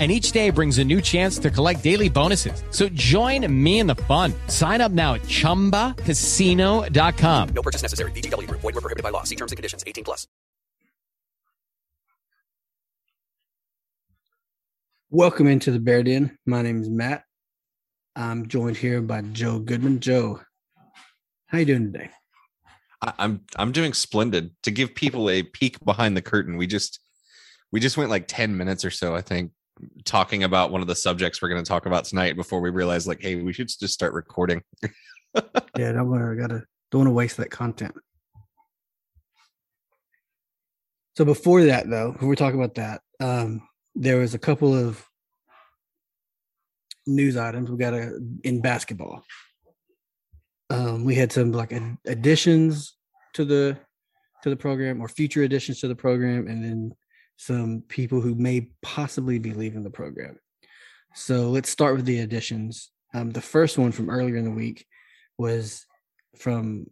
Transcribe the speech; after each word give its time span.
and 0.00 0.10
each 0.10 0.32
day 0.32 0.48
brings 0.48 0.78
a 0.78 0.84
new 0.84 1.02
chance 1.02 1.38
to 1.38 1.50
collect 1.50 1.84
daily 1.84 2.08
bonuses. 2.08 2.64
So 2.70 2.88
join 2.88 3.46
me 3.52 3.80
in 3.80 3.86
the 3.86 3.96
fun. 3.96 4.32
Sign 4.46 4.80
up 4.80 4.92
now 4.92 5.12
at 5.14 5.20
ChumbaCasino.com. 5.22 7.48
No 7.50 7.62
purchase 7.62 7.82
necessary. 7.82 8.12
VGW 8.12 8.48
Group. 8.48 8.62
Void 8.62 8.76
were 8.76 8.80
prohibited 8.80 9.02
by 9.02 9.10
law. 9.10 9.24
See 9.24 9.36
terms 9.36 9.52
and 9.52 9.58
conditions. 9.58 9.84
18 9.86 10.04
plus. 10.04 10.26
Welcome 15.10 15.48
into 15.48 15.72
the 15.72 15.80
Bear 15.80 16.02
Den. 16.02 16.38
My 16.46 16.62
name 16.62 16.80
is 16.80 16.88
Matt. 16.88 17.24
I'm 18.14 18.48
joined 18.48 18.76
here 18.76 19.02
by 19.02 19.22
Joe 19.22 19.58
Goodman. 19.58 20.00
Joe, 20.00 20.40
how 21.46 21.58
you 21.58 21.64
doing 21.64 21.92
today? 21.92 22.10
I- 23.02 23.14
I'm 23.18 23.40
I'm 23.56 23.72
doing 23.72 23.92
splendid. 23.92 24.54
To 24.62 24.70
give 24.70 24.94
people 24.94 25.28
a 25.28 25.42
peek 25.42 25.84
behind 25.84 26.16
the 26.16 26.22
curtain, 26.22 26.56
we 26.56 26.68
just 26.68 27.00
we 27.72 27.80
just 27.80 27.96
went 27.96 28.10
like 28.10 28.26
10 28.28 28.56
minutes 28.56 28.84
or 28.84 28.90
so, 28.90 29.14
I 29.14 29.20
think, 29.20 29.52
talking 30.04 30.44
about 30.44 30.70
one 30.70 30.80
of 30.80 30.86
the 30.86 30.94
subjects 30.94 31.40
we're 31.40 31.48
going 31.48 31.62
to 31.62 31.68
talk 31.68 31.86
about 31.86 32.04
tonight 32.04 32.36
before 32.36 32.60
we 32.60 32.70
realize 32.70 33.06
like, 33.06 33.20
hey, 33.20 33.36
we 33.36 33.52
should 33.52 33.68
just 33.68 33.94
start 33.94 34.12
recording. 34.12 34.62
Yeah, 35.78 35.92
don't 35.92 36.10
want 36.10 36.28
to 36.28 36.34
gotta 36.34 36.64
don't 36.90 37.02
want 37.02 37.06
to 37.06 37.12
waste 37.12 37.36
that 37.36 37.52
content. 37.52 37.94
So 41.16 41.24
before 41.24 41.62
that, 41.64 41.88
though, 41.88 42.12
before 42.12 42.28
we 42.28 42.34
talk 42.34 42.54
about 42.54 42.74
that, 42.74 43.00
um, 43.20 43.62
there 43.94 44.18
was 44.18 44.34
a 44.34 44.38
couple 44.38 44.74
of 44.74 45.04
news 47.06 47.36
items 47.36 47.70
we 47.70 47.76
got 47.76 47.94
a, 47.94 48.18
in 48.44 48.60
basketball. 48.60 49.22
Um, 50.70 51.04
we 51.04 51.14
had 51.14 51.32
some 51.32 51.52
like 51.52 51.72
ad- 51.72 51.98
additions 52.06 52.96
to 53.34 53.44
the 53.44 53.76
to 54.42 54.50
the 54.50 54.56
program 54.56 55.00
or 55.00 55.08
future 55.08 55.42
additions 55.42 55.80
to 55.80 55.88
the 55.88 55.94
program, 55.94 56.46
and 56.46 56.64
then 56.64 56.94
some 57.40 57.82
people 57.88 58.20
who 58.20 58.34
may 58.34 58.68
possibly 58.82 59.38
be 59.38 59.54
leaving 59.54 59.82
the 59.82 59.88
program. 59.88 60.38
So 61.14 61.48
let's 61.48 61.70
start 61.70 61.96
with 61.96 62.04
the 62.04 62.20
additions. 62.20 62.90
Um, 63.14 63.30
the 63.30 63.40
first 63.40 63.78
one 63.78 63.92
from 63.92 64.10
earlier 64.10 64.36
in 64.36 64.44
the 64.44 64.50
week 64.50 64.84
was 65.38 65.86
from 66.36 66.84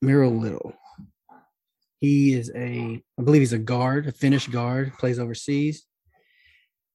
Miro 0.00 0.30
Little. 0.30 0.72
He 2.00 2.32
is 2.32 2.50
a, 2.56 3.02
I 3.18 3.22
believe 3.22 3.42
he's 3.42 3.52
a 3.52 3.58
guard, 3.58 4.06
a 4.06 4.12
Finnish 4.12 4.48
guard, 4.48 4.94
plays 4.98 5.18
overseas, 5.18 5.84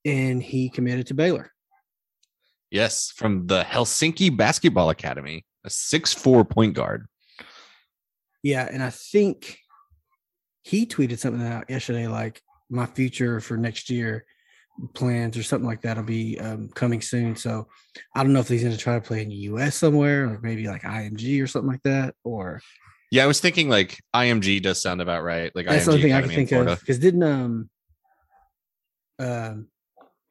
and 0.04 0.42
he 0.42 0.72
committed 0.72 1.06
to 1.08 1.14
Baylor. 1.14 1.52
Yes, 2.72 3.12
from 3.16 3.46
the 3.46 3.62
Helsinki 3.62 4.36
Basketball 4.36 4.90
Academy, 4.90 5.46
a 5.64 5.70
six 5.70 6.12
four 6.12 6.44
point 6.44 6.74
guard. 6.74 7.06
Yeah, 8.42 8.68
and 8.72 8.82
I 8.82 8.90
think 8.90 9.60
he 10.64 10.86
tweeted 10.86 11.20
something 11.20 11.46
out 11.46 11.70
yesterday, 11.70 12.08
like 12.08 12.42
my 12.70 12.86
future 12.86 13.40
for 13.40 13.58
next 13.58 13.90
year 13.90 14.26
plans 14.94 15.38
or 15.38 15.44
something 15.44 15.68
like 15.68 15.82
that'll 15.82 16.04
be 16.04 16.40
um, 16.40 16.70
coming 16.70 17.02
soon. 17.02 17.36
So 17.36 17.68
I 18.16 18.24
don't 18.24 18.34
know 18.34 18.40
if 18.40 18.48
he's 18.48 18.64
going 18.64 18.76
to 18.76 18.80
try 18.80 18.96
to 18.96 19.02
play 19.02 19.22
in 19.22 19.30
the 19.30 19.36
U.S. 19.36 19.76
somewhere, 19.76 20.26
or 20.26 20.40
maybe 20.42 20.68
like 20.68 20.84
IMG 20.84 21.42
or 21.44 21.48
something 21.48 21.70
like 21.70 21.84
that, 21.84 22.16
or 22.24 22.62
Yeah, 23.12 23.24
I 23.24 23.28
was 23.28 23.40
thinking 23.40 23.70
like 23.70 24.00
IMG 24.16 24.62
does 24.62 24.82
sound 24.82 25.02
about 25.02 25.24
right. 25.24 25.52
Like 25.56 25.68
That's 25.68 25.86
the 25.86 25.92
IMG 25.92 25.94
only 25.94 26.04
thing 26.04 26.14
I 26.14 26.22
can 26.22 26.30
think 26.30 26.52
of. 26.52 26.80
Because 26.80 27.00
didn't 27.00 27.24
um 27.24 27.70
um 29.20 29.68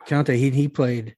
Keontae 0.07 0.37
he 0.37 0.51
he 0.51 0.69
played 0.69 1.15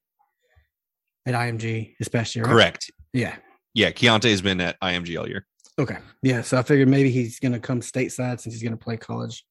at 1.25 1.33
IMG 1.33 1.95
this 1.97 2.07
past 2.07 2.35
year, 2.35 2.45
right? 2.45 2.51
Correct. 2.51 2.91
Yeah. 3.13 3.35
Yeah, 3.73 3.91
Keontae 3.91 4.31
has 4.31 4.41
been 4.41 4.59
at 4.59 4.79
IMG 4.81 5.17
all 5.17 5.27
year. 5.29 5.45
Okay. 5.81 5.97
Yeah. 6.21 6.41
So 6.41 6.57
I 6.57 6.63
figured 6.63 6.87
maybe 6.87 7.09
he's 7.09 7.39
gonna 7.39 7.59
come 7.59 7.81
stateside 7.81 8.39
since 8.39 8.53
he's 8.53 8.61
gonna 8.63 8.77
play 8.77 8.97
college. 8.97 9.45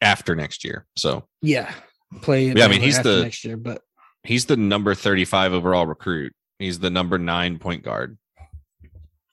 after 0.00 0.34
next 0.36 0.64
year. 0.64 0.86
So 0.96 1.26
Yeah. 1.40 1.72
Play 2.20 2.48
Yeah, 2.52 2.66
I 2.66 2.68
mean, 2.68 2.82
he's 2.82 3.02
the- 3.02 3.22
next 3.22 3.42
year, 3.44 3.56
but 3.56 3.80
he's 4.22 4.44
the 4.46 4.56
number 4.56 4.94
35 4.94 5.52
overall 5.54 5.86
recruit. 5.86 6.34
He's 6.58 6.78
the 6.78 6.90
number 6.90 7.18
nine 7.18 7.58
point 7.58 7.82
guard. 7.82 8.18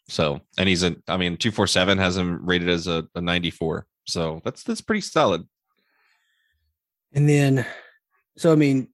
So, 0.07 0.41
and 0.57 0.67
he's 0.69 0.83
a, 0.83 0.95
I 1.07 1.17
mean, 1.17 1.35
247 1.37 1.97
has 1.97 2.15
him 2.17 2.45
rated 2.45 2.69
as 2.69 2.87
a, 2.87 3.05
a 3.15 3.21
94. 3.21 3.85
So 4.05 4.41
that's, 4.45 4.63
that's 4.63 4.81
pretty 4.81 5.01
solid. 5.01 5.47
and 7.13 7.27
then 7.27 7.65
so 8.37 8.51
I 8.51 8.55
mean, 8.55 8.87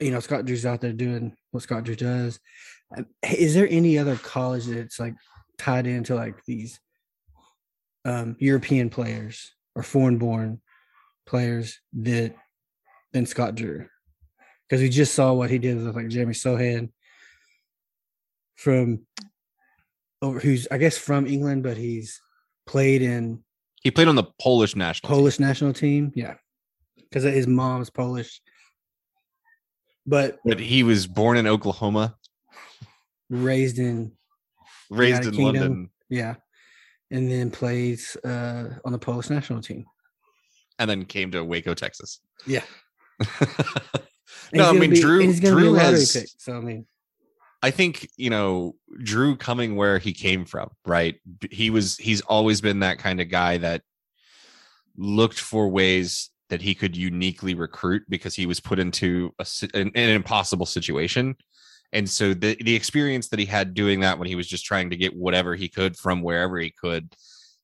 you 0.00 0.10
know, 0.12 0.20
Scott 0.20 0.44
Drew's 0.44 0.64
out 0.66 0.80
there 0.80 0.92
doing 0.92 1.36
what 1.50 1.62
Scott 1.64 1.82
Drew 1.84 1.96
does. 1.96 2.38
Is 3.22 3.54
there 3.54 3.68
any 3.68 3.98
other 3.98 4.16
college 4.16 4.66
that's 4.66 5.00
like 5.00 5.14
tied 5.58 5.86
into 5.86 6.14
like 6.14 6.44
these 6.44 6.80
um, 8.04 8.36
European 8.38 8.90
players 8.90 9.52
or 9.74 9.82
foreign 9.82 10.18
born 10.18 10.60
players 11.26 11.80
that 11.94 12.34
than 13.12 13.26
Scott 13.26 13.54
Drew? 13.54 13.86
Because 14.68 14.80
we 14.82 14.88
just 14.88 15.14
saw 15.14 15.32
what 15.32 15.50
he 15.50 15.58
did 15.58 15.76
with 15.82 15.94
like 15.94 16.08
Jeremy 16.08 16.34
Sochan 16.34 16.90
from 18.56 19.06
over 20.22 20.40
who's 20.40 20.66
I 20.70 20.78
guess 20.78 20.96
from 20.96 21.26
England, 21.26 21.62
but 21.62 21.76
he's 21.76 22.20
played 22.66 23.02
in 23.02 23.42
He 23.82 23.90
played 23.90 24.08
on 24.08 24.16
the 24.16 24.24
Polish 24.40 24.74
national. 24.76 25.08
team. 25.08 25.16
Polish 25.18 25.38
national 25.38 25.72
team. 25.72 26.12
Yeah. 26.14 26.34
Because 26.96 27.24
his 27.24 27.46
mom's 27.46 27.90
Polish. 27.90 28.40
But 30.06 30.38
But 30.44 30.60
he 30.60 30.82
was 30.82 31.06
born 31.06 31.36
in 31.36 31.46
Oklahoma, 31.46 32.16
raised 33.42 33.78
in 33.78 34.12
raised 34.90 35.24
United 35.24 35.28
in 35.28 35.34
Kingdom. 35.34 35.62
London, 35.62 35.90
yeah. 36.08 36.34
And 37.10 37.30
then 37.30 37.50
plays 37.50 38.16
uh 38.24 38.70
on 38.84 38.92
the 38.92 38.98
Polish 38.98 39.30
national 39.30 39.60
team. 39.62 39.84
and 40.78 40.88
then 40.90 41.04
came 41.04 41.30
to 41.32 41.44
Waco, 41.44 41.74
Texas. 41.74 42.20
Yeah. 42.46 42.62
No, 44.52 44.70
I 44.70 44.72
mean 44.72 44.90
be- 44.90 45.00
Drew. 45.00 45.20
and 45.20 45.30
he's 45.30 45.40
gonna 45.40 45.56
be 45.56 45.62
a 45.62 45.64
Drew 45.64 45.74
has. 45.74 46.12
pick. 46.12 46.28
So 46.38 46.56
I 46.56 46.60
mean, 46.60 46.86
I 47.62 47.70
think 47.70 48.08
you 48.16 48.30
know 48.30 48.76
Drew 49.02 49.36
coming 49.36 49.74
where 49.74 49.98
he 49.98 50.12
came 50.12 50.44
from, 50.44 50.70
right? 50.86 51.16
He 51.50 51.70
was 51.70 51.96
he's 51.96 52.20
always 52.22 52.60
been 52.60 52.80
that 52.80 52.98
kind 52.98 53.20
of 53.20 53.28
guy 53.28 53.58
that 53.58 53.82
looked 54.96 55.40
for 55.40 55.68
ways 55.68 56.30
that 56.50 56.62
he 56.62 56.74
could 56.74 56.96
uniquely 56.96 57.54
recruit 57.54 58.02
because 58.08 58.34
he 58.34 58.46
was 58.46 58.60
put 58.60 58.78
into 58.78 59.34
a, 59.40 59.46
an, 59.72 59.90
an 59.94 60.10
impossible 60.10 60.66
situation. 60.66 61.36
And 61.94 62.08
so 62.08 62.34
the 62.34 62.56
the 62.62 62.74
experience 62.74 63.28
that 63.28 63.38
he 63.38 63.46
had 63.46 63.72
doing 63.72 64.00
that 64.00 64.18
when 64.18 64.28
he 64.28 64.34
was 64.34 64.46
just 64.46 64.66
trying 64.66 64.90
to 64.90 64.96
get 64.96 65.16
whatever 65.16 65.54
he 65.54 65.68
could 65.68 65.96
from 65.96 66.20
wherever 66.20 66.58
he 66.58 66.70
could, 66.70 67.14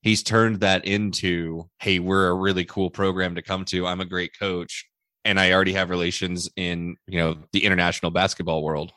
he's 0.01 0.23
turned 0.23 0.61
that 0.61 0.87
into, 0.87 1.69
hey, 1.81 1.99
we're 1.99 2.29
a 2.29 2.35
really 2.35 2.65
cool 2.65 2.89
program 2.91 3.35
to 3.35 3.43
come 3.43 3.67
to. 3.67 3.87
I'm 3.87 4.01
a 4.01 4.07
great 4.07 4.33
coach, 4.39 4.87
and 5.27 5.39
I 5.39 5.53
already 5.53 5.75
have 5.75 5.91
relations 5.91 6.49
in 6.57 6.97
you 7.07 7.19
know 7.19 7.37
the 7.53 7.65
international 7.65 8.11
basketball 8.11 8.63
world 8.63 8.93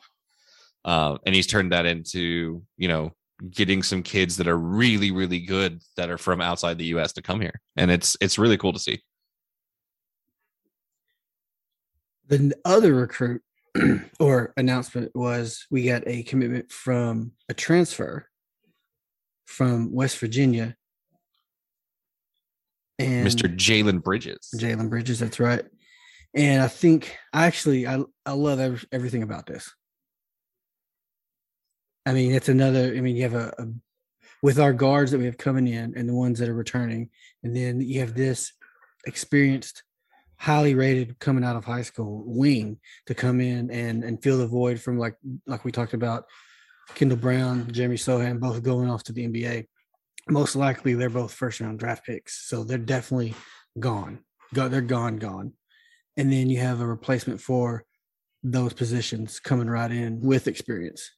uh, 0.84 1.16
and 1.24 1.34
he's 1.34 1.46
turned 1.46 1.72
that 1.72 1.86
into 1.86 2.62
you 2.76 2.88
know 2.88 3.12
getting 3.50 3.82
some 3.82 4.02
kids 4.02 4.36
that 4.36 4.46
are 4.46 4.58
really 4.58 5.10
really 5.10 5.40
good 5.40 5.80
that 5.96 6.10
are 6.10 6.18
from 6.18 6.40
outside 6.40 6.78
the 6.78 6.86
US 6.86 7.12
to 7.14 7.22
come 7.22 7.40
here. 7.40 7.60
And 7.76 7.90
it's 7.90 8.16
it's 8.20 8.38
really 8.38 8.56
cool 8.56 8.72
to 8.72 8.78
see. 8.78 9.02
The 12.28 12.54
other 12.64 12.94
recruit 12.94 13.42
or 14.20 14.52
announcement 14.56 15.10
was 15.14 15.66
we 15.70 15.84
got 15.84 16.02
a 16.06 16.22
commitment 16.22 16.70
from 16.70 17.32
a 17.48 17.54
transfer 17.54 18.26
from 19.46 19.92
West 19.92 20.18
Virginia. 20.18 20.76
And 22.98 23.26
Mr. 23.26 23.54
Jalen 23.54 24.02
Bridges. 24.02 24.50
Jalen 24.56 24.88
Bridges, 24.88 25.18
that's 25.18 25.40
right. 25.40 25.64
And 26.34 26.62
I 26.62 26.68
think 26.68 27.16
I 27.32 27.46
actually 27.46 27.86
I 27.86 28.02
I 28.26 28.32
love 28.32 28.60
ev- 28.60 28.86
everything 28.92 29.22
about 29.22 29.46
this. 29.46 29.72
I 32.06 32.12
mean, 32.12 32.32
it's 32.32 32.48
another. 32.48 32.94
I 32.94 33.00
mean, 33.00 33.16
you 33.16 33.22
have 33.22 33.34
a, 33.34 33.52
a 33.58 33.66
with 34.42 34.58
our 34.58 34.72
guards 34.72 35.10
that 35.10 35.18
we 35.18 35.24
have 35.24 35.38
coming 35.38 35.66
in 35.68 35.94
and 35.96 36.08
the 36.08 36.14
ones 36.14 36.38
that 36.38 36.48
are 36.48 36.54
returning, 36.54 37.10
and 37.42 37.56
then 37.56 37.80
you 37.80 38.00
have 38.00 38.14
this 38.14 38.52
experienced, 39.06 39.82
highly 40.36 40.74
rated 40.74 41.18
coming 41.18 41.44
out 41.44 41.56
of 41.56 41.64
high 41.64 41.82
school 41.82 42.22
wing 42.26 42.78
to 43.06 43.14
come 43.14 43.40
in 43.40 43.70
and 43.70 44.04
and 44.04 44.22
fill 44.22 44.38
the 44.38 44.46
void 44.46 44.80
from 44.80 44.98
like 44.98 45.16
like 45.46 45.64
we 45.64 45.72
talked 45.72 45.94
about, 45.94 46.24
Kendall 46.94 47.18
Brown, 47.18 47.70
Jeremy 47.72 47.96
Sochan, 47.96 48.40
both 48.40 48.62
going 48.62 48.90
off 48.90 49.04
to 49.04 49.12
the 49.12 49.26
NBA. 49.26 49.66
Most 50.28 50.56
likely, 50.56 50.94
they're 50.94 51.10
both 51.10 51.32
first 51.32 51.60
round 51.60 51.78
draft 51.78 52.06
picks, 52.06 52.48
so 52.48 52.64
they're 52.64 52.78
definitely 52.78 53.34
gone. 53.78 54.20
Go, 54.52 54.68
they're 54.68 54.80
gone, 54.80 55.16
gone. 55.16 55.52
And 56.16 56.32
then 56.32 56.48
you 56.48 56.60
have 56.60 56.80
a 56.80 56.86
replacement 56.86 57.40
for 57.40 57.84
those 58.42 58.72
positions 58.72 59.40
coming 59.40 59.68
right 59.68 59.90
in 59.90 60.20
with 60.20 60.46
experience. 60.46 61.10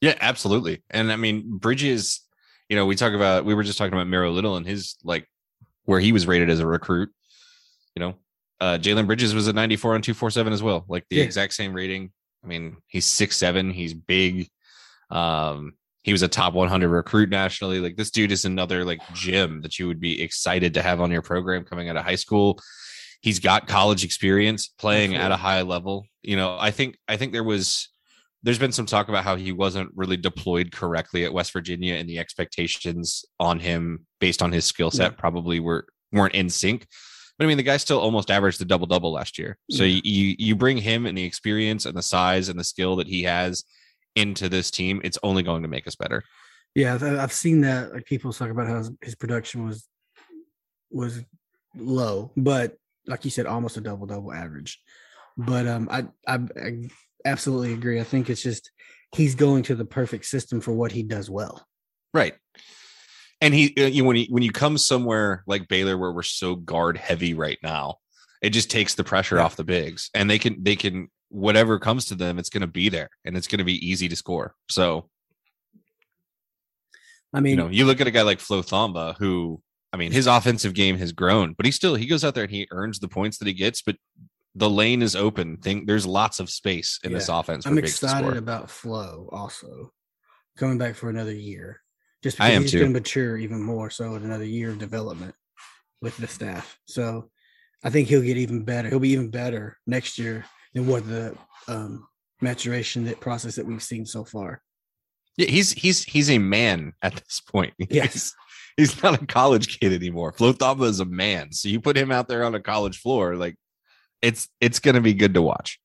Yeah, 0.00 0.14
absolutely. 0.20 0.82
And 0.90 1.12
I 1.12 1.16
mean, 1.16 1.58
Bridges, 1.58 2.22
you 2.68 2.76
know, 2.76 2.86
we 2.86 2.96
talk 2.96 3.12
about 3.12 3.44
we 3.44 3.54
were 3.54 3.62
just 3.62 3.78
talking 3.78 3.94
about 3.94 4.08
Miro 4.08 4.30
Little 4.30 4.56
and 4.56 4.66
his 4.66 4.96
like 5.04 5.28
where 5.84 6.00
he 6.00 6.12
was 6.12 6.26
rated 6.26 6.50
as 6.50 6.60
a 6.60 6.66
recruit. 6.66 7.10
You 7.94 8.00
know, 8.00 8.14
uh 8.60 8.78
Jalen 8.78 9.06
Bridges 9.06 9.34
was 9.34 9.48
a 9.48 9.52
94 9.52 9.94
on 9.94 10.02
247 10.02 10.52
as 10.52 10.62
well, 10.62 10.84
like 10.88 11.04
the 11.10 11.16
Yeah. 11.16 11.24
exact 11.24 11.52
same 11.54 11.72
rating. 11.72 12.10
I 12.44 12.46
mean, 12.46 12.76
he's 12.86 13.04
six 13.04 13.36
seven, 13.36 13.70
he's 13.70 13.94
big. 13.94 14.48
Um, 15.10 15.74
he 16.02 16.12
was 16.12 16.22
a 16.22 16.28
top 16.28 16.54
100 16.54 16.88
recruit 16.88 17.30
nationally. 17.30 17.80
Like 17.80 17.96
this 17.96 18.10
dude 18.10 18.30
is 18.32 18.44
another 18.44 18.84
like 18.84 19.00
gym 19.12 19.62
that 19.62 19.78
you 19.78 19.88
would 19.88 20.00
be 20.00 20.22
excited 20.22 20.74
to 20.74 20.82
have 20.82 21.00
on 21.00 21.10
your 21.10 21.22
program 21.22 21.64
coming 21.64 21.88
out 21.88 21.96
of 21.96 22.04
high 22.04 22.14
school. 22.14 22.60
He's 23.22 23.40
got 23.40 23.66
college 23.66 24.04
experience 24.04 24.68
playing 24.68 25.16
at 25.16 25.32
a 25.32 25.36
high 25.36 25.62
level. 25.62 26.06
You 26.22 26.36
know, 26.36 26.56
I 26.60 26.70
think 26.70 26.96
I 27.08 27.16
think 27.16 27.32
there 27.32 27.42
was 27.44 27.88
there's 28.44 28.58
been 28.58 28.70
some 28.70 28.86
talk 28.86 29.08
about 29.08 29.24
how 29.24 29.34
he 29.34 29.50
wasn't 29.50 29.90
really 29.96 30.16
deployed 30.16 30.70
correctly 30.70 31.24
at 31.24 31.32
West 31.32 31.52
Virginia 31.52 31.94
and 31.94 32.08
the 32.08 32.20
expectations 32.20 33.24
on 33.40 33.58
him 33.58 34.06
based 34.20 34.42
on 34.42 34.52
his 34.52 34.64
skill 34.64 34.92
set 34.92 35.18
probably 35.18 35.58
were 35.58 35.86
weren't 36.12 36.34
in 36.34 36.48
sync. 36.48 36.86
But 37.38 37.44
I 37.44 37.48
mean, 37.48 37.56
the 37.58 37.62
guy 37.62 37.76
still 37.76 37.98
almost 38.00 38.30
averaged 38.30 38.60
the 38.60 38.64
double 38.64 38.86
double 38.86 39.12
last 39.12 39.38
year. 39.38 39.58
So 39.70 39.84
Yeah. 39.84 40.00
you 40.04 40.34
you 40.38 40.56
bring 40.56 40.78
him 40.78 41.06
and 41.06 41.16
the 41.16 41.24
experience 41.24 41.84
and 41.84 41.96
the 41.96 42.02
size 42.02 42.48
and 42.48 42.58
the 42.58 42.64
skill 42.64 42.96
that 42.96 43.06
he 43.06 43.24
has 43.24 43.64
into 44.14 44.48
this 44.48 44.70
team, 44.70 45.00
it's 45.04 45.18
only 45.22 45.42
going 45.42 45.62
to 45.62 45.68
make 45.68 45.86
us 45.86 45.94
better. 45.94 46.24
Yeah, 46.74 46.98
I've, 47.22 47.32
seen 47.32 47.62
that. 47.62 47.92
Like 47.92 48.04
people 48.04 48.32
talk 48.32 48.50
about 48.50 48.66
how 48.66 48.78
his, 48.78 48.90
his 49.02 49.14
production 49.14 49.66
was 49.66 49.86
was 50.90 51.22
low, 51.74 52.32
but 52.36 52.76
like 53.06 53.24
you 53.24 53.30
said, 53.30 53.46
almost 53.46 53.76
a 53.76 53.80
double 53.80 54.06
double 54.06 54.32
average. 54.32 54.80
But 55.36 55.66
um, 55.66 55.88
I, 55.90 56.06
I 56.26 56.38
I 56.62 56.88
absolutely 57.24 57.72
agree. 57.74 58.00
I 58.00 58.04
think 58.04 58.30
it's 58.30 58.42
just 58.42 58.70
he's 59.14 59.34
going 59.34 59.62
to 59.64 59.74
the 59.74 59.84
perfect 59.84 60.26
system 60.26 60.60
for 60.60 60.72
what 60.72 60.92
he 60.92 61.02
does 61.02 61.30
well. 61.30 61.66
Right. 62.12 62.34
And 63.40 63.52
he, 63.52 63.74
uh, 63.78 63.86
you 63.86 64.04
when 64.04 64.16
he 64.16 64.26
when 64.30 64.42
you 64.42 64.50
come 64.50 64.78
somewhere 64.78 65.44
like 65.46 65.68
Baylor 65.68 65.98
where 65.98 66.12
we're 66.12 66.22
so 66.22 66.54
guard 66.54 66.96
heavy 66.96 67.34
right 67.34 67.58
now, 67.62 67.96
it 68.40 68.50
just 68.50 68.70
takes 68.70 68.94
the 68.94 69.04
pressure 69.04 69.36
Yeah. 69.36 69.42
off 69.44 69.56
the 69.56 69.64
bigs, 69.64 70.10
and 70.14 70.28
they 70.30 70.38
can 70.38 70.62
they 70.62 70.76
can 70.76 71.08
whatever 71.28 71.78
comes 71.78 72.06
to 72.06 72.14
them, 72.14 72.38
it's 72.38 72.48
going 72.48 72.62
to 72.62 72.66
be 72.66 72.88
there, 72.88 73.10
and 73.24 73.36
it's 73.36 73.48
going 73.48 73.58
to 73.58 73.64
be 73.64 73.86
easy 73.86 74.08
to 74.08 74.16
score. 74.16 74.54
So 74.70 75.10
I 77.34 77.40
mean, 77.40 77.50
you 77.50 77.56
know, 77.56 77.68
you 77.68 77.84
look 77.84 78.00
at 78.00 78.06
a 78.06 78.10
guy 78.10 78.22
like 78.22 78.40
Flo 78.40 78.62
Thamba, 78.62 79.16
who 79.18 79.60
I 79.92 79.98
mean, 79.98 80.12
his 80.12 80.26
offensive 80.26 80.74
game 80.74 80.96
has 80.98 81.12
grown, 81.12 81.52
but 81.52 81.66
he 81.66 81.72
still 81.72 81.94
he 81.94 82.06
goes 82.06 82.24
out 82.24 82.34
there 82.34 82.44
and 82.44 82.52
he 82.52 82.66
earns 82.70 82.98
the 83.00 83.08
points 83.08 83.38
that 83.38 83.48
he 83.48 83.54
gets, 83.54 83.82
but 83.82 83.96
the 84.54 84.70
lane 84.70 85.02
is 85.02 85.14
open. 85.14 85.58
Think 85.58 85.86
there's 85.86 86.06
lots 86.06 86.40
of 86.40 86.48
space 86.48 86.98
in 87.04 87.12
this 87.12 87.28
offense. 87.28 87.66
I'm 87.66 87.76
excited 87.76 88.36
about 88.38 88.70
Flo 88.70 89.28
also 89.30 89.92
coming 90.56 90.78
back 90.78 90.94
for 90.94 91.10
another 91.10 91.34
year. 91.34 91.82
Just 92.26 92.40
I 92.40 92.58
because 92.58 92.72
he's 92.72 92.80
going 92.80 92.92
to 92.92 92.98
mature 92.98 93.36
even 93.36 93.62
more 93.62 93.88
so 93.88 94.16
in 94.16 94.24
another 94.24 94.44
year 94.44 94.70
of 94.70 94.78
development 94.78 95.32
with 96.02 96.16
the 96.16 96.26
staff. 96.26 96.76
So 96.88 97.30
I 97.84 97.90
think 97.90 98.08
he'll 98.08 98.20
get 98.20 98.36
even 98.36 98.64
better. 98.64 98.88
He'll 98.88 98.98
be 98.98 99.10
even 99.10 99.30
better 99.30 99.78
next 99.86 100.18
year 100.18 100.44
than 100.74 100.88
what 100.88 101.06
the 101.06 101.36
um, 101.68 102.08
maturation 102.40 103.04
that 103.04 103.20
process 103.20 103.54
that 103.54 103.64
we've 103.64 103.80
seen 103.80 104.04
so 104.06 104.24
far. 104.24 104.60
Yeah, 105.36 105.46
he's 105.46 105.70
he's 105.70 106.02
he's 106.02 106.28
a 106.28 106.38
man 106.38 106.94
at 107.00 107.14
this 107.14 107.40
point. 107.40 107.74
Yes. 107.90 108.12
He's, 108.12 108.34
he's 108.76 109.02
not 109.04 109.22
a 109.22 109.24
college 109.24 109.78
kid 109.78 109.92
anymore. 109.92 110.32
Flo 110.32 110.52
Thamba 110.52 110.86
is 110.86 110.98
a 110.98 111.04
man. 111.04 111.52
So 111.52 111.68
you 111.68 111.80
put 111.80 111.96
him 111.96 112.10
out 112.10 112.26
there 112.26 112.42
on 112.42 112.56
a 112.56 112.60
college 112.60 112.98
floor, 112.98 113.36
like 113.36 113.54
it's 114.20 114.48
it's 114.60 114.80
gonna 114.80 115.00
be 115.00 115.14
good 115.14 115.34
to 115.34 115.42
watch. 115.42 115.78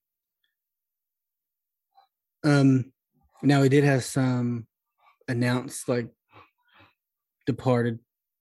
Um, 2.43 2.91
now 3.43 3.61
we 3.61 3.69
did 3.69 3.83
have 3.83 4.03
some 4.03 4.65
announced 5.27 5.87
like 5.87 6.07
departed 7.45 7.99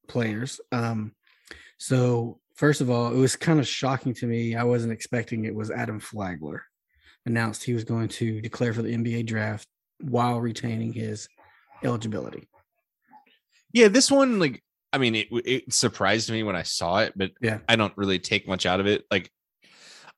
players. 0.08 0.61
Um, 0.73 1.14
so 1.79 2.41
first 2.55 2.81
of 2.81 2.91
all, 2.91 3.12
it 3.12 3.17
was 3.17 3.37
kind 3.37 3.58
of 3.58 3.67
shocking 3.67 4.14
to 4.14 4.26
me. 4.26 4.55
I 4.55 4.64
wasn't 4.64 4.93
expecting 4.93 5.44
it 5.44 5.55
was 5.55 5.70
Adam 5.70 6.00
Flagler 6.00 6.64
announced 7.26 7.64
he 7.64 7.75
was 7.75 7.85
going 7.85 8.08
to 8.08 8.41
declare 8.41 8.73
for 8.73 8.82
the 8.82 8.94
NBA 8.94 9.26
draft 9.26 9.67
while 10.00 10.41
retaining 10.41 10.93
his 10.93 11.29
eligibility. 11.85 12.49
Yeah, 13.73 13.88
this 13.88 14.11
one, 14.11 14.38
like, 14.38 14.62
I 14.93 14.99
mean, 14.99 15.14
it 15.14 15.29
it 15.31 15.73
surprised 15.73 16.31
me 16.31 16.43
when 16.43 16.56
I 16.56 16.62
saw 16.62 17.00
it, 17.00 17.12
but 17.14 17.31
Yeah. 17.41 17.58
I 17.69 17.76
don't 17.76 17.97
really 17.97 18.19
take 18.19 18.49
much 18.49 18.67
out 18.67 18.81
of 18.81 18.87
it. 18.87 19.05
Like, 19.11 19.31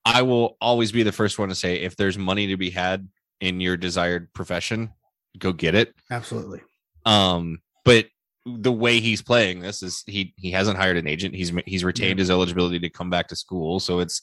I 0.04 0.22
will 0.22 0.56
always 0.60 0.90
be 0.90 1.02
the 1.02 1.12
first 1.12 1.38
one 1.38 1.50
to 1.50 1.54
say 1.54 1.76
if 1.76 1.96
there's 1.96 2.16
money 2.16 2.48
to 2.48 2.56
be 2.56 2.70
had 2.70 3.08
in 3.40 3.60
your 3.60 3.76
desired 3.76 4.32
profession, 4.32 4.90
go 5.38 5.52
get 5.52 5.74
it. 5.74 5.94
Absolutely. 6.10 6.62
Um, 7.04 7.60
but 7.84 8.06
the 8.44 8.72
way 8.72 9.00
he's 9.00 9.22
playing 9.22 9.60
this 9.60 9.82
is 9.82 10.02
he 10.06 10.34
he 10.36 10.50
hasn't 10.50 10.76
hired 10.76 10.96
an 10.96 11.06
agent. 11.06 11.34
He's 11.34 11.52
he's 11.66 11.84
retained 11.84 12.18
his 12.18 12.30
eligibility 12.30 12.78
to 12.80 12.90
come 12.90 13.10
back 13.10 13.28
to 13.28 13.36
school. 13.36 13.80
So 13.80 14.00
it's 14.00 14.20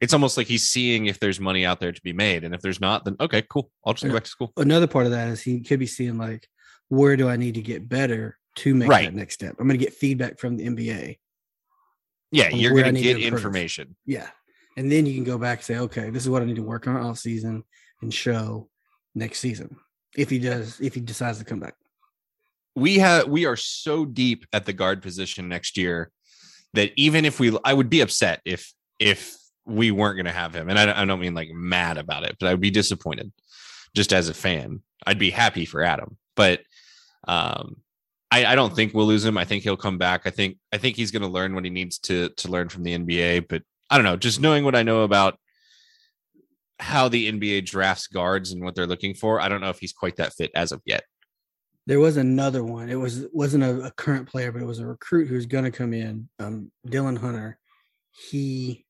it's 0.00 0.12
almost 0.12 0.36
like 0.36 0.46
he's 0.46 0.68
seeing 0.68 1.06
if 1.06 1.18
there's 1.20 1.40
money 1.40 1.64
out 1.66 1.80
there 1.80 1.92
to 1.92 2.02
be 2.02 2.12
made, 2.12 2.44
and 2.44 2.54
if 2.54 2.60
there's 2.60 2.80
not, 2.80 3.04
then 3.04 3.16
okay, 3.20 3.42
cool. 3.48 3.70
I'll 3.84 3.94
just 3.94 4.06
go 4.06 4.12
back 4.12 4.24
to 4.24 4.30
school. 4.30 4.52
Another 4.56 4.86
part 4.86 5.06
of 5.06 5.12
that 5.12 5.28
is 5.28 5.40
he 5.42 5.60
could 5.60 5.78
be 5.78 5.86
seeing 5.86 6.18
like, 6.18 6.48
where 6.88 7.16
do 7.16 7.28
I 7.28 7.36
need 7.36 7.54
to 7.54 7.62
get 7.62 7.88
better 7.88 8.38
to 8.56 8.74
make 8.74 8.88
Right. 8.88 9.04
that 9.06 9.14
next 9.14 9.34
step? 9.34 9.56
I'm 9.58 9.66
going 9.66 9.78
to 9.78 9.84
get 9.84 9.94
feedback 9.94 10.38
from 10.38 10.56
the 10.56 10.66
NBA. 10.66 11.18
Yeah, 12.30 12.50
you're 12.50 12.74
gonna 12.82 13.00
get 13.00 13.14
to 13.14 13.22
information. 13.22 13.96
Yeah. 14.04 14.28
And 14.76 14.92
then 14.92 15.06
you 15.06 15.14
can 15.14 15.24
go 15.24 15.38
back 15.38 15.58
and 15.58 15.64
say, 15.64 15.78
okay, 15.78 16.10
this 16.10 16.22
is 16.22 16.30
what 16.30 16.42
I 16.42 16.44
need 16.44 16.56
to 16.56 16.62
work 16.62 16.86
on 16.86 16.96
off 16.96 17.18
season 17.18 17.64
and 18.02 18.12
show 18.14 18.68
next 19.14 19.40
season. 19.40 19.76
If 20.16 20.30
he 20.30 20.38
does, 20.38 20.80
if 20.80 20.94
he 20.94 21.00
decides 21.00 21.38
to 21.38 21.44
come 21.44 21.58
back. 21.58 21.74
We 22.78 22.98
have 22.98 23.28
we 23.28 23.44
are 23.46 23.56
so 23.56 24.04
deep 24.04 24.46
at 24.52 24.64
the 24.66 24.72
guard 24.72 25.02
position 25.02 25.48
next 25.48 25.76
year 25.76 26.10
that 26.74 26.92
even 26.96 27.24
if 27.24 27.40
we 27.40 27.56
I 27.64 27.72
would 27.74 27.90
be 27.90 28.00
upset 28.00 28.40
if 28.44 28.72
if 28.98 29.36
we 29.66 29.90
weren't 29.90 30.16
going 30.16 30.26
to 30.26 30.32
have 30.32 30.54
him. 30.54 30.70
And 30.70 30.78
I, 30.78 30.86
don't- 30.86 30.96
I 30.96 31.04
don't 31.04 31.20
mean 31.20 31.34
like 31.34 31.50
mad 31.52 31.98
about 31.98 32.24
it 32.24 32.36
but 32.40 32.48
I 32.48 32.52
would 32.52 32.60
be 32.60 32.70
disappointed 32.70 33.30
just 33.94 34.12
as 34.12 34.28
a 34.28 34.34
fan. 34.34 34.82
I'd 35.06 35.18
be 35.18 35.30
happy 35.30 35.64
for 35.64 35.82
Adam. 35.82 36.16
But 36.36 36.60
um 37.26 37.76
I, 38.30 38.44
I 38.44 38.54
don't 38.56 38.76
think 38.76 38.92
we'll 38.92 39.06
lose 39.06 39.24
him. 39.24 39.38
I 39.38 39.46
think 39.46 39.62
he'll 39.62 39.76
come 39.76 39.96
back. 39.96 40.22
I 40.26 40.30
think 40.30 40.58
I 40.72 40.78
think 40.78 40.96
he's 40.96 41.10
going 41.10 41.22
to 41.22 41.28
learn 41.28 41.54
what 41.54 41.64
he 41.64 41.70
needs 41.70 41.98
to 42.00 42.28
to 42.30 42.48
learn 42.48 42.68
from 42.68 42.82
the 42.82 42.96
NBA 42.98 43.48
but 43.48 43.62
I 43.90 43.96
don't 43.96 44.04
know. 44.04 44.16
Just 44.16 44.40
knowing 44.40 44.64
what 44.64 44.76
I 44.76 44.82
know 44.82 45.02
about 45.02 45.38
how 46.78 47.08
the 47.08 47.32
NBA 47.32 47.64
drafts 47.64 48.06
guards 48.06 48.52
and 48.52 48.62
what 48.62 48.74
they're 48.74 48.86
looking 48.86 49.14
for 49.14 49.40
I 49.40 49.48
don't 49.48 49.60
know 49.60 49.70
if 49.70 49.80
he's 49.80 49.92
quite 49.92 50.16
that 50.16 50.34
fit 50.34 50.50
as 50.54 50.70
of 50.72 50.80
yet 50.84 51.04
There 51.88 51.98
was 51.98 52.18
another 52.18 52.62
one. 52.62 52.90
It 52.90 52.96
was 52.96 53.24
wasn't 53.32 53.64
a, 53.64 53.80
a 53.86 53.90
current 53.90 54.28
player, 54.28 54.52
but 54.52 54.60
it 54.60 54.66
was 54.66 54.78
a 54.78 54.86
recruit 54.86 55.26
who's 55.26 55.46
going 55.46 55.64
to 55.64 55.70
come 55.70 55.94
in. 55.94 56.28
Um, 56.38 56.70
Dillon 56.84 57.16
Hunter. 57.16 57.58
He 58.10 58.84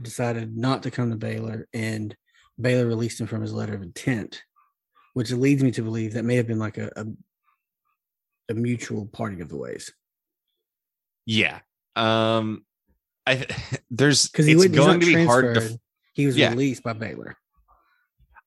decided 0.00 0.56
not 0.56 0.82
to 0.84 0.90
come 0.90 1.10
to 1.10 1.16
Baylor, 1.16 1.68
and 1.74 2.16
Baylor 2.58 2.86
released 2.86 3.20
him 3.20 3.26
from 3.26 3.42
his 3.42 3.52
letter 3.52 3.74
of 3.74 3.82
intent, 3.82 4.42
which 5.12 5.30
leads 5.30 5.62
me 5.62 5.70
to 5.72 5.82
believe 5.82 6.14
that 6.14 6.24
may 6.24 6.36
have 6.36 6.46
been 6.46 6.58
like 6.58 6.78
a 6.78 6.90
a, 6.96 7.04
a 8.48 8.54
mutual 8.54 9.04
parting 9.06 9.42
of 9.42 9.50
the 9.50 9.58
ways. 9.58 9.92
Yeah. 11.26 11.58
Um 11.94 12.64
I 13.26 13.44
there's 13.90 14.28
Because 14.30 14.46
he 14.46 14.52
it's 14.52 14.66
going 14.68 15.00
to 15.00 15.06
be 15.06 15.26
hard 15.26 15.56
to. 15.56 15.78
He 16.14 16.24
was 16.24 16.38
Yeah. 16.38 16.50
released 16.50 16.82
by 16.82 16.94
Baylor. 16.94 17.36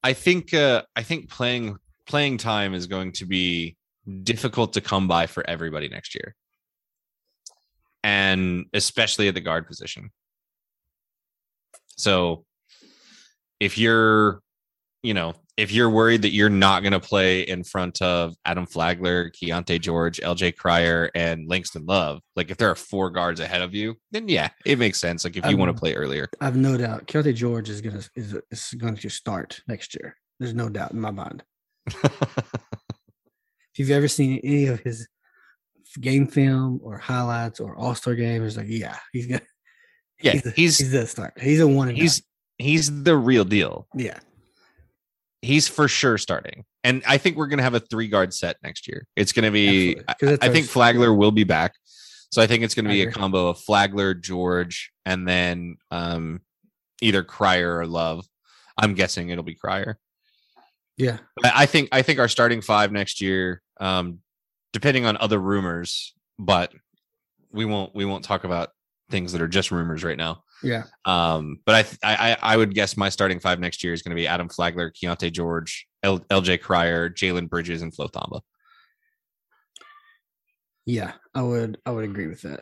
I 0.03 0.13
think 0.13 0.51
uh 0.51 0.81
I 0.95 1.03
think 1.03 1.29
playing 1.29 1.77
playing 2.09 2.37
time 2.37 2.73
is 2.73 2.87
going 2.87 3.13
to 3.13 3.25
be 3.25 3.77
difficult 4.23 4.73
to 4.73 4.81
come 4.81 5.07
by 5.07 5.27
for 5.27 5.47
everybody 5.47 5.87
next 5.87 6.15
year. 6.15 6.35
And 8.03 8.65
especially 8.73 9.27
at 9.27 9.35
the 9.35 9.41
guard 9.41 9.67
position. 9.67 10.09
So 11.97 12.45
if 13.59 13.77
you're, 13.77 14.41
you 15.03 15.13
know, 15.13 15.35
if 15.57 15.73
you're 15.73 15.89
worried 15.89 16.21
that 16.21 16.31
you're 16.31 16.49
not 16.49 16.81
going 16.83 16.93
to 16.93 17.01
play 17.01 17.41
in 17.41 17.65
front 17.65 18.01
of 18.01 18.33
Adam 18.45 18.65
Flagler, 18.65 19.29
Keontae 19.29 19.81
George, 19.81 20.21
LJ 20.21 20.55
Cryer, 20.55 21.11
and 21.13 21.49
Langston 21.49 21.85
Love, 21.85 22.21
like 22.37 22.49
if 22.49 22.55
there 22.55 22.71
are 22.71 22.75
four 22.75 23.09
guards 23.09 23.41
ahead 23.41 23.61
of 23.61 23.75
you, 23.75 23.95
then 24.11 24.29
yeah, 24.29 24.49
it 24.65 24.79
makes 24.79 24.99
sense. 24.99 25.25
Like 25.25 25.35
if 25.35 25.45
you 25.45 25.57
want 25.57 25.75
to 25.75 25.79
play 25.79 25.95
earlier. 25.95 26.29
I've 26.39 26.55
no 26.55 26.77
doubt 26.77 27.07
Keontae 27.07 27.35
George 27.35 27.69
is 27.69 27.81
gonna 27.81 28.01
is, 28.15 28.37
is 28.49 28.73
going 28.77 28.95
to 28.95 29.09
start 29.09 29.61
next 29.67 29.95
year. 29.95 30.15
There's 30.39 30.53
no 30.53 30.69
doubt 30.69 30.91
in 30.91 31.01
my 31.01 31.11
mind. 31.11 31.43
If 33.71 33.77
you've 33.77 33.91
ever 33.91 34.07
seen 34.07 34.39
any 34.43 34.65
of 34.67 34.79
his 34.81 35.07
game 35.99 36.27
film 36.27 36.79
or 36.83 36.97
highlights 36.97 37.59
or 37.59 37.75
All 37.75 37.95
Star 37.95 38.15
game, 38.15 38.43
it's 38.43 38.57
like, 38.57 38.67
yeah, 38.69 38.97
he's 39.13 39.27
gonna. 39.27 39.41
Yeah, 40.21 40.33
he's 40.33 40.45
a, 40.45 40.49
he's- 40.51 40.77
he's 40.79 40.91
the 40.91 41.07
start. 41.07 41.39
He's 41.39 41.61
a 41.61 41.67
one. 41.67 41.87
And 41.87 41.97
he's 41.97 42.21
he's 42.57 43.03
the 43.03 43.15
real 43.15 43.45
deal. 43.45 43.87
yeah, 43.95 44.19
He's 45.41 45.69
for 45.69 45.87
sure 45.87 46.17
starting. 46.17 46.65
And 46.83 47.01
I 47.07 47.17
think 47.17 47.37
we're 47.37 47.47
going 47.47 47.59
to 47.59 47.63
have 47.63 47.73
a 47.73 47.79
three 47.79 48.09
guard 48.09 48.33
set 48.33 48.57
next 48.61 48.85
year. 48.85 49.07
It's 49.15 49.31
going 49.31 49.45
to 49.45 49.51
be 49.51 49.95
that's 50.19 50.43
I 50.43 50.49
think 50.49 50.67
Flagler 50.67 51.13
will 51.13 51.31
be 51.31 51.45
back. 51.45 51.73
So 52.33 52.41
I 52.41 52.47
think 52.47 52.63
it's 52.65 52.75
going 52.75 52.83
to 52.83 52.91
be 52.91 53.01
a 53.03 53.11
combo 53.13 53.47
of 53.47 53.59
Flagler, 53.61 54.13
George, 54.13 54.91
and 55.05 55.25
then 55.25 55.77
um, 55.89 56.41
either 57.01 57.23
Cryer 57.23 57.77
or 57.77 57.87
Love. 57.87 58.25
I'm 58.77 58.95
guessing 58.95 59.29
it'll 59.29 59.45
be 59.45 59.55
Cryer. 59.55 59.97
Yeah. 60.99 61.17
But 61.41 61.53
I 61.55 61.65
think 61.65 61.89
I 61.91 62.01
think 62.03 62.19
our 62.19 62.27
starting 62.27 62.61
five 62.61 62.91
next 62.91 63.21
year, 63.21 63.61
um, 63.79 64.19
depending 64.73 65.05
on 65.05 65.17
other 65.17 65.39
rumors, 65.39 66.13
but 66.37 66.71
we 67.51 67.65
won't 67.65 67.95
we 67.95 68.05
won't 68.05 68.23
talk 68.23 68.43
about 68.43 68.69
things 69.09 69.31
that 69.31 69.41
are 69.41 69.47
just 69.47 69.71
rumors 69.71 70.03
right 70.03 70.17
now. 70.17 70.43
Yeah, 70.61 70.83
Um, 71.05 71.61
but 71.65 71.73
I, 71.75 71.81
th- 71.83 71.97
I 72.03 72.31
I 72.33 72.37
I 72.53 72.57
would 72.57 72.75
guess 72.75 72.97
my 72.97 73.07
starting 73.07 73.39
five 73.39 73.61
next 73.61 73.81
year 73.81 73.93
is 73.93 74.01
going 74.01 74.09
to 74.11 74.19
be 74.21 74.27
Adam 74.27 74.49
Flagler, 74.49 74.91
Keontae 74.91 75.31
George, 75.31 75.87
L- 76.03 76.19
LJ 76.19 76.59
Cryer, 76.59 77.09
Jalen 77.09 77.49
Bridges, 77.49 77.81
and 77.81 77.95
Flo 77.95 78.09
Thamba. 78.09 78.41
yeah. 80.85 81.13
I 81.33 81.41
would 81.43 81.77
I 81.85 81.91
would 81.91 82.03
agree 82.03 82.27
with 82.27 82.41
that. 82.41 82.59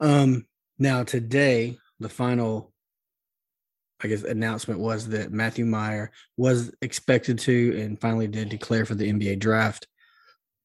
Um. 0.00 0.46
Now 0.78 1.02
today, 1.02 1.76
the 1.98 2.08
final, 2.08 2.72
I 4.02 4.08
guess, 4.08 4.22
announcement 4.22 4.80
was 4.80 5.08
that 5.08 5.32
Matthew 5.32 5.64
Mayer 5.66 6.10
was 6.36 6.72
expected 6.82 7.38
to 7.40 7.78
and 7.80 8.00
finally 8.00 8.28
did 8.28 8.48
declare 8.48 8.84
for 8.86 8.94
the 8.94 9.10
NBA 9.12 9.38
draft, 9.38 9.86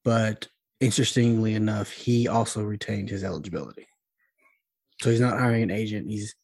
but 0.04 0.48
interestingly 0.80 1.54
enough, 1.54 1.92
he 1.92 2.28
also 2.28 2.64
retained 2.64 3.10
his 3.10 3.24
eligibility. 3.24 3.88
So 5.02 5.10
he's 5.10 5.20
not 5.20 5.38
hiring 5.40 5.64
an 5.64 5.72
agent. 5.72 6.10
He's 6.10 6.36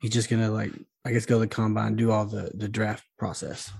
he's 0.00 0.12
just 0.12 0.30
gonna 0.30 0.50
like 0.50 0.72
I 1.04 1.12
guess 1.12 1.26
go 1.26 1.36
to 1.36 1.40
the 1.40 1.48
combine, 1.48 1.96
do 1.96 2.10
all 2.12 2.26
the 2.26 2.50
the 2.54 2.68
draft 2.68 3.04
process. 3.18 3.70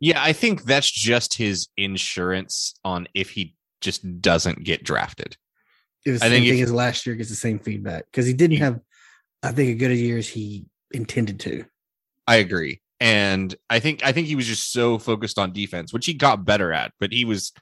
Yeah, 0.00 0.22
I 0.22 0.32
think 0.32 0.62
that's 0.64 0.90
just 0.90 1.34
his 1.34 1.68
insurance 1.76 2.74
on 2.84 3.08
if 3.14 3.30
he 3.30 3.56
just 3.80 4.20
doesn't 4.22 4.64
get 4.64 4.84
drafted. 4.84 5.36
It 6.06 6.12
was 6.12 6.20
the 6.20 6.26
I 6.26 6.28
same 6.30 6.42
think 6.42 6.52
thing 6.52 6.58
if- 6.60 6.64
as 6.66 6.72
last 6.72 7.06
year. 7.06 7.16
Gets 7.16 7.28
the 7.30 7.34
same 7.36 7.58
feedback 7.58 8.06
because 8.06 8.24
he 8.26 8.32
didn't 8.32 8.58
have, 8.58 8.80
I 9.42 9.52
think, 9.52 9.70
a 9.70 9.74
good 9.74 9.94
year 9.96 10.18
as 10.18 10.28
he 10.28 10.66
intended 10.92 11.40
to. 11.40 11.64
I 12.26 12.36
agree. 12.36 12.80
And 13.00 13.54
I 13.70 13.78
think 13.78 14.04
I 14.04 14.12
think 14.12 14.26
he 14.26 14.36
was 14.36 14.46
just 14.46 14.72
so 14.72 14.98
focused 14.98 15.38
on 15.38 15.52
defense, 15.52 15.92
which 15.92 16.06
he 16.06 16.14
got 16.14 16.44
better 16.44 16.72
at, 16.72 16.92
but 16.98 17.12
he 17.12 17.24
was 17.24 17.52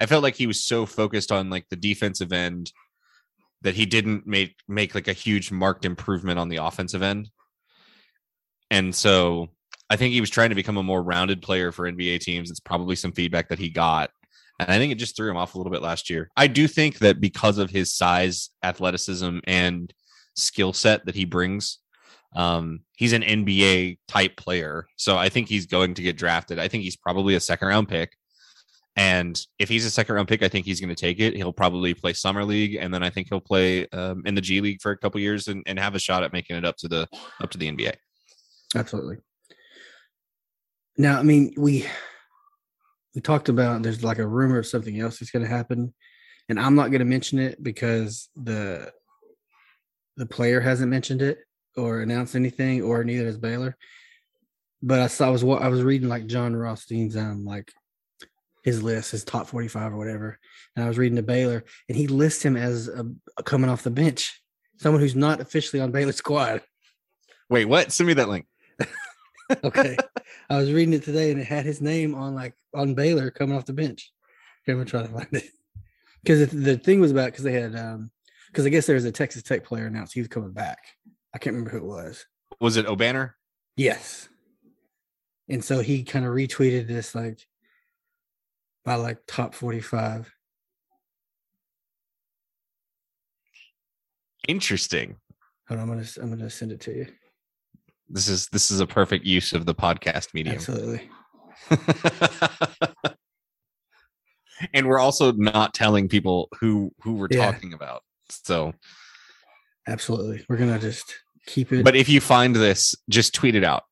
I 0.00 0.06
felt 0.06 0.22
like 0.22 0.36
he 0.36 0.46
was 0.46 0.64
so 0.64 0.86
focused 0.86 1.32
on 1.32 1.50
like 1.50 1.68
the 1.68 1.76
defensive 1.76 2.32
end 2.32 2.72
that 3.62 3.74
he 3.74 3.86
didn't 3.86 4.26
make 4.26 4.56
make 4.68 4.94
like 4.94 5.08
a 5.08 5.12
huge 5.12 5.50
marked 5.50 5.84
improvement 5.84 6.38
on 6.38 6.48
the 6.48 6.56
offensive 6.56 7.02
end. 7.02 7.30
And 8.70 8.94
so 8.94 9.48
I 9.88 9.96
think 9.96 10.12
he 10.12 10.20
was 10.20 10.30
trying 10.30 10.48
to 10.48 10.54
become 10.54 10.76
a 10.76 10.82
more 10.82 11.02
rounded 11.02 11.42
player 11.42 11.72
for 11.72 11.90
NBA 11.90 12.20
teams. 12.20 12.50
It's 12.50 12.60
probably 12.60 12.96
some 12.96 13.12
feedback 13.12 13.48
that 13.48 13.58
he 13.58 13.70
got. 13.70 14.10
And 14.58 14.70
I 14.70 14.78
think 14.78 14.90
it 14.90 14.98
just 14.98 15.16
threw 15.16 15.30
him 15.30 15.36
off 15.36 15.54
a 15.54 15.58
little 15.58 15.70
bit 15.70 15.82
last 15.82 16.10
year. 16.10 16.30
I 16.36 16.46
do 16.46 16.66
think 16.66 16.98
that 16.98 17.20
because 17.20 17.58
of 17.58 17.70
his 17.70 17.94
size, 17.94 18.50
athleticism, 18.62 19.38
and 19.44 19.92
skill 20.34 20.72
set 20.72 21.04
that 21.06 21.14
he 21.14 21.24
brings, 21.24 21.78
um, 22.36 22.80
he's 22.96 23.14
an 23.14 23.22
NBA 23.22 23.98
type 24.06 24.36
player. 24.36 24.86
So 24.96 25.16
I 25.16 25.30
think 25.30 25.48
he's 25.48 25.66
going 25.66 25.94
to 25.94 26.02
get 26.02 26.18
drafted. 26.18 26.58
I 26.58 26.68
think 26.68 26.84
he's 26.84 26.96
probably 26.96 27.34
a 27.34 27.40
second 27.40 27.68
round 27.68 27.88
pick. 27.88 28.14
And 28.94 29.38
if 29.58 29.68
he's 29.68 29.84
a 29.84 29.90
second 29.90 30.14
round 30.14 30.28
pick, 30.28 30.42
I 30.42 30.48
think 30.48 30.66
he's 30.66 30.80
going 30.80 30.94
to 30.94 31.00
take 31.00 31.18
it. 31.18 31.34
He'll 31.34 31.52
probably 31.52 31.92
play 31.92 32.12
summer 32.12 32.44
league, 32.44 32.76
and 32.76 32.92
then 32.94 33.02
I 33.02 33.10
think 33.10 33.28
he'll 33.28 33.40
play 33.40 33.86
um, 33.88 34.22
in 34.24 34.34
the 34.34 34.40
G 34.40 34.60
League 34.60 34.80
for 34.80 34.90
a 34.90 34.96
couple 34.96 35.20
years 35.20 35.48
and, 35.48 35.62
and 35.66 35.78
have 35.78 35.94
a 35.94 35.98
shot 35.98 36.22
at 36.22 36.32
making 36.32 36.56
it 36.56 36.64
up 36.64 36.76
to 36.78 36.88
the 36.88 37.06
up 37.42 37.50
to 37.50 37.58
the 37.58 37.70
NBA. 37.70 37.94
Absolutely. 38.74 39.16
Now, 40.96 41.18
I 41.18 41.22
mean, 41.22 41.52
we 41.58 41.84
we 43.14 43.20
talked 43.20 43.50
about 43.50 43.82
there's 43.82 44.02
like 44.02 44.18
a 44.18 44.26
rumor 44.26 44.58
of 44.58 44.66
something 44.66 44.98
else 44.98 45.18
that's 45.18 45.30
going 45.30 45.44
to 45.44 45.50
happen, 45.50 45.92
and 46.48 46.58
I'm 46.58 46.74
not 46.74 46.88
going 46.88 47.00
to 47.00 47.04
mention 47.04 47.38
it 47.38 47.62
because 47.62 48.30
the 48.34 48.90
the 50.16 50.26
player 50.26 50.62
hasn't 50.62 50.90
mentioned 50.90 51.20
it 51.20 51.40
or 51.76 52.00
announce 52.00 52.34
anything, 52.34 52.82
or 52.82 53.04
neither 53.04 53.26
has 53.26 53.38
Baylor. 53.38 53.76
But 54.82 55.00
I 55.00 55.06
saw 55.06 55.28
I 55.28 55.30
was 55.30 55.42
I 55.42 55.68
was 55.68 55.82
reading 55.82 56.08
like 56.08 56.26
Jon 56.26 56.54
Rothstein's 56.54 57.16
um 57.16 57.44
like 57.44 57.72
his 58.62 58.82
list, 58.82 59.12
his 59.12 59.24
top 59.24 59.46
45 59.46 59.92
or 59.92 59.96
whatever, 59.96 60.38
and 60.74 60.84
I 60.84 60.88
was 60.88 60.98
reading 60.98 61.16
the 61.16 61.22
Baylor, 61.22 61.64
and 61.88 61.96
he 61.96 62.08
lists 62.08 62.44
him 62.44 62.56
as 62.56 62.88
a, 62.88 63.04
coming 63.44 63.70
off 63.70 63.84
the 63.84 63.90
bench, 63.90 64.42
someone 64.78 65.00
who's 65.00 65.16
not 65.16 65.40
officially 65.40 65.80
on 65.80 65.92
Baylor's 65.92 66.16
squad. 66.16 66.62
Wait, 67.48 67.66
what? 67.66 67.92
Send 67.92 68.08
me 68.08 68.14
that 68.14 68.28
link. 68.28 68.46
Okay. 69.64 69.96
I 70.50 70.58
was 70.58 70.72
reading 70.72 70.94
it 70.94 71.04
today 71.04 71.30
and 71.30 71.40
it 71.40 71.46
had 71.46 71.64
his 71.64 71.80
name 71.80 72.14
on 72.14 72.34
like 72.34 72.54
on 72.74 72.94
Baylor 72.94 73.30
coming 73.30 73.56
off 73.56 73.66
the 73.66 73.72
bench. 73.72 74.12
Okay, 74.62 74.72
I'm 74.72 74.78
gonna 74.78 74.90
try 74.90 75.02
to 75.02 75.08
find 75.08 75.28
it. 75.32 75.48
Because 76.22 76.48
the 76.50 76.76
thing 76.76 77.00
was 77.00 77.12
about 77.12 77.26
because 77.26 77.44
they 77.44 77.52
had 77.52 77.76
um 77.76 78.10
because 78.48 78.66
I 78.66 78.70
guess 78.70 78.86
there 78.86 78.94
was 78.94 79.04
a 79.04 79.12
Texas 79.12 79.42
Tech 79.42 79.64
player 79.64 79.86
announced 79.86 80.14
he 80.14 80.20
was 80.20 80.28
coming 80.28 80.52
back. 80.52 80.78
I 81.36 81.38
can't 81.38 81.52
remember 81.52 81.72
who 81.72 81.76
it 81.76 81.84
was. 81.84 82.24
Was 82.62 82.78
it 82.78 82.86
Obanor? 82.86 83.32
Yes. 83.76 84.30
And 85.50 85.62
so 85.62 85.80
he 85.80 86.02
kind 86.02 86.24
of 86.24 86.32
retweeted 86.32 86.88
this 86.88 87.14
like 87.14 87.46
by 88.86 88.94
like 88.94 89.18
top 89.26 89.54
45. 89.54 90.32
Interesting. 94.48 95.16
Hold 95.68 95.80
on, 95.80 95.90
I'm 95.90 95.94
gonna 95.94 96.08
I'm 96.22 96.30
gonna 96.30 96.48
send 96.48 96.72
it 96.72 96.80
to 96.80 96.96
you. 96.96 97.06
This 98.08 98.28
is 98.28 98.46
this 98.46 98.70
is 98.70 98.80
a 98.80 98.86
perfect 98.86 99.26
use 99.26 99.52
of 99.52 99.66
the 99.66 99.74
podcast 99.74 100.32
medium. 100.32 100.56
Absolutely. 100.56 101.10
and 104.72 104.86
we're 104.86 105.00
also 105.00 105.32
not 105.32 105.74
telling 105.74 106.08
people 106.08 106.48
who 106.60 106.92
who 107.02 107.12
we're 107.12 107.28
Yeah. 107.30 107.52
talking 107.52 107.74
about. 107.74 108.04
So, 108.30 108.72
Absolutely. 109.86 110.46
We're 110.48 110.56
gonna 110.56 110.78
just 110.78 111.12
keep 111.46 111.72
it. 111.72 111.84
but 111.84 111.96
if 111.96 112.08
you 112.08 112.20
find 112.20 112.54
this, 112.54 112.94
just 113.08 113.34
tweet 113.34 113.54
it 113.54 113.64
out. 113.64 113.84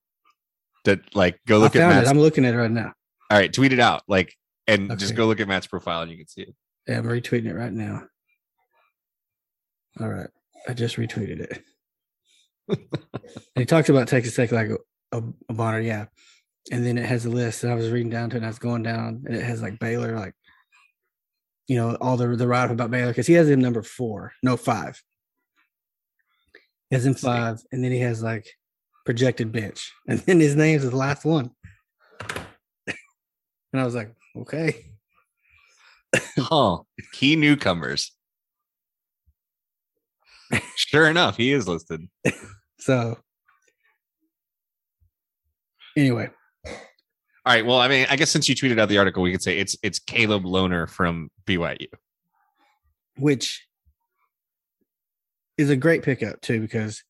That 0.84 1.14
like 1.14 1.40
go 1.46 1.58
look 1.58 1.75
I 1.76 1.78
at 1.78 1.82
found 1.82 1.94
Matt's. 1.96 2.08
it. 2.08 2.11
I'm 2.11 2.18
looking 2.18 2.44
at 2.44 2.54
it 2.54 2.58
right 2.58 2.70
now. 2.70 2.92
all 3.30 3.38
right, 3.38 3.52
tweet 3.52 3.73
it 3.73 3.80
out. 3.80 4.02
Like 4.06 4.34
and 4.66 4.99
just 4.99 5.14
go 5.14 5.26
look 5.26 5.40
at 5.40 5.49
Matt's 5.49 5.66
profile 5.66 6.02
and 6.02 6.11
you 6.11 6.16
can 6.16 6.28
see 6.28 6.42
it. 6.42 6.54
Yeah, 6.87 6.99
I'm 6.99 7.04
retweeting 7.04 7.46
it 7.46 7.54
right 7.54 7.73
now. 7.73 8.02
All 10.00 10.08
right. 10.08 10.28
I 10.68 10.75
just 10.75 10.96
retweeted 10.96 11.40
it. 11.40 11.62
and 12.68 12.78
he 13.56 13.64
talks 13.64 13.88
about 13.88 14.08
Texas 14.08 14.34
Tech 14.34 14.52
like 14.52 14.70
a, 14.70 14.78
a, 15.16 15.23
a 15.49 15.52
Bonner, 15.52 15.80
yeah. 15.80 16.06
And 16.73 16.84
then 16.84 16.96
it 16.96 17.04
has 17.04 17.26
a 17.26 17.30
list, 17.30 17.62
and 17.62 17.73
I 17.73 17.76
was 17.76 17.90
reading 17.90 18.11
down 18.11 18.30
to 18.30 18.37
it, 18.37 18.38
and 18.38 18.46
I 18.46 18.49
was 18.49 18.58
going 18.58 18.82
down, 18.82 19.25
and 19.26 19.37
it 19.37 19.44
has 19.44 19.61
like 19.61 19.78
Baylor, 19.78 20.16
like, 20.16 20.34
you 21.68 21.76
know, 21.76 21.94
all 21.96 22.16
the 22.16 22.26
the 22.37 22.49
write 22.49 22.64
up 22.64 22.70
about 22.70 22.90
Baylor 22.90 23.11
because 23.11 23.26
he 23.26 23.34
has 23.34 23.49
him 23.49 23.61
number 23.61 23.82
four, 23.82 24.32
no 24.42 24.56
five. 24.56 25.02
Has 26.94 27.04
him 27.06 27.14
five, 27.14 27.60
and 27.72 27.82
then 27.82 27.90
he 27.92 27.98
has 27.98 28.22
like 28.22 28.46
projected 29.04 29.50
bench, 29.52 29.92
and 30.08 30.20
then 30.20 30.38
his 30.40 30.54
name's 30.56 30.88
the 30.88 30.96
last 30.96 31.24
one. 31.24 31.50
and 32.86 32.94
I 33.74 33.84
was 33.84 33.94
like, 33.94 34.14
okay, 34.36 34.86
Huh. 36.38 36.78
Key 37.12 37.36
newcomers. 37.36 38.12
sure 40.76 41.08
enough, 41.08 41.36
he 41.36 41.52
is 41.52 41.66
listed. 41.66 42.08
so 42.78 43.18
anyway, 45.96 46.28
All 46.66 46.72
right. 47.46 47.66
Well, 47.66 47.80
I 47.80 47.88
mean, 47.88 48.06
I 48.08 48.16
guess 48.16 48.30
since 48.30 48.48
you 48.48 48.54
tweeted 48.54 48.78
out 48.78 48.88
the 48.88 48.98
article, 48.98 49.22
we 49.22 49.32
could 49.32 49.42
say 49.42 49.58
it's 49.58 49.76
it's 49.82 49.98
Caleb 49.98 50.44
Lohner 50.44 50.88
from 50.88 51.30
BYU. 51.46 51.88
which 53.18 53.66
is 55.56 55.70
a 55.70 55.76
great 55.76 56.02
pickup 56.02 56.40
too 56.40 56.61
because 56.61 57.02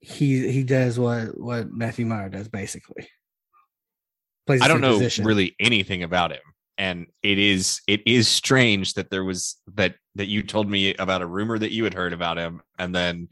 he 0.00 0.50
he 0.50 0.62
does 0.64 0.98
what 0.98 1.38
what 1.38 1.70
Matthew 1.70 2.06
Mayer 2.06 2.28
does 2.28 2.48
basically. 2.48 3.08
Plays 4.46 4.62
I 4.62 4.68
don't 4.68 4.80
know 4.80 4.94
position. 4.94 5.24
really 5.24 5.54
anything 5.60 6.02
about 6.02 6.32
him. 6.32 6.40
And 6.78 7.06
it 7.22 7.38
is 7.38 7.80
it 7.86 8.02
is 8.06 8.28
strange 8.28 8.94
that 8.94 9.10
there 9.10 9.24
was 9.24 9.56
that 9.74 9.96
that 10.14 10.28
you 10.28 10.42
told 10.42 10.70
me 10.70 10.94
about 10.94 11.22
a 11.22 11.26
rumor 11.26 11.58
that 11.58 11.72
you 11.72 11.84
had 11.84 11.94
heard 11.94 12.12
about 12.12 12.38
him, 12.38 12.62
and 12.78 12.94
then 12.94 13.28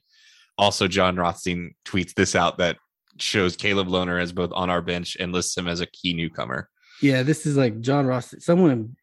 also 0.58 0.88
Jon 0.88 1.16
Rothstein 1.16 1.74
tweets 1.84 2.14
this 2.14 2.34
out 2.34 2.58
that 2.58 2.76
shows 3.18 3.56
Caleb 3.56 3.88
Lohner 3.88 4.20
as 4.20 4.32
both 4.32 4.50
on 4.52 4.68
our 4.68 4.82
bench 4.82 5.16
and 5.18 5.32
lists 5.32 5.56
him 5.56 5.68
as 5.68 5.80
a 5.80 5.86
key 5.86 6.12
newcomer. 6.12 6.68
Yeah, 7.00 7.22
this 7.22 7.46
is 7.46 7.56
like 7.56 7.80
John 7.80 8.06
Ross. 8.06 8.34
Someone 8.40 8.96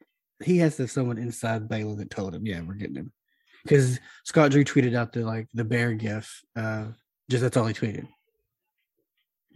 he 0.44 0.58
has 0.58 0.76
to 0.76 0.84
have 0.84 0.92
someone 0.92 1.18
inside 1.18 1.70
Baylor 1.70 1.96
that 1.96 2.10
told 2.10 2.36
him, 2.36 2.46
yeah, 2.46 2.62
we're 2.62 2.74
getting 2.74 2.96
him. 2.96 3.14
Because 3.64 4.00
Scott 4.26 4.52
Drew 4.52 4.64
tweeted 4.64 4.96
out 4.96 5.14
the 5.14 5.22
like 5.22 5.48
the 5.54 5.64
bear 5.64 5.94
gif. 5.94 6.42
Uh 6.56 6.88
just 7.30 7.42
that's 7.42 7.58
all 7.58 7.66
he 7.66 7.74
tweeted. 7.74 8.08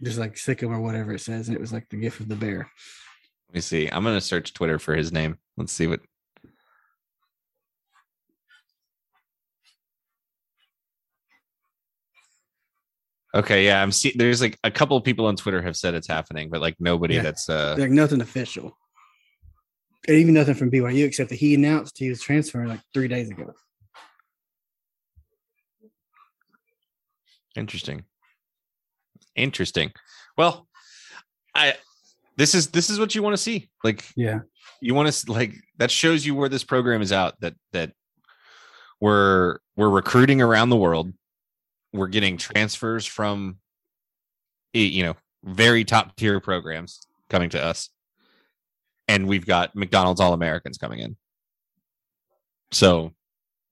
Just 0.02 0.18
like 0.18 0.38
sick 0.38 0.62
him 0.62 0.72
or 0.72 0.80
whatever 0.80 1.12
it 1.12 1.20
says, 1.20 1.48
and 1.48 1.56
it 1.56 1.60
was 1.60 1.72
like 1.72 1.88
the 1.88 1.96
gif 1.96 2.20
of 2.20 2.28
the 2.28 2.36
bear. 2.36 2.70
Let 3.48 3.54
me 3.54 3.60
see. 3.60 3.88
I'm 3.88 4.04
gonna 4.04 4.20
search 4.20 4.54
Twitter 4.54 4.78
for 4.78 4.94
his 4.94 5.12
name. 5.12 5.38
Let's 5.56 5.72
see 5.72 5.86
what. 5.86 6.00
Okay, 13.34 13.66
yeah, 13.66 13.82
I'm 13.82 13.92
see. 13.92 14.12
There's 14.16 14.40
like 14.40 14.58
a 14.64 14.70
couple 14.70 14.96
of 14.96 15.04
people 15.04 15.26
on 15.26 15.36
Twitter 15.36 15.60
have 15.60 15.76
said 15.76 15.94
it's 15.94 16.08
happening, 16.08 16.48
but 16.48 16.60
like 16.62 16.76
nobody 16.80 17.14
Yeah. 17.16 17.22
that's 17.22 17.48
uh 17.48 17.76
Like 17.78 17.90
nothing 17.90 18.20
official. 18.22 18.76
And 20.06 20.16
even 20.16 20.32
nothing 20.34 20.54
from 20.54 20.70
BYU 20.70 21.04
except 21.04 21.28
that 21.28 21.36
he 21.36 21.54
announced 21.54 21.98
he 21.98 22.08
was 22.08 22.22
transferring 22.22 22.68
like 22.68 22.80
three 22.94 23.08
days 23.08 23.28
ago. 23.28 23.52
Interesting. 27.58 28.04
Interesting. 29.36 29.92
Well, 30.36 30.66
I 31.54 31.74
this 32.36 32.54
is 32.54 32.68
this 32.68 32.88
is 32.90 32.98
what 32.98 33.14
you 33.14 33.22
want 33.22 33.34
to 33.34 33.42
see. 33.42 33.68
Like 33.84 34.04
Yeah. 34.16 34.40
you 34.80 34.94
want 34.94 35.12
to 35.12 35.32
like 35.32 35.54
that 35.78 35.90
shows 35.90 36.24
you 36.24 36.34
where 36.34 36.48
this 36.48 36.64
program 36.64 37.02
is 37.02 37.12
out 37.12 37.34
that 37.40 37.54
that 37.72 37.92
we're 39.00 39.58
we're 39.76 39.90
recruiting 39.90 40.40
around 40.42 40.70
the 40.70 40.76
world 40.76 41.12
we're 41.92 42.08
getting 42.08 42.36
transfers 42.36 43.06
from 43.06 43.58
you 44.72 45.02
know 45.04 45.14
very 45.44 45.84
top 45.84 46.14
tier 46.16 46.40
programs 46.40 47.00
coming 47.30 47.48
to 47.48 47.62
us 47.62 47.90
and 49.06 49.26
we've 49.28 49.46
got 49.46 49.74
mcdonald's 49.76 50.20
all 50.20 50.32
americans 50.34 50.76
coming 50.78 50.98
in 50.98 51.16
so 52.72 53.12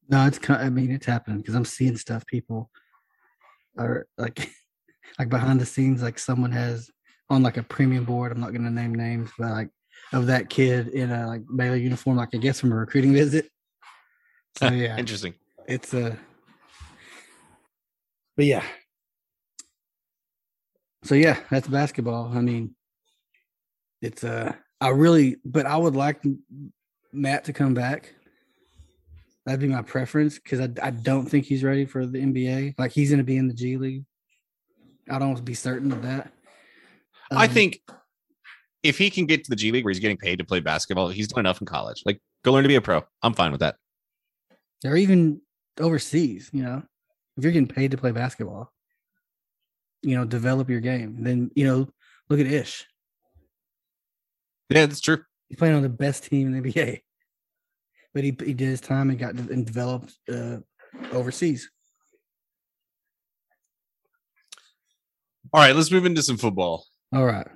No, 0.08 0.26
it's 0.26 0.38
I 0.48 0.70
mean 0.70 0.90
it's 0.92 1.06
happening 1.06 1.38
because 1.38 1.54
I'm 1.56 1.64
seeing 1.64 1.96
stuff 1.96 2.24
people 2.26 2.70
are 3.78 4.06
like 4.18 4.50
like 5.18 5.28
behind 5.28 5.60
the 5.60 5.66
scenes, 5.66 6.02
like 6.02 6.18
someone 6.18 6.52
has 6.52 6.90
on 7.30 7.42
like 7.42 7.56
a 7.56 7.62
premium 7.62 8.04
board. 8.04 8.32
I'm 8.32 8.40
not 8.40 8.52
gonna 8.52 8.70
name 8.70 8.94
names, 8.94 9.30
but 9.38 9.50
like 9.50 9.70
of 10.12 10.26
that 10.26 10.50
kid 10.50 10.88
in 10.88 11.10
a 11.10 11.26
like 11.26 11.42
Baylor 11.54 11.76
uniform, 11.76 12.16
like 12.16 12.34
I 12.34 12.38
guess 12.38 12.60
from 12.60 12.72
a 12.72 12.76
recruiting 12.76 13.12
visit. 13.22 13.48
So 14.58 14.68
yeah, 14.70 14.96
interesting 14.96 15.34
it's 15.68 15.94
a 15.94 16.18
but 18.36 18.44
yeah. 18.44 18.64
So 21.04 21.14
yeah, 21.14 21.38
that's 21.50 21.68
basketball. 21.68 22.32
I 22.34 22.40
mean, 22.40 22.74
it's 24.02 24.24
uh 24.24 24.54
I 24.80 24.88
really 24.90 25.36
but 25.44 25.66
I 25.66 25.76
would 25.76 25.96
like 25.96 26.22
Matt 27.12 27.44
to 27.44 27.52
come 27.52 27.74
back. 27.74 28.14
That'd 29.46 29.60
be 29.60 29.68
my 29.68 29.82
preference 29.82 30.38
because 30.38 30.60
I, 30.60 30.68
I 30.82 30.90
don't 30.90 31.24
think 31.26 31.46
he's 31.46 31.64
ready 31.64 31.86
for 31.86 32.04
the 32.04 32.18
NBA. 32.18 32.74
Like 32.78 32.92
he's 32.92 33.10
gonna 33.10 33.24
be 33.24 33.38
in 33.38 33.48
the 33.48 33.54
G 33.54 33.78
League. 33.78 34.04
I 35.08 35.18
don't 35.18 35.42
be 35.44 35.54
certain 35.54 35.92
of 35.92 36.02
that. 36.02 36.32
i 37.30 37.46
Um, 37.46 37.50
think 37.50 37.80
if 38.82 38.98
he 38.98 39.08
can 39.08 39.24
get 39.24 39.44
to 39.44 39.50
the 39.50 39.56
g 39.56 39.72
league 39.72 39.84
where 39.84 39.92
he's 39.92 40.00
getting 40.00 40.16
paid 40.16 40.38
to 40.38 40.44
play 40.44 40.60
basketball 40.60 41.08
he's 41.08 41.26
done 41.28 41.40
enough 41.40 41.60
in 41.60 41.66
college 41.66 42.02
like 42.04 42.20
go 42.44 42.52
learn 42.52 42.62
to 42.62 42.68
be 42.68 42.76
a 42.76 42.80
pro 42.80 43.02
i'm 43.22 43.34
fine 43.34 43.50
with 43.50 43.60
that 43.60 43.76
or 44.84 44.96
even 44.96 45.40
overseas, 45.80 46.50
you 46.52 46.62
know, 46.62 46.82
if 47.36 47.42
you're 47.44 47.52
getting 47.52 47.68
paid 47.68 47.90
to 47.90 47.96
play 47.96 48.12
basketball, 48.12 48.72
you 50.02 50.16
know, 50.16 50.24
develop 50.24 50.68
your 50.70 50.80
game. 50.80 51.22
Then, 51.22 51.50
you 51.54 51.66
know, 51.66 51.88
look 52.28 52.40
at 52.40 52.46
Ish. 52.46 52.86
yeah 54.70 54.86
that's 54.86 55.00
true 55.00 55.22
He's 55.48 55.58
playing 55.58 55.76
on 55.76 55.82
the 55.82 55.88
best 55.88 56.24
team 56.24 56.48
in 56.52 56.60
the 56.60 56.72
NBA. 56.72 57.02
But 58.16 58.24
he, 58.24 58.34
he 58.42 58.54
did 58.54 58.68
his 58.68 58.80
time 58.80 59.10
and 59.10 59.18
got 59.18 59.34
and 59.34 59.66
developed 59.66 60.14
uh, 60.32 60.60
overseas. 61.12 61.68
all 65.52 65.60
right 65.60 65.76
let's 65.76 65.92
move 65.92 66.06
into 66.06 66.22
some 66.22 66.38
football 66.38 66.84
All 67.14 67.24
right. 67.24 67.46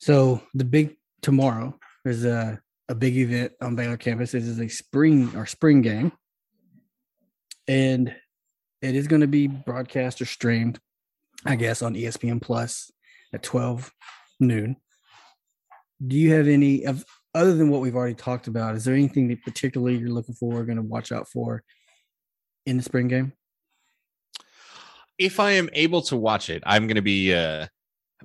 So 0.00 0.42
the 0.54 0.64
big 0.64 0.96
tomorrow 1.22 1.78
is 2.04 2.24
a, 2.24 2.60
a 2.88 2.94
big 2.94 3.16
event 3.16 3.52
on 3.60 3.76
Baylor 3.76 3.96
campus. 3.96 4.32
This 4.32 4.44
is 4.44 4.58
a 4.58 4.68
spring 4.68 5.30
or 5.36 5.46
spring 5.46 5.82
game. 5.82 6.12
And 7.66 8.14
it 8.80 8.94
is 8.94 9.08
going 9.08 9.20
to 9.20 9.28
be 9.28 9.46
broadcast 9.46 10.20
or 10.22 10.24
streamed, 10.24 10.80
I 11.44 11.56
guess, 11.56 11.82
on 11.82 11.94
ESPN 11.94 12.40
Plus 12.40 12.90
at 13.32 13.42
12 13.42 13.92
noon. 14.40 14.76
Do 16.06 16.16
you 16.16 16.32
have 16.32 16.48
any 16.48 16.86
of 16.86 17.04
other 17.38 17.54
than 17.54 17.70
what 17.70 17.80
we've 17.80 17.96
already 17.96 18.14
talked 18.14 18.48
about? 18.48 18.74
Is 18.74 18.84
there 18.84 18.94
anything 18.94 19.28
that 19.28 19.42
particularly 19.44 19.96
you're 19.96 20.10
looking 20.10 20.34
for, 20.34 20.54
or 20.56 20.64
going 20.64 20.76
to 20.76 20.82
watch 20.82 21.12
out 21.12 21.28
for 21.28 21.62
in 22.66 22.76
the 22.76 22.82
spring 22.82 23.08
game? 23.08 23.32
if 25.18 25.40
I 25.40 25.50
am 25.52 25.68
able 25.72 26.00
to 26.02 26.16
watch 26.16 26.48
it, 26.48 26.62
I'm 26.64 26.86
going 26.86 26.94
to 26.96 27.02
be. 27.02 27.34
uh 27.34 27.66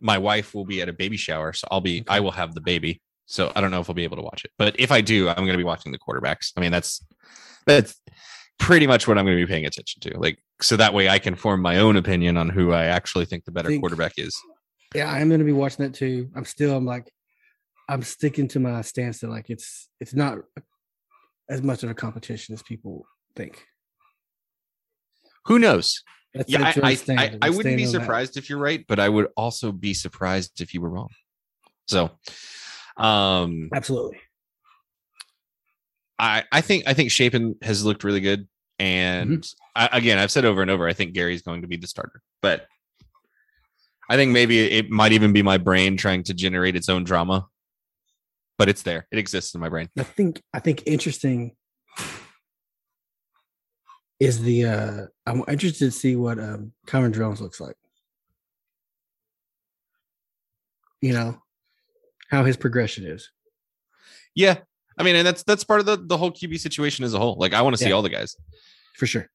My 0.01 0.17
wife 0.17 0.53
will 0.53 0.65
be 0.65 0.81
at 0.81 0.89
a 0.89 0.93
baby 0.93 1.17
shower, 1.17 1.53
so 1.53 1.67
I'll 1.71 1.81
be. 1.81 2.03
I 2.07 2.19
will 2.19 2.31
have 2.31 2.53
the 2.53 2.61
baby, 2.61 3.01
so 3.25 3.51
I 3.55 3.61
don't 3.61 3.71
know 3.71 3.79
if 3.81 3.89
I'll 3.89 3.95
be 3.95 4.03
able 4.03 4.17
to 4.17 4.23
watch 4.23 4.45
it. 4.45 4.51
But 4.57 4.75
if 4.79 4.91
I 4.91 5.01
do, 5.01 5.27
I'm 5.29 5.35
going 5.37 5.57
to 5.57 5.57
be 5.57 5.63
watching 5.63 5.91
the 5.91 5.99
quarterbacks. 5.99 6.51
I 6.55 6.61
mean, 6.61 6.71
that's 6.71 7.03
that's 7.65 7.95
pretty 8.59 8.85
much 8.87 9.07
what 9.07 9.17
I'm 9.17 9.25
going 9.25 9.37
to 9.37 9.45
be 9.45 9.51
paying 9.51 9.65
attention 9.65 10.01
to. 10.01 10.19
Like, 10.19 10.37
so 10.61 10.77
that 10.77 10.93
way 10.93 11.09
I 11.09 11.19
can 11.19 11.35
form 11.35 11.61
my 11.61 11.77
own 11.79 11.95
opinion 11.97 12.37
on 12.37 12.49
who 12.49 12.71
I 12.71 12.85
actually 12.85 13.25
think 13.25 13.45
the 13.45 13.51
better 13.51 13.69
Think- 13.69 13.81
quarterback 13.81 14.13
is. 14.17 14.35
Yeah, 14.95 15.11
I'm 15.11 15.27
gonna 15.31 15.43
be 15.43 15.51
watching 15.53 15.83
that 15.85 15.95
too. 15.95 16.29
I'm 16.35 16.45
still 16.45 16.77
I'm 16.77 16.85
like 16.85 17.11
I'm 17.89 18.01
sticking 18.01 18.47
to 18.49 18.59
my 18.59 18.81
stance 18.81 19.19
that 19.19 19.29
like 19.29 19.49
it's 19.49 19.89
it's 19.99 20.13
not 20.13 20.39
as 21.49 21.61
much 21.61 21.83
of 21.83 21.89
a 21.89 21.93
competition 21.93 22.53
as 22.53 22.63
people 22.63 23.05
think. 23.35 23.65
Who 25.45 25.59
knows? 25.59 26.01
That's, 26.33 26.49
Yeah, 26.49 26.71
that's 26.71 27.09
I, 27.09 27.13
I'm 27.13 27.19
I. 27.19 27.37
I, 27.41 27.49
wouldn't 27.49 27.77
be 27.77 27.85
on 27.85 27.91
that. 27.91 28.01
surprised 28.01 28.37
if 28.37 28.49
you're 28.49 28.59
right, 28.59 28.83
but 28.87 28.99
I 28.99 29.09
would 29.09 29.27
also 29.37 29.71
be 29.71 29.93
surprised 29.93 30.61
if 30.61 30.73
you 30.73 30.81
were 30.81 30.89
wrong. 30.89 31.09
So, 31.87 32.11
um, 32.97 33.69
Absolutely. 33.73 34.19
I, 36.17 36.43
I 36.51 36.61
think 36.61 36.85
I 36.87 36.93
think 36.93 37.11
Shapen 37.11 37.55
has 37.61 37.83
looked 37.83 38.03
really 38.03 38.21
good, 38.21 38.47
and 38.79 39.45
I, 39.75 39.89
again, 39.91 40.17
I've 40.17 40.31
said 40.31 40.45
over 40.45 40.61
and 40.61 40.71
over, 40.71 40.87
I 40.87 40.93
think 40.93 41.13
Gerry's 41.13 41.41
going 41.41 41.61
to 41.61 41.67
be 41.67 41.77
the 41.77 41.87
starter. 41.87 42.21
But 42.41 42.65
I 44.09 44.15
think 44.15 44.31
maybe 44.31 44.59
it 44.59 44.89
might 44.89 45.11
even 45.11 45.33
be 45.33 45.41
my 45.41 45.57
brain 45.57 45.97
trying 45.97 46.23
to 46.23 46.33
generate 46.33 46.75
its 46.75 46.89
own 46.89 47.03
drama. 47.03 47.47
But 48.57 48.69
it's 48.69 48.83
there; 48.83 49.07
it 49.11 49.17
exists 49.17 49.53
in 49.55 49.61
my 49.61 49.69
brain. 49.69 49.89
I 49.97 50.03
think 50.03 50.41
I 50.53 50.59
think 50.59 50.83
interesting 50.85 51.55
is 54.19 54.41
the 54.41 54.65
uh 54.65 55.01
I'm 55.25 55.43
interested 55.47 55.85
to 55.85 55.91
see 55.91 56.15
what 56.15 56.39
um 56.39 56.71
Cameron 56.87 57.13
Jones 57.13 57.41
looks 57.41 57.59
like. 57.59 57.75
You 61.01 61.13
know, 61.13 61.41
how 62.29 62.43
his 62.45 62.55
progression 62.57 63.05
is. 63.05 63.29
Yeah, 64.35 64.59
I 64.97 65.03
mean, 65.03 65.15
and 65.15 65.27
that's 65.27 65.43
that's 65.43 65.63
part 65.63 65.79
of 65.79 65.85
the 65.85 65.97
the 65.97 66.17
whole 66.17 66.31
QB 66.31 66.59
situation 66.59 67.03
as 67.03 67.13
a 67.13 67.19
whole. 67.19 67.35
Like, 67.37 67.53
I 67.53 67.61
want 67.61 67.75
to 67.75 67.77
see 67.83 67.89
Yeah. 67.89 67.95
all 67.95 68.01
the 68.01 68.09
guys. 68.09 68.35
for 68.95 69.07
sure. 69.07 69.27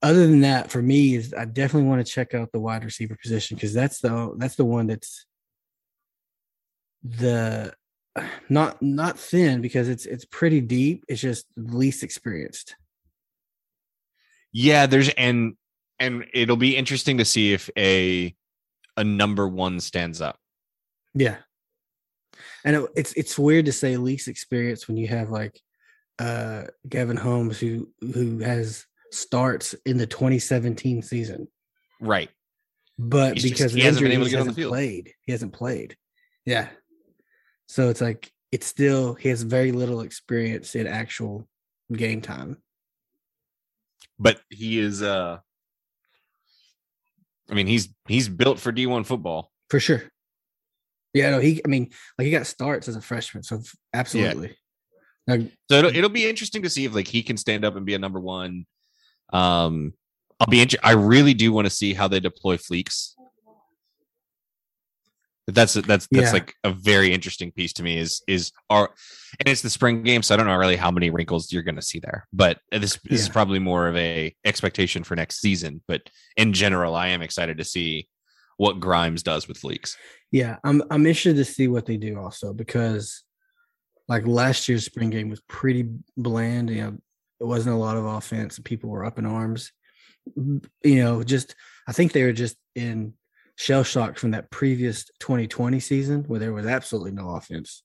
Other 0.00 0.26
than 0.26 0.40
that, 0.40 0.70
for 0.70 0.80
me, 0.82 1.14
is 1.16 1.34
I 1.34 1.44
definitely 1.44 1.88
want 1.88 2.04
to 2.04 2.12
check 2.12 2.34
out 2.34 2.50
the 2.52 2.58
wide 2.60 2.84
receiver 2.84 3.16
position 3.20 3.56
because 3.56 3.72
that's 3.74 4.00
the 4.00 4.34
that's 4.38 4.56
the 4.56 4.64
one 4.64 4.86
that's 4.86 5.26
the 7.02 7.74
not 8.48 8.80
not 8.82 9.18
thin 9.18 9.60
because 9.60 9.88
it's 9.88 10.06
it's 10.06 10.24
pretty 10.26 10.60
deep. 10.60 11.04
It's 11.08 11.20
just 11.20 11.46
least 11.56 12.02
experienced. 12.02 12.76
Yeah, 14.52 14.86
there's 14.86 15.08
and 15.10 15.54
and 15.98 16.26
it'll 16.34 16.56
be 16.56 16.76
interesting 16.76 17.18
to 17.18 17.24
see 17.24 17.52
if 17.52 17.70
a 17.76 18.34
a 18.96 19.04
number 19.04 19.48
one 19.48 19.80
stands 19.80 20.20
up. 20.20 20.38
Yeah, 21.14 21.36
and 22.64 22.76
it, 22.76 22.90
it's 22.96 23.12
it's 23.14 23.38
weird 23.38 23.66
to 23.66 23.72
say 23.72 23.96
least 23.96 24.28
experienced 24.28 24.88
when 24.88 24.96
you 24.98 25.08
have 25.08 25.30
like 25.30 25.58
uh 26.18 26.64
Gavin 26.88 27.16
Holmes 27.16 27.58
who 27.58 27.90
who 28.00 28.40
has 28.40 28.84
starts 29.10 29.74
in 29.86 29.96
the 29.98 30.06
2017 30.06 31.02
season. 31.02 31.48
Right. 32.00 32.30
but 32.98 33.34
He's 33.34 33.42
just- 33.44 33.54
because 33.54 33.72
he 33.72 33.80
hasn't 33.80 34.02
been 34.02 34.12
injury, 34.12 34.14
able 34.14 34.24
to 34.24 34.30
he 34.30 34.32
get 34.32 34.40
on 34.40 34.46
the 34.46 34.50
hasn't 34.50 34.56
field. 34.56 34.70
played. 34.72 35.14
He 35.24 35.32
hasn't 35.32 35.52
played. 35.52 35.96
Yeah. 36.44 36.68
So 37.72 37.88
it's 37.88 38.02
like 38.02 38.30
it's 38.50 38.66
still 38.66 39.14
he 39.14 39.30
has 39.30 39.40
very 39.40 39.72
little 39.72 40.02
experience 40.02 40.74
in 40.74 40.86
actual 40.86 41.48
game 41.90 42.20
time. 42.20 42.58
But 44.18 44.42
he 44.50 44.78
is 44.78 45.02
uh 45.02 45.38
I 47.50 47.54
mean 47.54 47.66
he's 47.66 47.88
he's 48.06 48.28
built 48.28 48.58
for 48.58 48.72
D1 48.74 49.06
football. 49.06 49.50
For 49.70 49.80
sure. 49.80 50.02
Yeah, 51.14 51.30
no, 51.30 51.38
he. 51.38 51.62
I 51.64 51.68
mean, 51.68 51.90
like 52.18 52.26
he 52.26 52.30
got 52.30 52.46
starts 52.46 52.88
as 52.88 52.96
a 52.96 53.00
freshman, 53.00 53.42
so 53.42 53.62
absolutely. 53.94 54.54
Now, 55.26 55.38
So 55.70 55.78
it'll, 55.78 55.96
it'll 55.96 56.10
be 56.10 56.28
interesting 56.28 56.62
to 56.64 56.70
see 56.70 56.84
if 56.84 56.94
like 56.94 57.08
he 57.08 57.22
can 57.22 57.38
stand 57.38 57.64
up 57.64 57.74
and 57.74 57.86
be 57.86 57.94
a 57.94 57.98
number 57.98 58.20
one. 58.20 58.66
Um, 59.32 59.94
I'll 60.40 60.46
be. 60.46 60.60
Inter- 60.60 60.78
I 60.82 60.92
really 60.92 61.32
do 61.32 61.52
want 61.52 61.66
to 61.66 61.70
see 61.70 61.94
how 61.94 62.06
they 62.08 62.20
deploy 62.20 62.58
Fleeks. 62.58 63.14
That's 65.48 65.74
that's 65.74 65.84
that's 65.84 66.08
Yeah. 66.10 66.32
like 66.32 66.54
a 66.62 66.70
very 66.72 67.12
interesting 67.12 67.50
piece 67.50 67.72
to 67.74 67.82
me. 67.82 67.98
Is 67.98 68.22
is 68.28 68.52
our 68.70 68.90
and 69.40 69.48
it's 69.48 69.62
the 69.62 69.70
spring 69.70 70.02
game, 70.04 70.22
so 70.22 70.34
I 70.34 70.36
don't 70.36 70.46
know 70.46 70.56
really 70.56 70.76
how 70.76 70.90
many 70.90 71.10
wrinkles 71.10 71.52
you're 71.52 71.62
going 71.64 71.76
to 71.76 71.82
see 71.82 71.98
there. 71.98 72.28
But 72.32 72.58
this, 72.70 72.98
this 73.04 73.22
is 73.22 73.28
probably 73.28 73.58
more 73.58 73.88
of 73.88 73.96
a 73.96 74.34
expectation 74.44 75.02
for 75.02 75.16
next 75.16 75.40
season. 75.40 75.82
But 75.88 76.02
in 76.36 76.52
general, 76.52 76.94
I 76.94 77.08
am 77.08 77.22
excited 77.22 77.58
to 77.58 77.64
see 77.64 78.08
what 78.56 78.78
Grimes 78.78 79.22
does 79.24 79.48
with 79.48 79.60
Fleeks. 79.60 79.96
yeah, 80.30 80.58
I'm 80.62 80.82
I'm 80.90 81.06
interested 81.06 81.36
to 81.36 81.44
see 81.44 81.66
what 81.66 81.86
they 81.86 81.96
do 81.96 82.20
also 82.20 82.52
because, 82.52 83.24
like 84.06 84.26
last 84.26 84.68
year's 84.68 84.84
spring 84.84 85.10
game 85.10 85.28
was 85.28 85.40
pretty 85.48 85.88
bland. 86.16 86.70
You 86.70 86.82
know, 86.82 86.98
it 87.40 87.44
wasn't 87.44 87.74
a 87.74 87.78
lot 87.78 87.96
of 87.96 88.04
offense. 88.04 88.60
People 88.62 88.90
were 88.90 89.04
up 89.04 89.18
in 89.18 89.26
arms. 89.26 89.72
You 90.36 90.60
know, 90.84 91.24
just 91.24 91.56
I 91.88 91.92
think 91.92 92.12
they 92.12 92.22
were 92.22 92.32
just 92.32 92.56
in 92.76 93.14
shell 93.62 93.84
shock 93.84 94.18
from 94.18 94.32
that 94.32 94.50
previous 94.50 95.04
2020 95.20 95.78
season 95.80 96.24
where 96.24 96.40
there 96.40 96.52
was 96.52 96.66
absolutely 96.66 97.12
no 97.12 97.30
offense. 97.36 97.82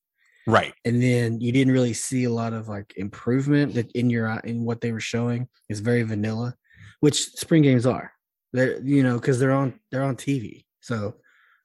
Right. 0.49 0.73
and 0.85 1.01
then 1.03 1.41
you 1.41 1.51
didn't 1.51 1.73
really 1.73 1.93
see 1.93 2.23
a 2.23 2.29
lot 2.31 2.53
of 2.53 2.69
like 2.69 2.93
improvement 2.95 3.73
that 3.75 3.91
in 3.91 4.09
your 4.09 4.27
uh, 4.29 4.39
in 4.45 4.63
what 4.63 4.79
they 4.79 4.93
were 4.93 5.01
showing 5.01 5.49
is 5.67 5.81
very 5.81 6.03
vanilla 6.03 6.55
which 7.01 7.25
spring 7.33 7.63
games 7.63 7.85
are 7.85 8.13
they're 8.53 8.79
you 8.81 9.03
know 9.03 9.15
because 9.19 9.39
they're 9.39 9.51
on 9.51 9.77
they're 9.91 10.05
on 10.05 10.15
tv 10.15 10.63
so 10.79 11.15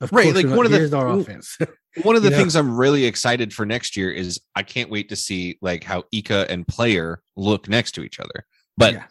of 0.00 0.10
Right, 0.10 0.24
course 0.32 0.42
like, 0.42 0.56
one 0.56 0.66
of 0.66 0.72
the- 0.72 0.96
our 0.96 1.08
offense 1.16 1.56
One 2.02 2.16
of 2.16 2.22
the 2.22 2.30
You 2.30 2.32
know? 2.32 2.38
things 2.38 2.56
I'm 2.56 2.76
really 2.76 3.04
excited 3.04 3.52
for 3.52 3.64
next 3.64 3.96
year 3.96 4.10
is 4.10 4.40
I 4.56 4.62
can't 4.64 4.90
wait 4.90 5.10
to 5.10 5.16
see 5.16 5.58
like 5.62 5.84
how 5.84 6.02
Ika 6.10 6.50
and 6.50 6.66
player 6.66 7.20
look 7.36 7.68
next 7.68 7.92
to 7.92 8.02
each 8.02 8.18
other. 8.18 8.46
But 8.76 8.94
Yeah. 8.94 9.04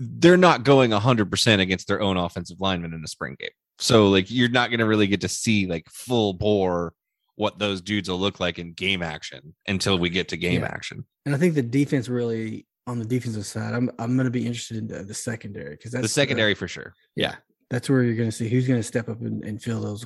they're 0.00 0.36
not 0.36 0.64
going 0.64 0.90
100% 0.90 1.60
against 1.60 1.86
their 1.88 2.02
own 2.02 2.16
offensive 2.18 2.60
linemen 2.60 2.92
in 2.92 3.00
the 3.02 3.08
spring 3.08 3.36
game. 3.38 3.50
So 3.82 4.08
like 4.08 4.30
you're 4.30 4.48
not 4.48 4.70
going 4.70 4.80
to 4.80 4.86
really 4.86 5.06
get 5.06 5.20
to 5.22 5.28
see 5.28 5.66
like 5.66 5.88
full 5.90 6.32
bore 6.34 6.94
what 7.34 7.58
those 7.58 7.80
dudes 7.80 8.08
will 8.08 8.18
look 8.18 8.38
like 8.40 8.58
in 8.58 8.72
game 8.72 9.02
action 9.02 9.54
until 9.66 9.98
we 9.98 10.08
get 10.10 10.28
to 10.28 10.36
game 10.36 10.60
Yeah. 10.60 10.66
action. 10.68 11.04
and 11.26 11.34
i 11.34 11.38
think 11.38 11.54
the 11.54 11.62
defense 11.62 12.08
really 12.08 12.66
on 12.86 12.98
the 12.98 13.04
defensive 13.06 13.46
side 13.46 13.72
i'm, 13.74 13.90
I'm 13.98 14.14
going 14.16 14.26
to 14.26 14.30
be 14.30 14.46
interested 14.46 14.76
in 14.76 14.86
the, 14.86 15.02
the 15.02 15.14
secondary 15.14 15.70
because 15.76 15.92
that's 15.92 16.02
the 16.02 16.08
secondary 16.08 16.54
for 16.54 16.68
sure. 16.68 16.92
yeah 17.16 17.36
that's 17.70 17.88
where 17.88 18.02
you're 18.02 18.16
going 18.16 18.28
to 18.28 18.36
see 18.36 18.48
who's 18.48 18.68
going 18.68 18.78
to 18.78 18.84
step 18.86 19.08
up 19.08 19.20
and, 19.22 19.42
and 19.44 19.62
fill 19.62 19.80
those 19.80 20.04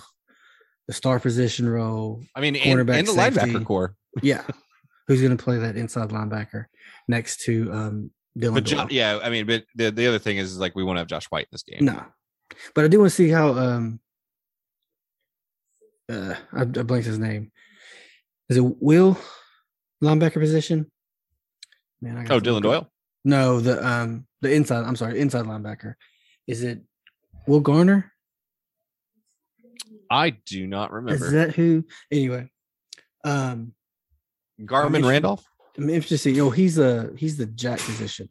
the 0.86 0.94
star 0.94 1.18
position 1.18 1.68
role 1.68 2.22
I 2.36 2.40
mean, 2.40 2.54
and, 2.56 2.78
Cornerback, 2.80 2.98
and 3.00 3.08
the 3.08 3.12
safety. 3.12 3.40
linebacker 3.40 3.64
core. 3.66 3.96
yeah 4.22 4.42
who's 5.08 5.20
going 5.20 5.36
to 5.36 5.42
play 5.42 5.58
that 5.58 5.76
inside 5.76 6.10
linebacker 6.10 6.66
next 7.08 7.40
to 7.42 7.70
um 7.72 8.10
Dillon 8.38 8.54
But. 8.54 8.64
Jo- 8.64 8.86
yeah, 8.90 9.18
I 9.22 9.30
mean, 9.30 9.46
but 9.46 9.64
the, 9.74 9.90
the 9.90 10.06
other 10.06 10.18
thing 10.18 10.36
is 10.36 10.58
like 10.58 10.76
we 10.76 10.84
want 10.84 10.96
to 10.96 11.00
have 11.00 11.06
Josh 11.08 11.24
White 11.26 11.44
in 11.44 11.48
this 11.52 11.62
game. 11.62 11.86
No, 11.86 12.04
but 12.74 12.84
I 12.84 12.88
do 12.88 13.00
want 13.00 13.10
to 13.10 13.14
see 13.16 13.28
how 13.28 13.50
um 13.54 14.00
uh 16.10 16.34
I, 16.52 16.60
I 16.62 16.64
blanked 16.64 17.06
his 17.06 17.18
name. 17.18 17.50
Is 18.48 18.56
it 18.56 18.64
Will 18.64 19.18
linebacker 20.02 20.34
position? 20.40 20.90
Man, 22.00 22.16
I 22.16 22.24
got 22.24 22.36
Oh, 22.36 22.40
Dillon 22.40 22.62
look 22.62 22.74
up- 22.74 22.82
Doyle. 22.84 22.92
No, 23.24 23.60
the 23.60 23.84
um 23.86 24.26
the 24.40 24.52
inside. 24.52 24.84
I'm 24.84 24.96
sorry, 24.96 25.18
inside 25.18 25.46
linebacker. 25.46 25.94
Is 26.46 26.62
it 26.62 26.82
Will 27.48 27.60
Garner? 27.60 28.12
I 30.08 30.30
do 30.30 30.66
not 30.68 30.92
remember. 30.92 31.24
Is 31.26 31.32
that 31.32 31.54
who? 31.56 31.84
Anyway, 32.12 32.48
um, 33.24 33.72
Garmin 34.60 34.98
I'm 35.02 35.06
Randolph? 35.06 35.44
I'm 35.76 35.90
interested. 35.90 36.30
You 36.36 36.44
know, 36.44 36.50
he's 36.50 36.78
a 36.78 37.10
he's 37.16 37.36
the 37.36 37.46
jack 37.46 37.80
position. 37.80 38.28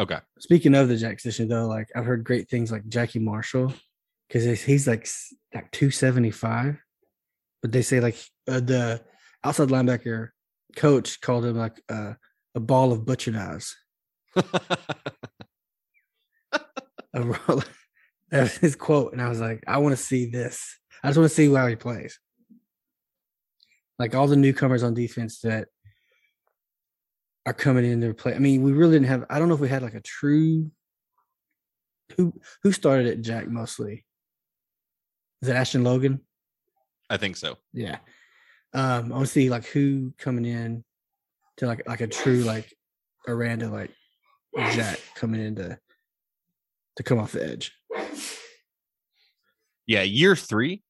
Okay. 0.00 0.18
Speaking 0.38 0.74
of 0.74 0.88
the 0.88 0.96
jack 0.96 1.16
position, 1.16 1.46
though, 1.46 1.66
like 1.66 1.90
I've 1.94 2.06
heard 2.06 2.24
great 2.24 2.48
things 2.48 2.72
like 2.72 2.88
Jackie 2.88 3.18
Marshall, 3.18 3.74
because 4.26 4.62
he's 4.62 4.88
like 4.88 5.06
like 5.54 5.70
two 5.72 5.90
seventy 5.90 6.30
five, 6.30 6.78
but 7.60 7.70
they 7.70 7.82
say 7.82 8.00
like 8.00 8.16
uh, 8.48 8.60
the 8.60 9.02
outside 9.44 9.68
linebacker 9.68 10.30
coach 10.74 11.20
called 11.20 11.44
him 11.44 11.58
like 11.58 11.82
uh, 11.90 12.14
a 12.54 12.60
ball 12.60 12.92
of 12.92 13.04
butcher 13.04 13.32
knives. 13.32 13.76
A 17.12 17.20
that 18.30 18.42
was 18.42 18.56
his 18.56 18.76
quote, 18.76 19.12
and 19.12 19.20
I 19.20 19.28
was 19.28 19.40
like, 19.40 19.64
I 19.66 19.78
want 19.78 19.92
to 19.96 20.02
see 20.02 20.26
this. 20.26 20.78
I 21.02 21.08
just 21.08 21.18
want 21.18 21.28
to 21.28 21.34
see 21.34 21.52
how 21.52 21.66
he 21.66 21.76
plays. 21.76 22.18
Like 23.98 24.14
all 24.14 24.28
the 24.28 24.36
newcomers 24.36 24.82
on 24.82 24.94
defense 24.94 25.40
that 25.40 25.68
are 27.46 27.52
coming 27.52 27.84
in 27.84 28.00
to 28.02 28.14
play. 28.14 28.34
I 28.34 28.38
mean, 28.38 28.62
we 28.62 28.72
really 28.72 28.92
didn't 28.92 29.08
have. 29.08 29.24
I 29.30 29.38
don't 29.38 29.48
know 29.48 29.54
if 29.54 29.60
we 29.60 29.68
had 29.68 29.82
like 29.82 29.94
a 29.94 30.00
true. 30.00 30.70
Who 32.16 32.32
who 32.62 32.72
started 32.72 33.06
at 33.06 33.22
Jack 33.22 33.48
mostly? 33.48 34.04
Is 35.42 35.48
it 35.48 35.56
Ashton 35.56 35.84
Logan? 35.84 36.20
I 37.08 37.16
think 37.16 37.36
so. 37.36 37.56
Yeah. 37.72 37.98
Um, 38.72 39.12
I 39.12 39.16
want 39.16 39.26
to 39.26 39.32
see 39.32 39.50
like 39.50 39.64
who 39.66 40.12
coming 40.18 40.44
in 40.44 40.84
to 41.56 41.66
like 41.66 41.86
like 41.88 42.00
a 42.00 42.06
true 42.06 42.40
like 42.40 42.72
Aranda 43.26 43.68
like 43.68 43.90
Jack 44.72 45.00
coming 45.14 45.40
in 45.40 45.56
to 45.56 45.78
to 46.96 47.02
come 47.02 47.18
off 47.18 47.32
the 47.32 47.44
edge. 47.44 47.72
yeah, 49.86 50.02
year 50.02 50.36
three 50.36 50.82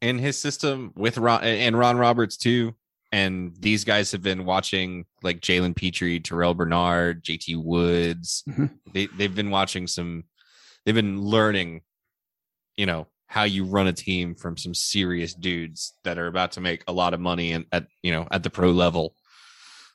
in 0.00 0.18
his 0.18 0.38
system 0.38 0.92
with 0.94 1.18
Ron 1.18 1.42
and 1.42 1.78
Ron 1.78 1.96
Roberts 1.96 2.36
too. 2.36 2.74
And 3.14 3.54
these 3.60 3.84
guys 3.84 4.10
have 4.10 4.24
been 4.24 4.44
watching 4.44 5.04
like 5.22 5.38
Jalen 5.40 5.76
Pitre, 5.76 6.18
Terrell 6.18 6.52
Bernard, 6.52 7.22
JT 7.22 7.54
Woods. 7.62 8.42
Mhm. 8.48 8.76
They 8.92 9.06
they've 9.06 9.34
been 9.34 9.50
watching 9.50 9.86
some. 9.86 10.24
They've 10.84 10.96
been 10.96 11.20
learning, 11.22 11.82
you 12.76 12.86
know, 12.86 13.06
how 13.28 13.44
you 13.44 13.66
run 13.66 13.86
a 13.86 13.92
team 13.92 14.34
from 14.34 14.56
some 14.56 14.74
serious 14.74 15.32
dudes 15.32 15.92
that 16.02 16.18
are 16.18 16.26
about 16.26 16.50
to 16.52 16.60
make 16.60 16.82
a 16.88 16.92
lot 16.92 17.14
of 17.14 17.20
money 17.20 17.52
and 17.52 17.66
at 17.70 17.86
you 18.02 18.10
know 18.10 18.26
at 18.32 18.42
the 18.42 18.50
pro 18.50 18.72
level. 18.72 19.14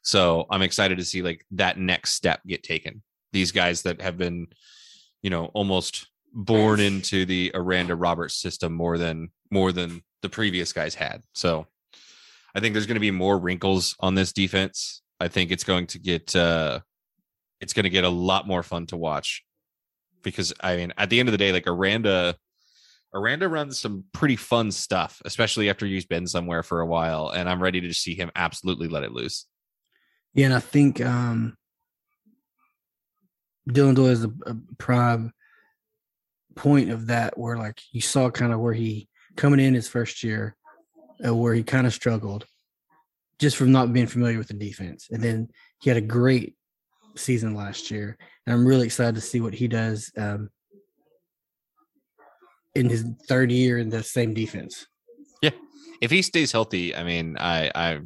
So 0.02 0.46
I'm 0.50 0.62
excited 0.62 0.98
to 1.00 1.04
see 1.04 1.22
like 1.22 1.46
that 1.52 1.78
next 1.78 2.14
step 2.14 2.40
get 2.48 2.64
taken. 2.64 3.04
These 3.34 3.52
guys 3.52 3.82
that 3.82 4.00
have 4.00 4.18
been, 4.18 4.48
you 5.22 5.30
know, 5.30 5.48
almost 5.48 6.08
born 6.34 6.80
into 6.80 7.26
the 7.26 7.52
Aranda 7.54 7.96
Roberts 7.98 8.36
system 8.36 8.72
more 8.72 8.98
than 8.98 9.32
more 9.52 9.74
than 9.74 10.04
the 10.22 10.30
previous 10.30 10.72
guys 10.72 10.96
had. 10.96 11.22
So 11.34 11.68
I 12.56 12.60
think 12.60 12.74
there's 12.74 12.88
going 12.88 12.96
to 12.96 13.02
be 13.02 13.12
more 13.12 13.38
wrinkles 13.38 13.96
on 14.00 14.16
this 14.16 14.34
defense. 14.34 15.02
I 15.20 15.28
think 15.28 15.52
it's 15.52 15.64
going 15.64 15.88
to 15.88 16.00
get 16.00 16.36
uh 16.36 16.80
it's 17.60 17.74
going 17.74 17.84
to 17.84 17.90
get 17.90 18.04
a 18.04 18.10
lot 18.10 18.48
more 18.48 18.64
fun 18.64 18.86
to 18.88 18.98
watch 18.98 19.44
because 20.24 20.54
I 20.62 20.78
mean 20.78 20.94
at 20.98 21.10
the 21.10 21.20
end 21.20 21.30
of 21.30 21.32
the 21.32 21.38
day 21.38 21.52
like 21.52 21.68
Aranda 21.68 22.36
Aranda 23.14 23.48
runs 23.48 23.80
some 23.80 24.06
pretty 24.14 24.36
fun 24.36 24.72
stuff, 24.72 25.22
especially 25.26 25.70
after 25.70 25.86
he's 25.86 26.06
been 26.06 26.28
somewhere 26.28 26.64
for 26.64 26.82
a 26.82 26.86
while 26.86 27.30
and 27.30 27.50
I'm 27.50 27.62
ready 27.62 27.82
to 27.82 27.94
see 27.94 28.16
him 28.16 28.32
absolutely 28.36 28.88
let 28.88 29.04
it 29.04 29.12
loose. 29.12 29.46
Yeah, 30.34 30.46
and 30.46 30.54
I 30.54 30.60
think 30.60 31.02
um 31.02 31.56
Dillon 33.68 33.96
Doyle 33.96 34.08
is 34.08 34.24
a, 34.24 34.32
a 34.46 34.56
prime 34.78 35.34
point 36.56 36.90
of 36.90 37.08
that 37.08 37.38
where 37.38 37.58
like 37.58 37.82
you 37.92 38.02
saw 38.02 38.30
kind 38.30 38.52
of 38.52 38.60
where 38.60 38.74
he 38.74 39.08
coming 39.36 39.60
in 39.60 39.74
his 39.74 39.88
first 39.88 40.24
year 40.24 40.56
uh, 41.26 41.36
where 41.36 41.54
he 41.54 41.64
kind 41.64 41.88
of 41.88 41.94
struggled 41.94 42.46
just 43.40 43.58
from 43.58 43.72
not 43.72 43.94
being 43.94 44.08
familiar 44.08 44.38
with 44.38 44.48
the 44.48 44.54
defense. 44.54 45.08
And 45.12 45.24
then 45.24 45.50
he 45.82 45.90
had 45.90 45.98
a 45.98 46.02
great 46.02 46.56
season 47.16 47.56
last 47.56 47.90
year. 47.92 48.18
And 48.46 48.54
I'm 48.54 48.66
really 48.66 48.86
excited 48.86 49.16
to 49.16 49.22
see 49.22 49.42
what 49.42 49.54
he 49.54 49.68
does 49.68 50.12
um 50.18 50.50
in 52.76 52.90
his 52.90 53.06
third 53.28 53.52
year 53.52 53.78
in 53.78 53.90
the 53.90 54.04
same 54.04 54.34
defense. 54.34 54.86
Yeah. 55.42 55.52
If 56.02 56.12
he 56.12 56.22
stays 56.22 56.52
healthy, 56.52 56.96
I 56.96 57.04
mean, 57.04 57.38
I 57.40 57.72
I 57.76 58.00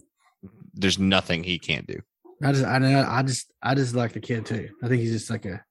there's 0.74 0.98
nothing 0.98 1.44
he 1.44 1.60
can't 1.60 1.86
do. 1.86 2.00
I 2.42 2.52
just, 2.52 2.66
I, 2.66 3.20
I 3.20 3.24
just, 3.24 3.54
I 3.62 3.76
just 3.76 3.96
like 3.96 4.14
the 4.14 4.20
kid 4.20 4.46
too. 4.46 4.70
I 4.84 4.88
think 4.88 5.02
he's 5.02 5.14
just 5.14 5.30
like 5.30 5.46
a 5.46 5.64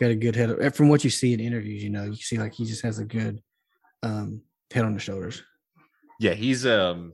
got 0.00 0.10
a 0.10 0.14
good 0.14 0.36
head. 0.36 0.50
Of, 0.50 0.74
from 0.74 0.88
what 0.88 1.04
you 1.04 1.10
see 1.10 1.34
in 1.34 1.40
interviews, 1.40 1.82
you 1.82 1.90
know, 1.90 2.04
you 2.04 2.16
see 2.16 2.38
like 2.38 2.54
he 2.54 2.64
just 2.64 2.82
has 2.82 2.98
a 2.98 3.04
good 3.04 3.42
um, 4.02 4.42
head 4.70 4.84
on 4.84 4.94
the 4.94 5.00
shoulders. 5.00 5.42
Yeah, 6.18 6.34
he's 6.34 6.66
um 6.66 7.12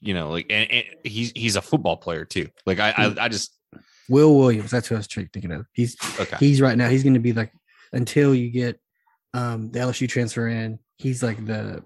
you 0.00 0.12
know, 0.14 0.30
like 0.30 0.46
and, 0.50 0.70
and 0.70 0.84
he's 1.02 1.32
he's 1.34 1.56
a 1.56 1.62
football 1.62 1.96
player 1.96 2.24
too. 2.24 2.48
Like 2.66 2.78
I 2.78 2.90
I, 2.90 3.24
I 3.24 3.28
just 3.28 3.56
Will 4.08 4.36
Williams, 4.38 4.70
that's 4.70 4.88
who 4.88 4.94
I 4.96 4.98
was 4.98 5.06
thinking 5.06 5.50
of. 5.50 5.66
He's 5.72 5.96
okay. 6.20 6.36
he's 6.38 6.60
right 6.60 6.76
now. 6.76 6.88
He's 6.88 7.02
going 7.02 7.14
to 7.14 7.20
be 7.20 7.32
like 7.32 7.52
until 7.92 8.34
you 8.34 8.50
get 8.50 8.78
um, 9.32 9.70
the 9.70 9.78
LSU 9.78 10.08
transfer 10.08 10.46
in. 10.46 10.78
He's 10.98 11.22
like 11.22 11.44
the 11.46 11.82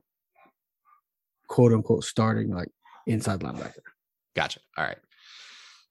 quote 1.49 1.73
unquote 1.73 2.05
starting 2.05 2.51
like 2.53 2.69
inside 3.07 3.41
linebacker. 3.41 3.81
Gotcha. 4.35 4.61
All 4.77 4.85
right. 4.85 4.99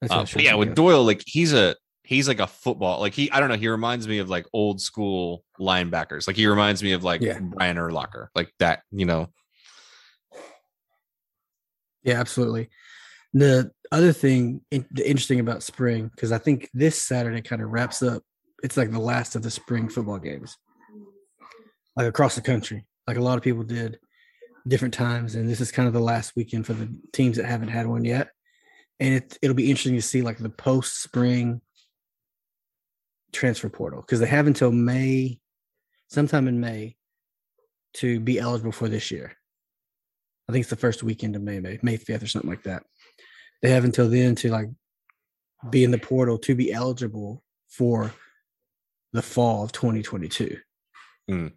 That's 0.00 0.12
Uh, 0.12 0.16
what 0.18 0.30
I 0.30 0.32
but 0.34 0.42
yeah, 0.44 0.54
with 0.54 0.68
of. 0.68 0.74
Doyle, 0.74 1.02
like 1.04 1.22
he's 1.26 1.52
a 1.54 1.76
he's 2.04 2.28
like 2.28 2.40
a 2.40 2.46
football, 2.46 3.00
like 3.00 3.14
he 3.14 3.30
I 3.32 3.40
don't 3.40 3.48
know, 3.48 3.56
he 3.56 3.68
reminds 3.68 4.06
me 4.06 4.18
of 4.18 4.28
like 4.28 4.46
old 4.52 4.80
school 4.80 5.44
linebackers. 5.58 6.26
Like 6.26 6.36
he 6.36 6.46
reminds 6.46 6.82
me 6.82 6.92
of 6.92 7.04
like 7.04 7.22
Yeah. 7.22 7.38
Brian 7.40 7.76
Urlacher, 7.78 8.28
like 8.34 8.52
that, 8.58 8.82
you 8.92 9.06
know. 9.06 9.30
Yeah, 12.08 12.20
absolutely. 12.20 12.70
The 13.34 13.70
other 13.92 14.14
thing 14.14 14.62
in, 14.70 14.86
the 14.90 15.06
interesting 15.06 15.40
about 15.40 15.62
spring, 15.62 16.08
because 16.08 16.32
I 16.32 16.38
think 16.38 16.70
this 16.72 17.02
Saturday 17.02 17.42
kind 17.42 17.60
of 17.60 17.68
wraps 17.68 18.02
up. 18.02 18.22
It's 18.62 18.78
like 18.78 18.90
the 18.90 18.98
last 18.98 19.36
of 19.36 19.42
the 19.42 19.50
spring 19.50 19.90
football 19.90 20.18
games, 20.18 20.56
like 21.96 22.06
across 22.06 22.34
the 22.34 22.40
country. 22.40 22.86
Like 23.06 23.18
a 23.18 23.22
lot 23.22 23.36
of 23.36 23.44
people 23.44 23.62
did 23.62 23.98
different 24.66 24.94
times, 24.94 25.34
and 25.34 25.46
this 25.46 25.60
is 25.60 25.70
kind 25.70 25.86
of 25.86 25.92
the 25.92 26.00
last 26.00 26.32
weekend 26.34 26.64
for 26.64 26.72
the 26.72 26.88
teams 27.12 27.36
that 27.36 27.44
haven't 27.44 27.68
had 27.68 27.86
one 27.86 28.06
yet. 28.06 28.30
And 29.00 29.12
it 29.12 29.36
it'll 29.42 29.54
be 29.54 29.68
interesting 29.68 29.96
to 29.96 30.02
see 30.02 30.22
like 30.22 30.38
the 30.38 30.48
post 30.48 31.02
spring 31.02 31.60
transfer 33.32 33.68
portal 33.68 34.00
because 34.00 34.20
they 34.20 34.26
have 34.26 34.46
until 34.46 34.72
May, 34.72 35.40
sometime 36.08 36.48
in 36.48 36.58
May, 36.58 36.96
to 37.96 38.18
be 38.18 38.38
eligible 38.38 38.72
for 38.72 38.88
this 38.88 39.10
year. 39.10 39.37
I 40.48 40.52
think 40.52 40.62
it's 40.62 40.70
the 40.70 40.76
first 40.76 41.02
weekend 41.02 41.36
of 41.36 41.42
May, 41.42 41.60
May, 41.60 41.78
May 41.82 41.98
5th 41.98 42.22
or 42.22 42.26
something 42.26 42.50
like 42.50 42.62
that. 42.62 42.82
They 43.60 43.70
have 43.70 43.84
until 43.84 44.08
then 44.08 44.34
to 44.36 44.50
like 44.50 44.68
be 45.70 45.84
in 45.84 45.90
the 45.90 45.98
portal 45.98 46.38
to 46.38 46.54
be 46.54 46.72
eligible 46.72 47.42
for 47.68 48.12
the 49.12 49.22
fall 49.22 49.64
of 49.64 49.72
2022. 49.72 50.56
Mm. 51.30 51.52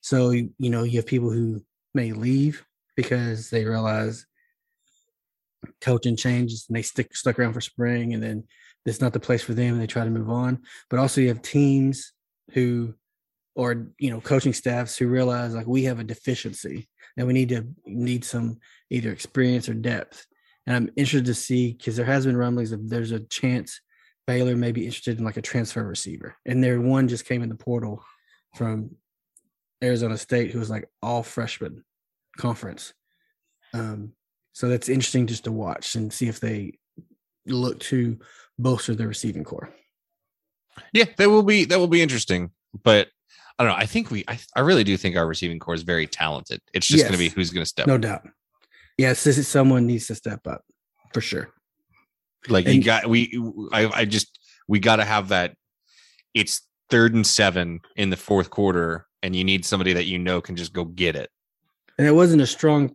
So, 0.00 0.30
you 0.30 0.50
you 0.58 0.70
know, 0.70 0.82
you 0.82 0.98
have 0.98 1.06
people 1.06 1.30
who 1.30 1.62
may 1.94 2.12
leave 2.12 2.64
because 2.96 3.50
they 3.50 3.64
realize 3.64 4.26
coaching 5.80 6.16
changes 6.16 6.66
and 6.68 6.76
they 6.76 6.82
stick 6.82 7.16
stuck 7.16 7.38
around 7.38 7.54
for 7.54 7.60
spring 7.60 8.14
and 8.14 8.22
then 8.22 8.44
it's 8.84 9.00
not 9.00 9.12
the 9.12 9.20
place 9.20 9.42
for 9.42 9.54
them 9.54 9.74
and 9.74 9.80
they 9.80 9.86
try 9.86 10.04
to 10.04 10.10
move 10.10 10.30
on. 10.30 10.62
But 10.90 10.98
also 10.98 11.20
you 11.20 11.28
have 11.28 11.42
teams 11.42 12.12
who 12.52 12.94
or 13.56 13.88
you 13.98 14.10
know 14.10 14.20
coaching 14.20 14.52
staffs 14.52 14.96
who 14.96 15.08
realize 15.08 15.54
like 15.54 15.66
we 15.66 15.84
have 15.84 15.98
a 15.98 16.04
deficiency 16.04 16.88
and 17.16 17.26
we 17.26 17.32
need 17.32 17.48
to 17.48 17.66
need 17.86 18.24
some 18.24 18.58
either 18.90 19.10
experience 19.10 19.68
or 19.68 19.74
depth. 19.74 20.26
And 20.66 20.76
I'm 20.76 20.90
interested 20.96 21.26
to 21.26 21.34
see 21.34 21.72
because 21.72 21.96
there 21.96 22.06
has 22.06 22.26
been 22.26 22.36
rumblings 22.36 22.72
of 22.72 22.88
there's 22.88 23.12
a 23.12 23.20
chance 23.20 23.80
Baylor 24.26 24.56
may 24.56 24.72
be 24.72 24.84
interested 24.84 25.18
in 25.18 25.24
like 25.24 25.36
a 25.36 25.42
transfer 25.42 25.82
receiver. 25.82 26.36
And 26.44 26.62
their 26.62 26.80
one 26.80 27.08
just 27.08 27.26
came 27.26 27.42
in 27.42 27.48
the 27.48 27.54
portal 27.54 28.04
from 28.54 28.90
Arizona 29.82 30.18
State 30.18 30.50
who 30.50 30.58
was 30.58 30.70
like 30.70 30.88
all 31.02 31.22
freshman 31.22 31.84
conference. 32.36 32.92
Um, 33.72 34.12
so 34.52 34.68
that's 34.68 34.88
interesting 34.88 35.26
just 35.26 35.44
to 35.44 35.52
watch 35.52 35.94
and 35.94 36.12
see 36.12 36.28
if 36.28 36.40
they 36.40 36.78
look 37.46 37.78
to 37.80 38.18
bolster 38.58 38.94
their 38.94 39.08
receiving 39.08 39.44
core. 39.44 39.70
Yeah, 40.92 41.04
that 41.16 41.30
will 41.30 41.42
be 41.42 41.64
that 41.66 41.78
will 41.78 41.88
be 41.88 42.02
interesting. 42.02 42.50
But 42.82 43.08
I 43.58 43.64
don't 43.64 43.72
know. 43.72 43.78
I 43.78 43.86
think 43.86 44.10
we 44.10 44.24
I, 44.28 44.38
I 44.54 44.60
really 44.60 44.84
do 44.84 44.96
think 44.96 45.16
our 45.16 45.26
receiving 45.26 45.58
core 45.58 45.74
is 45.74 45.82
very 45.82 46.06
talented. 46.06 46.60
It's 46.74 46.86
just 46.86 47.04
going 47.04 47.12
to 47.12 47.18
be 47.18 47.28
who's 47.30 47.50
going 47.50 47.62
to 47.64 47.68
step. 47.68 47.86
No 47.86 47.94
up. 47.94 48.00
doubt. 48.02 48.28
Yes, 48.98 49.24
this 49.24 49.38
is 49.38 49.48
someone 49.48 49.86
needs 49.86 50.06
to 50.08 50.14
step 50.14 50.46
up 50.46 50.62
for 51.14 51.20
sure. 51.20 51.50
Like 52.48 52.66
you 52.66 52.82
got 52.82 53.06
we 53.06 53.38
I 53.72 53.86
I 53.86 54.04
just 54.04 54.38
we 54.68 54.78
got 54.78 54.96
to 54.96 55.04
have 55.04 55.28
that. 55.28 55.54
It's 56.34 56.62
third 56.90 57.14
and 57.14 57.26
seven 57.26 57.80
in 57.96 58.10
the 58.10 58.16
fourth 58.16 58.50
quarter, 58.50 59.06
and 59.22 59.34
you 59.34 59.42
need 59.42 59.64
somebody 59.64 59.94
that 59.94 60.04
you 60.04 60.18
know 60.18 60.40
can 60.40 60.54
just 60.54 60.72
go 60.72 60.84
get 60.84 61.16
it. 61.16 61.30
And 61.98 62.06
it 62.06 62.12
wasn't 62.12 62.42
a 62.42 62.46
strong 62.46 62.94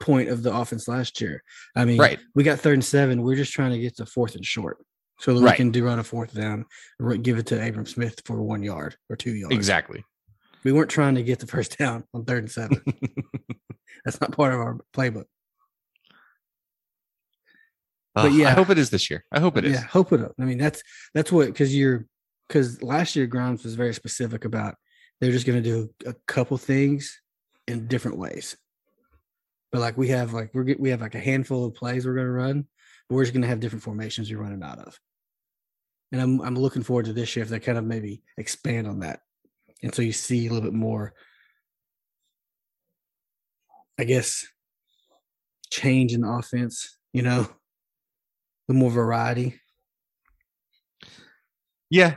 point 0.00 0.28
of 0.30 0.42
the 0.42 0.54
offense 0.54 0.88
last 0.88 1.20
year. 1.20 1.42
I 1.76 1.84
mean, 1.84 1.98
Right. 1.98 2.18
we 2.34 2.42
got 2.42 2.58
third 2.58 2.74
and 2.74 2.84
seven. 2.84 3.22
We're 3.22 3.36
just 3.36 3.52
trying 3.52 3.70
to 3.72 3.78
get 3.78 3.96
to 3.98 4.06
fourth 4.06 4.34
and 4.34 4.44
short 4.44 4.78
so 5.18 5.34
that 5.34 5.44
Right. 5.44 5.52
we 5.52 5.56
can 5.56 5.70
do 5.70 5.84
run 5.84 5.98
a 5.98 6.04
fourth 6.04 6.34
down, 6.34 6.66
give 7.22 7.38
it 7.38 7.46
to 7.46 7.66
Abram 7.68 7.86
Smith 7.86 8.20
for 8.24 8.42
one 8.42 8.62
yard 8.62 8.96
or 9.08 9.16
two 9.16 9.34
yards. 9.34 9.54
Exactly. 9.54 10.04
We 10.64 10.72
weren't 10.72 10.90
trying 10.90 11.14
to 11.16 11.22
get 11.22 11.38
the 11.40 11.46
first 11.46 11.78
down 11.78 12.04
on 12.14 12.24
third 12.24 12.44
and 12.44 12.50
seven. 12.50 12.82
That's 14.04 14.20
not 14.20 14.32
part 14.32 14.52
of 14.52 14.60
our 14.60 14.78
playbook. 14.94 15.24
But 18.14 18.32
yeah, 18.32 18.48
I 18.48 18.52
hope 18.52 18.70
it 18.70 18.78
is 18.78 18.90
this 18.90 19.10
year. 19.10 19.24
I 19.32 19.40
hope 19.40 19.56
it 19.56 19.64
is. 19.64 19.72
Yeah, 19.72 19.80
hope 19.86 20.12
it 20.12 20.20
up. 20.20 20.32
I 20.38 20.44
mean, 20.44 20.58
that's 20.58 20.82
that's 21.14 21.32
what 21.32 21.46
because 21.46 21.74
you're 21.74 22.06
because 22.46 22.80
last 22.80 23.16
year 23.16 23.26
Grimes 23.26 23.64
was 23.64 23.74
very 23.74 23.92
specific 23.92 24.44
about 24.44 24.76
they're 25.20 25.32
just 25.32 25.46
going 25.46 25.60
to 25.60 25.68
do 25.68 25.90
a 26.06 26.14
couple 26.28 26.56
things 26.56 27.20
in 27.66 27.88
different 27.88 28.18
ways. 28.18 28.56
But 29.72 29.80
like 29.80 29.98
we 29.98 30.08
have 30.08 30.32
like 30.32 30.50
we're 30.54 30.76
we 30.78 30.90
have 30.90 31.00
like 31.00 31.16
a 31.16 31.20
handful 31.20 31.64
of 31.64 31.74
plays 31.74 32.06
we're 32.06 32.14
going 32.14 32.26
to 32.26 32.32
run, 32.32 32.66
we're 33.10 33.22
just 33.22 33.32
going 33.32 33.42
to 33.42 33.48
have 33.48 33.60
different 33.60 33.82
formations 33.82 34.30
we're 34.30 34.40
running 34.40 34.62
out 34.62 34.78
of. 34.78 34.98
And 36.12 36.20
I'm 36.20 36.40
I'm 36.42 36.54
looking 36.54 36.82
forward 36.82 37.06
to 37.06 37.12
this 37.12 37.34
year 37.34 37.42
if 37.42 37.48
they 37.48 37.58
kind 37.58 37.78
of 37.78 37.84
maybe 37.84 38.22
expand 38.38 38.86
on 38.86 39.00
that, 39.00 39.20
and 39.82 39.94
so 39.94 40.02
you 40.02 40.12
see 40.12 40.46
a 40.46 40.50
little 40.50 40.64
bit 40.68 40.74
more. 40.74 41.14
I 43.98 44.04
guess 44.04 44.46
change 45.70 46.12
in 46.12 46.22
the 46.22 46.28
offense, 46.28 46.98
you 47.12 47.22
know, 47.22 47.48
the 48.68 48.74
more 48.74 48.90
variety. 48.90 49.60
Yeah. 51.90 52.16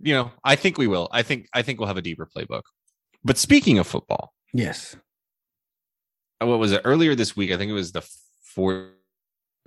You 0.00 0.14
know, 0.14 0.32
I 0.44 0.56
think 0.56 0.78
we 0.78 0.86
will. 0.86 1.08
I 1.12 1.22
think 1.22 1.46
I 1.52 1.62
think 1.62 1.78
we'll 1.78 1.88
have 1.88 1.96
a 1.96 2.02
deeper 2.02 2.28
playbook. 2.34 2.62
But 3.22 3.38
speaking 3.38 3.78
of 3.78 3.86
football, 3.86 4.32
Yes. 4.54 4.96
uh, 6.42 6.46
what 6.46 6.58
was 6.58 6.72
it 6.72 6.82
earlier 6.84 7.14
this 7.14 7.36
week? 7.36 7.50
I 7.50 7.56
think 7.58 7.70
it 7.70 7.74
was 7.74 7.92
the 7.92 8.02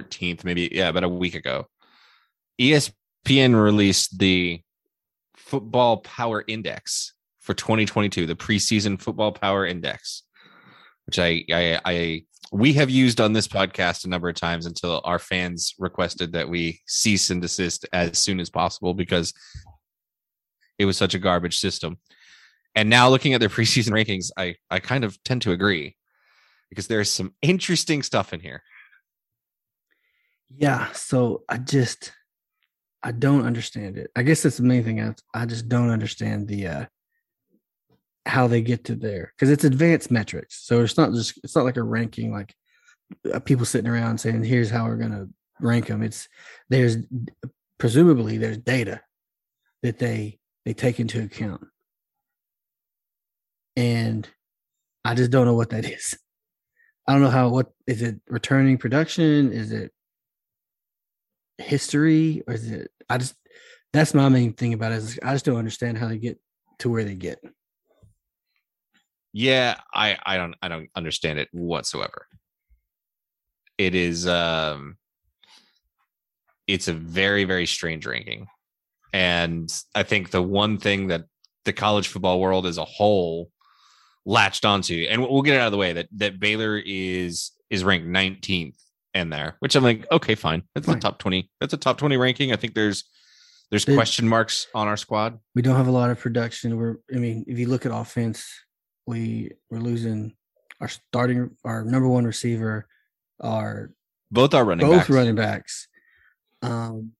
14th, 0.02 0.44
maybe, 0.44 0.70
yeah, 0.72 0.90
about 0.90 1.04
a 1.04 1.10
week 1.10 1.36
ago. 1.36 1.68
ESPN 2.60 3.62
released 3.62 4.18
the 4.20 4.62
Football 5.36 5.98
Power 5.98 6.44
Index 6.48 7.14
for 7.42 7.54
2022, 7.54 8.26
the 8.26 8.36
preseason 8.36 9.00
Football 9.00 9.32
Power 9.32 9.66
Index, 9.66 10.24
which 11.06 11.20
I, 11.20 11.44
I, 11.52 11.80
I, 11.86 12.24
we 12.52 12.74
have 12.74 12.90
used 12.90 13.20
on 13.20 13.34
this 13.34 13.48
podcast 13.48 14.06
a 14.06 14.10
number 14.10 14.30
of 14.30 14.36
times 14.36 14.66
until 14.66 15.02
our 15.04 15.20
fans 15.20 15.74
requested 15.78 16.34
that 16.34 16.50
we 16.50 16.82
cease 16.88 17.30
and 17.30 17.42
desist 17.42 17.86
as 17.92 18.18
soon 18.18 18.40
as 18.40 18.50
possible 18.50 18.94
because 18.94 19.34
it 20.78 20.86
was 20.86 20.98
such 20.98 21.14
a 21.14 21.20
garbage 21.20 21.60
system. 21.60 21.98
And 22.76 22.90
now 22.90 23.10
looking 23.10 23.34
at 23.34 23.40
their 23.40 23.50
preseason 23.58 23.92
rankings, 23.92 24.32
I, 24.38 24.56
I 24.70 24.80
kind 24.80 25.04
of 25.04 25.22
tend 25.24 25.42
to 25.44 25.52
agree 25.52 25.98
because 26.70 26.88
there's 26.88 27.10
some 27.10 27.34
interesting 27.42 28.02
stuff 28.02 28.34
in 28.34 28.40
here. 28.40 28.64
Yeah. 30.56 30.92
So 30.92 31.44
I 31.50 31.58
just 31.58 32.12
I 33.02 33.12
don't 33.12 33.46
understand 33.46 33.98
it. 33.98 34.12
I 34.16 34.24
guess 34.24 34.44
that's 34.44 34.58
the 34.58 34.64
main 34.64 34.84
thing. 34.84 35.02
I, 35.02 35.14
I 35.34 35.46
just 35.46 35.68
don't 35.68 35.90
understand 35.90 36.48
the 36.48 36.68
uh 36.68 36.86
how 38.26 38.48
they 38.48 38.62
get 38.62 38.86
to 38.86 38.96
there 38.96 39.34
because 39.36 39.50
it's 39.50 39.66
advanced 39.66 40.10
metrics. 40.10 40.66
So 40.66 40.82
it's 40.82 40.98
not 40.98 41.12
just 41.14 41.40
it's 41.44 41.56
not 41.56 41.66
like 41.66 41.78
a 41.78 41.84
ranking 41.84 42.32
like 42.32 42.54
uh, 43.32 43.40
people 43.40 43.66
sitting 43.66 43.90
around 43.90 44.20
saying 44.20 44.44
here's 44.44 44.70
how 44.70 44.86
we're 44.86 44.98
gonna 44.98 45.28
rank 45.60 45.88
them. 45.88 46.04
It's 46.04 46.28
there's 46.70 46.98
presumably 47.78 48.38
there's 48.38 48.58
data 48.58 49.02
that 49.82 50.00
they 50.00 50.40
they 50.66 50.74
take 50.74 51.00
into 51.00 51.22
account, 51.22 51.66
and 53.76 54.28
I 55.04 55.16
just 55.16 55.32
don't 55.32 55.46
know 55.46 55.56
what 55.56 55.72
that 55.72 55.86
is. 55.92 56.18
I 57.08 57.12
don't 57.12 57.22
know 57.22 57.30
how 57.30 57.50
what 57.50 57.72
is 57.86 58.02
it 58.02 58.22
returning 58.30 58.78
production? 58.78 59.52
Is 59.52 59.74
it 59.74 59.92
history 61.58 62.44
or 62.48 62.54
is 62.54 62.70
it 62.72 62.92
I 63.10 63.18
just 63.18 63.36
that's 63.92 64.14
my 64.14 64.28
main 64.30 64.54
thing 64.54 64.74
about 64.74 64.92
it 64.92 64.96
is 64.96 65.20
I 65.24 65.34
just 65.34 65.46
don't 65.46 65.58
understand 65.58 65.98
how 65.98 66.08
they 66.08 66.18
get 66.18 66.40
to 66.80 66.90
where 66.90 67.04
they 67.04 67.16
get. 67.16 67.40
Yeah, 69.32 69.76
I 69.94 70.18
I 70.26 70.38
don't 70.38 70.56
I 70.62 70.68
don't 70.68 70.90
understand 70.96 71.40
it 71.40 71.50
whatsoever. 71.52 72.28
It 73.78 73.96
is 73.96 74.28
um 74.28 74.98
it's 76.68 76.88
a 76.88 76.94
very 76.94 77.44
very 77.44 77.66
strange 77.66 78.06
ranking. 78.06 78.48
And 79.12 79.72
I 79.94 80.04
think 80.04 80.32
the 80.32 80.42
one 80.42 80.80
thing 80.80 81.08
that 81.08 81.26
the 81.66 81.74
college 81.74 82.08
football 82.08 82.40
world 82.40 82.66
as 82.66 82.80
a 82.80 82.86
whole 82.86 83.52
latched 84.26 84.66
onto 84.66 85.06
and 85.10 85.22
we'll 85.22 85.42
get 85.42 85.56
it 85.56 85.60
out 85.60 85.68
of 85.68 85.72
the 85.72 85.78
way 85.78 85.94
that 85.94 86.08
that 86.14 86.40
Baylor 86.40 86.82
is 86.84 87.52
is 87.70 87.84
ranked 87.84 88.08
19th 88.08 88.78
in 89.14 89.30
there, 89.30 89.56
which 89.60 89.76
I'm 89.76 89.84
like, 89.84 90.06
okay, 90.12 90.36
fine. 90.36 90.64
That's 90.76 90.88
a 90.88 90.96
top 90.96 91.20
20. 91.20 91.50
That's 91.60 91.74
a 91.74 91.78
top 91.78 91.98
20 91.98 92.18
ranking. 92.18 92.52
I 92.52 92.56
think 92.56 92.74
there's 92.74 93.04
there's 93.70 93.88
It- 93.88 93.96
question 93.96 94.28
marks 94.28 94.68
on 94.76 94.88
our 94.88 94.98
squad. 94.98 95.40
We 95.56 95.62
don't 95.62 95.76
have 95.76 95.88
a 95.88 95.92
lot 95.92 96.10
of 96.12 96.20
production. 96.20 96.78
We're 96.78 96.98
I 97.14 97.18
mean, 97.18 97.46
if 97.48 97.58
you 97.60 97.68
look 97.68 97.86
at 97.86 97.92
offense, 97.94 98.46
we 99.08 99.52
we're 99.70 99.80
losing 99.80 100.34
our 100.82 100.88
starting 100.88 101.52
our 101.64 101.84
number 101.84 102.08
one 102.08 102.26
receiver, 102.26 102.88
our 103.42 103.92
Both 104.32 104.54
are 104.54 104.66
running 104.66 104.88
both 104.88 104.98
backs. 105.00 105.10
running 105.10 105.36
backs. 105.36 105.88
Um 106.62 107.12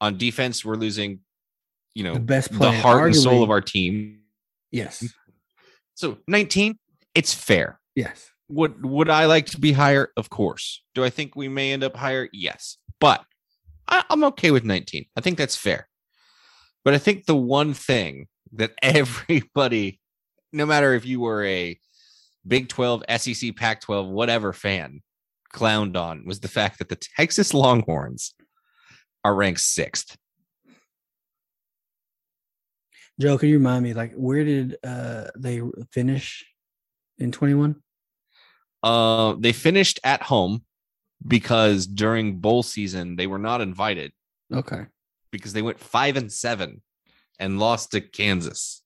on 0.00 0.18
defense, 0.18 0.64
we're 0.64 0.74
losing, 0.76 1.20
you 1.94 2.04
know, 2.04 2.14
the 2.14 2.20
best 2.20 2.52
player, 2.52 2.72
the 2.72 2.78
heart 2.78 3.06
and 3.06 3.16
soul 3.16 3.42
of 3.42 3.50
our 3.50 3.60
team. 3.60 4.20
Yes. 4.70 5.04
So 5.94 6.18
19, 6.26 6.78
it's 7.14 7.32
fair. 7.32 7.80
Yes. 7.94 8.30
Would 8.48 8.84
would 8.84 9.08
I 9.08 9.26
like 9.26 9.46
to 9.46 9.60
be 9.60 9.72
higher? 9.72 10.10
Of 10.16 10.30
course. 10.30 10.82
Do 10.94 11.04
I 11.04 11.10
think 11.10 11.34
we 11.34 11.48
may 11.48 11.72
end 11.72 11.84
up 11.84 11.96
higher? 11.96 12.28
Yes. 12.32 12.76
But 13.00 13.24
I, 13.88 14.04
I'm 14.10 14.24
okay 14.24 14.50
with 14.50 14.64
19. 14.64 15.06
I 15.16 15.20
think 15.20 15.38
that's 15.38 15.56
fair. 15.56 15.88
But 16.84 16.94
I 16.94 16.98
think 16.98 17.24
the 17.24 17.36
one 17.36 17.74
thing 17.74 18.28
that 18.52 18.72
everybody, 18.82 20.00
no 20.52 20.66
matter 20.66 20.94
if 20.94 21.06
you 21.06 21.20
were 21.20 21.44
a 21.44 21.78
Big 22.46 22.68
12, 22.68 23.04
SEC, 23.16 23.56
Pac 23.56 23.80
12, 23.80 24.06
whatever 24.06 24.52
fan, 24.52 25.02
clowned 25.54 25.96
on 25.96 26.26
was 26.26 26.40
the 26.40 26.48
fact 26.48 26.78
that 26.78 26.88
the 26.88 26.98
Texas 27.16 27.54
Longhorns 27.54 28.34
are 29.24 29.34
ranked 29.34 29.60
sixth. 29.60 30.16
Joe, 33.20 33.38
can 33.38 33.48
you 33.48 33.58
remind 33.58 33.84
me, 33.84 33.94
like, 33.94 34.12
where 34.14 34.44
did 34.44 34.76
uh 34.84 35.28
they 35.38 35.62
finish 35.92 36.44
in 37.18 37.32
21? 37.32 37.76
Uh, 38.84 39.34
they 39.38 39.52
finished 39.52 39.98
at 40.04 40.22
home 40.22 40.62
because 41.26 41.86
during 41.86 42.36
bowl 42.36 42.62
season 42.62 43.16
they 43.16 43.26
were 43.26 43.38
not 43.38 43.60
invited 43.62 44.12
Okay. 44.52 44.84
because 45.32 45.52
they 45.54 45.62
went 45.62 45.80
five 45.80 46.16
and 46.16 46.30
seven 46.30 46.82
and 47.38 47.58
lost 47.58 47.92
to 47.92 48.00
Kansas. 48.02 48.82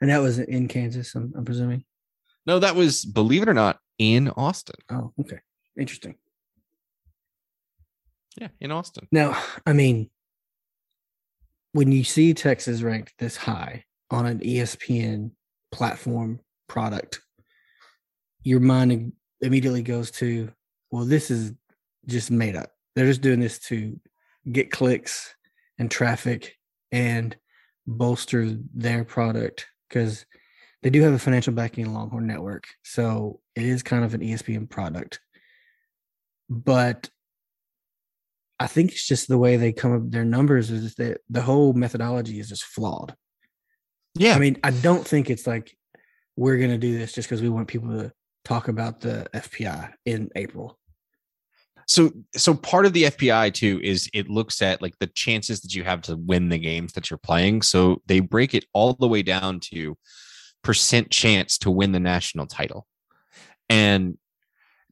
And 0.00 0.10
that 0.10 0.18
was 0.18 0.38
in 0.38 0.68
Kansas, 0.68 1.14
I'm, 1.14 1.32
I'm 1.36 1.44
presuming. 1.44 1.84
No, 2.46 2.58
that 2.58 2.76
was 2.76 3.04
believe 3.04 3.42
it 3.42 3.48
or 3.48 3.54
not 3.54 3.78
in 3.98 4.28
Austin. 4.28 4.76
Oh, 4.90 5.12
okay. 5.20 5.38
Interesting. 5.78 6.16
Yeah, 8.40 8.48
in 8.60 8.70
Austin. 8.70 9.08
Now, 9.10 9.40
I 9.66 9.72
mean, 9.72 10.10
when 11.72 11.92
you 11.92 12.04
see 12.04 12.34
Texas 12.34 12.82
ranked 12.82 13.14
this 13.18 13.36
high 13.36 13.84
on 14.10 14.26
an 14.26 14.40
ESPN 14.40 15.32
platform 15.72 16.40
product, 16.68 17.20
your 18.42 18.60
mind 18.60 19.12
immediately 19.40 19.82
goes 19.82 20.10
to, 20.12 20.52
well, 20.90 21.04
this 21.04 21.30
is 21.30 21.52
just 22.06 22.30
made 22.30 22.56
up. 22.56 22.70
They're 22.94 23.06
just 23.06 23.20
doing 23.20 23.40
this 23.40 23.58
to 23.60 23.98
get 24.50 24.70
clicks 24.70 25.34
and 25.78 25.90
traffic 25.90 26.56
and 26.90 27.36
bolster 27.86 28.56
their 28.74 29.04
product 29.04 29.66
because 29.88 30.26
they 30.82 30.90
do 30.90 31.02
have 31.02 31.12
a 31.12 31.18
financial 31.18 31.52
backing 31.52 31.86
in 31.86 31.94
Longhorn 31.94 32.26
Network. 32.26 32.64
So 32.82 33.40
it 33.54 33.64
is 33.64 33.82
kind 33.82 34.04
of 34.04 34.14
an 34.14 34.20
ESPN 34.20 34.68
product. 34.68 35.20
But 36.48 37.10
I 38.60 38.66
think 38.66 38.92
it's 38.92 39.06
just 39.06 39.28
the 39.28 39.38
way 39.38 39.56
they 39.56 39.72
come 39.72 39.94
up 39.94 40.10
their 40.10 40.24
numbers 40.24 40.70
is 40.70 40.94
that 40.96 41.20
the 41.28 41.42
whole 41.42 41.72
methodology 41.72 42.40
is 42.40 42.48
just 42.48 42.64
flawed. 42.64 43.14
Yeah, 44.14 44.34
I 44.34 44.38
mean, 44.38 44.58
I 44.64 44.70
don't 44.70 45.06
think 45.06 45.30
it's 45.30 45.46
like 45.46 45.76
we're 46.36 46.58
gonna 46.58 46.78
do 46.78 46.96
this 46.96 47.12
just 47.12 47.28
because 47.28 47.42
we 47.42 47.48
want 47.48 47.68
people 47.68 47.90
to 47.90 48.12
talk 48.48 48.68
about 48.68 49.00
the 49.00 49.26
FPI 49.34 49.92
in 50.06 50.30
April. 50.34 50.78
so 51.86 52.10
so 52.34 52.54
part 52.54 52.86
of 52.86 52.94
the 52.94 53.04
FPI 53.04 53.52
too 53.52 53.78
is 53.82 54.08
it 54.14 54.30
looks 54.30 54.62
at 54.62 54.80
like 54.80 54.98
the 54.98 55.06
chances 55.08 55.60
that 55.60 55.74
you 55.74 55.84
have 55.84 56.02
to 56.02 56.16
win 56.16 56.48
the 56.48 56.58
games 56.58 56.94
that 56.94 57.10
you're 57.10 57.18
playing. 57.18 57.62
So 57.62 58.02
they 58.06 58.20
break 58.20 58.54
it 58.54 58.64
all 58.72 58.94
the 58.94 59.08
way 59.08 59.22
down 59.22 59.60
to 59.70 59.96
percent 60.62 61.10
chance 61.10 61.58
to 61.58 61.70
win 61.70 61.92
the 61.92 62.00
national 62.00 62.46
title. 62.46 62.86
And 63.68 64.16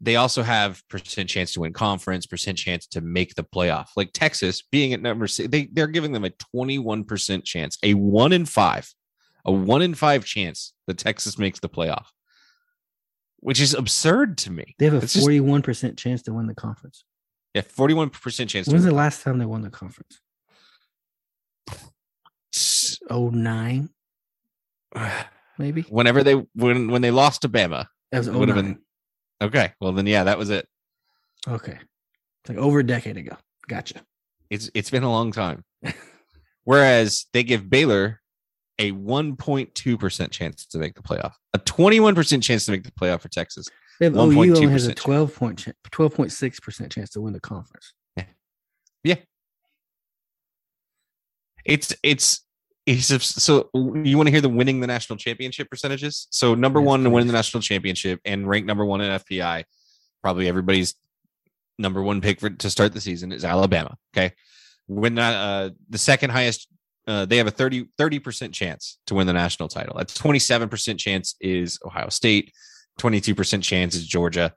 they 0.01 0.17
also 0.17 0.43
have 0.43 0.83
percent 0.91 1.31
chance 1.31 1.55
to 1.55 1.61
win 1.61 1.73
conference, 1.73 2.27
percent 2.27 2.59
chance 2.59 2.87
to 2.89 3.01
make 3.01 3.35
the 3.35 3.43
playoff. 3.43 3.87
Like 3.97 4.11
Texas 4.13 4.63
being 4.71 4.93
at 4.93 5.01
number 5.01 5.27
six, 5.27 5.49
they, 5.49 5.69
they're 5.73 5.87
giving 5.87 6.13
them 6.13 6.27
a 6.27 6.35
21% 6.55 7.45
chance, 7.45 7.79
a 7.83 7.95
one 7.95 8.33
in 8.35 8.45
five, 8.45 8.93
a 9.47 9.53
one 9.53 9.81
in 9.81 9.95
five 9.95 10.27
chance 10.27 10.75
that 10.87 10.99
Texas 10.99 11.39
makes 11.39 11.61
the 11.61 11.71
playoff, 11.71 12.07
which 13.41 13.61
is 13.61 13.75
absurd 13.75 14.39
to 14.39 14.51
me. 14.51 14.75
They 14.79 14.87
have 14.87 15.03
a 15.03 15.07
forty-one 15.07 15.63
percent 15.63 15.99
chance 15.99 16.23
to 16.23 16.33
win 16.33 16.47
the 16.47 16.55
conference. 16.55 17.05
Yeah, 17.55 17.63
41% 17.63 18.13
chance. 18.51 18.67
to 18.67 18.73
When's 18.73 18.85
win 18.85 18.91
the 18.91 18.95
last 18.95 19.23
time 19.23 19.39
they 19.39 19.47
won 19.47 19.63
the 19.63 19.71
conference? 19.71 20.21
Oh 23.09 23.31
nine, 23.31 23.89
maybe. 25.59 25.83
whenever 25.83 26.23
they 26.23 26.35
when 26.55 26.91
when 26.91 27.03
they 27.03 27.11
lost 27.11 27.43
to 27.43 27.49
Bama. 27.49 27.87
That 28.13 28.19
was 28.19 28.29
oh 28.29 28.39
would 28.39 28.49
have 28.49 28.57
been 28.57 28.79
okay. 29.41 29.73
Well, 29.81 29.93
then 29.93 30.07
yeah, 30.07 30.25
that 30.25 30.39
was 30.39 30.51
it. 30.51 30.69
Okay, 31.49 31.79
it's 32.43 32.49
like 32.49 32.59
over 32.59 32.81
a 32.81 32.87
decade 32.87 33.17
ago. 33.17 33.37
Gotcha. 33.69 34.03
It's 34.51 34.71
it's 34.75 34.91
been 34.91 35.03
a 35.03 35.11
long 35.11 35.33
time. 35.33 35.65
Whereas 36.65 37.27
they 37.33 37.43
give 37.43 37.71
Baylor 37.71 38.21
a 38.79 38.93
1.2 38.93 39.99
percent 39.99 40.33
chance 40.33 40.67
to 40.67 40.79
make 40.79 40.95
the 40.95 41.03
playoff, 41.03 41.33
a 41.53 41.59
21 41.59 42.15
percent 42.15 42.43
chance 42.43 42.67
to 42.67 42.73
make 42.73 42.85
the 42.85 42.93
playoff 42.93 43.21
for 43.21 43.29
Texas. 43.29 43.69
They 43.99 44.07
have, 44.07 44.15
OU 44.15 44.21
only 44.21 44.69
has 44.69 44.87
a 44.87 44.93
1.2% 44.93 44.97
twelve 44.97 45.35
point, 45.35 45.67
twelve 45.91 46.15
point 46.15 46.33
six 46.33 46.61
percent 46.61 46.93
chance 46.93 47.11
to 47.11 47.21
win 47.21 47.33
the 47.33 47.41
conference. 47.41 47.93
Yeah. 48.17 48.25
yeah. 49.03 49.17
It's 51.65 51.95
it's 52.03 52.43
it's 52.85 53.07
so 53.43 53.69
you 53.75 54.17
want 54.17 54.29
to 54.29 54.31
hear 54.31 54.41
the 54.41 54.49
winning 54.49 54.81
the 54.81 54.87
national 54.87 55.17
championship 55.17 55.69
percentages? 55.69 56.29
So 56.31 56.55
number 56.55 56.81
Yes, 56.81 56.87
one 56.87 57.05
to 57.05 57.11
win 57.11 57.27
the 57.27 57.33
national 57.33 57.63
championship 57.63 58.21
and 58.25 58.49
ranked 58.49 58.67
number 58.67 58.85
one 58.85 59.01
in 59.01 59.11
FPI, 59.11 59.65
probably 60.23 60.47
everybody's 60.47 60.95
number 61.79 62.03
one 62.03 62.21
pick 62.21 62.41
for 62.41 62.51
to 62.51 62.71
start 62.71 62.93
the 62.93 63.01
season 63.01 63.33
is 63.33 63.45
Alabama. 63.45 63.97
Okay, 64.17 64.35
When 64.87 65.17
that 65.17 65.35
uh, 65.35 65.71
the 65.89 65.99
second 65.99 66.31
highest. 66.31 66.69
Uh, 67.07 67.25
they 67.25 67.37
have 67.37 67.47
a 67.47 67.51
30 67.51 68.19
percent 68.19 68.53
chance 68.53 68.99
to 69.07 69.15
win 69.15 69.27
the 69.27 69.33
national 69.33 69.69
title. 69.69 69.97
A 69.97 70.05
twenty 70.05 70.41
seven 70.41 70.69
percent 70.69 70.99
chance 70.99 71.37
is 71.41 71.79
Ohio 71.85 72.09
State. 72.09 72.53
Twenty 72.99 73.21
two 73.21 73.35
percent 73.35 73.63
chance 73.63 73.95
is 73.95 74.07
Georgia, 74.07 74.55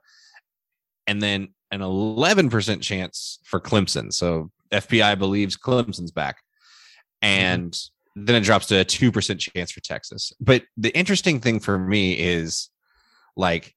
and 1.06 1.22
then 1.22 1.48
an 1.70 1.82
eleven 1.82 2.50
percent 2.50 2.82
chance 2.82 3.38
for 3.44 3.60
Clemson. 3.60 4.12
So 4.12 4.50
FPI 4.72 5.18
believes 5.18 5.56
Clemson's 5.56 6.10
back, 6.10 6.38
and 7.22 7.76
then 8.16 8.34
it 8.36 8.44
drops 8.44 8.66
to 8.68 8.80
a 8.80 8.84
two 8.84 9.12
percent 9.12 9.40
chance 9.40 9.70
for 9.70 9.80
Texas. 9.80 10.32
But 10.40 10.64
the 10.76 10.90
interesting 10.96 11.40
thing 11.40 11.60
for 11.60 11.78
me 11.78 12.18
is, 12.18 12.70
like, 13.36 13.74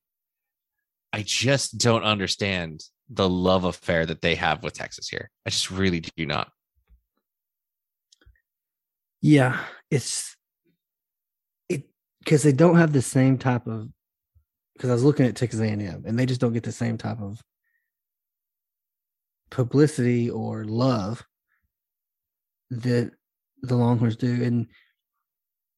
I 1.12 1.24
just 1.24 1.78
don't 1.78 2.04
understand 2.04 2.84
the 3.10 3.30
love 3.30 3.66
affair 3.66 4.06
that 4.06 4.22
they 4.22 4.36
have 4.36 4.64
with 4.64 4.74
Texas 4.74 5.08
here. 5.08 5.30
I 5.46 5.50
just 5.50 5.70
really 5.70 6.00
do 6.00 6.26
not. 6.26 6.50
Yeah, 9.24 9.58
it's 9.90 10.36
it 11.70 11.84
because 12.20 12.44
they 12.44 12.52
don't 12.52 12.76
have 12.76 12.92
the 12.92 13.02
same 13.02 13.38
type 13.38 13.66
of. 13.68 13.88
Because 14.74 14.90
I 14.90 14.94
was 14.94 15.04
looking 15.06 15.26
at 15.26 15.36
Texas 15.36 15.62
A&M, 15.62 16.04
and 16.06 16.20
they 16.20 16.26
just 16.26 16.42
don't 16.42 16.52
get 16.52 16.64
the 16.64 16.72
same 16.74 16.98
type 16.98 17.22
of 17.22 17.40
publicity 19.50 20.30
or 20.30 20.66
love 20.66 21.24
that 22.72 23.12
the 23.62 23.76
Longhorns 23.78 24.18
do, 24.18 24.44
and 24.44 24.68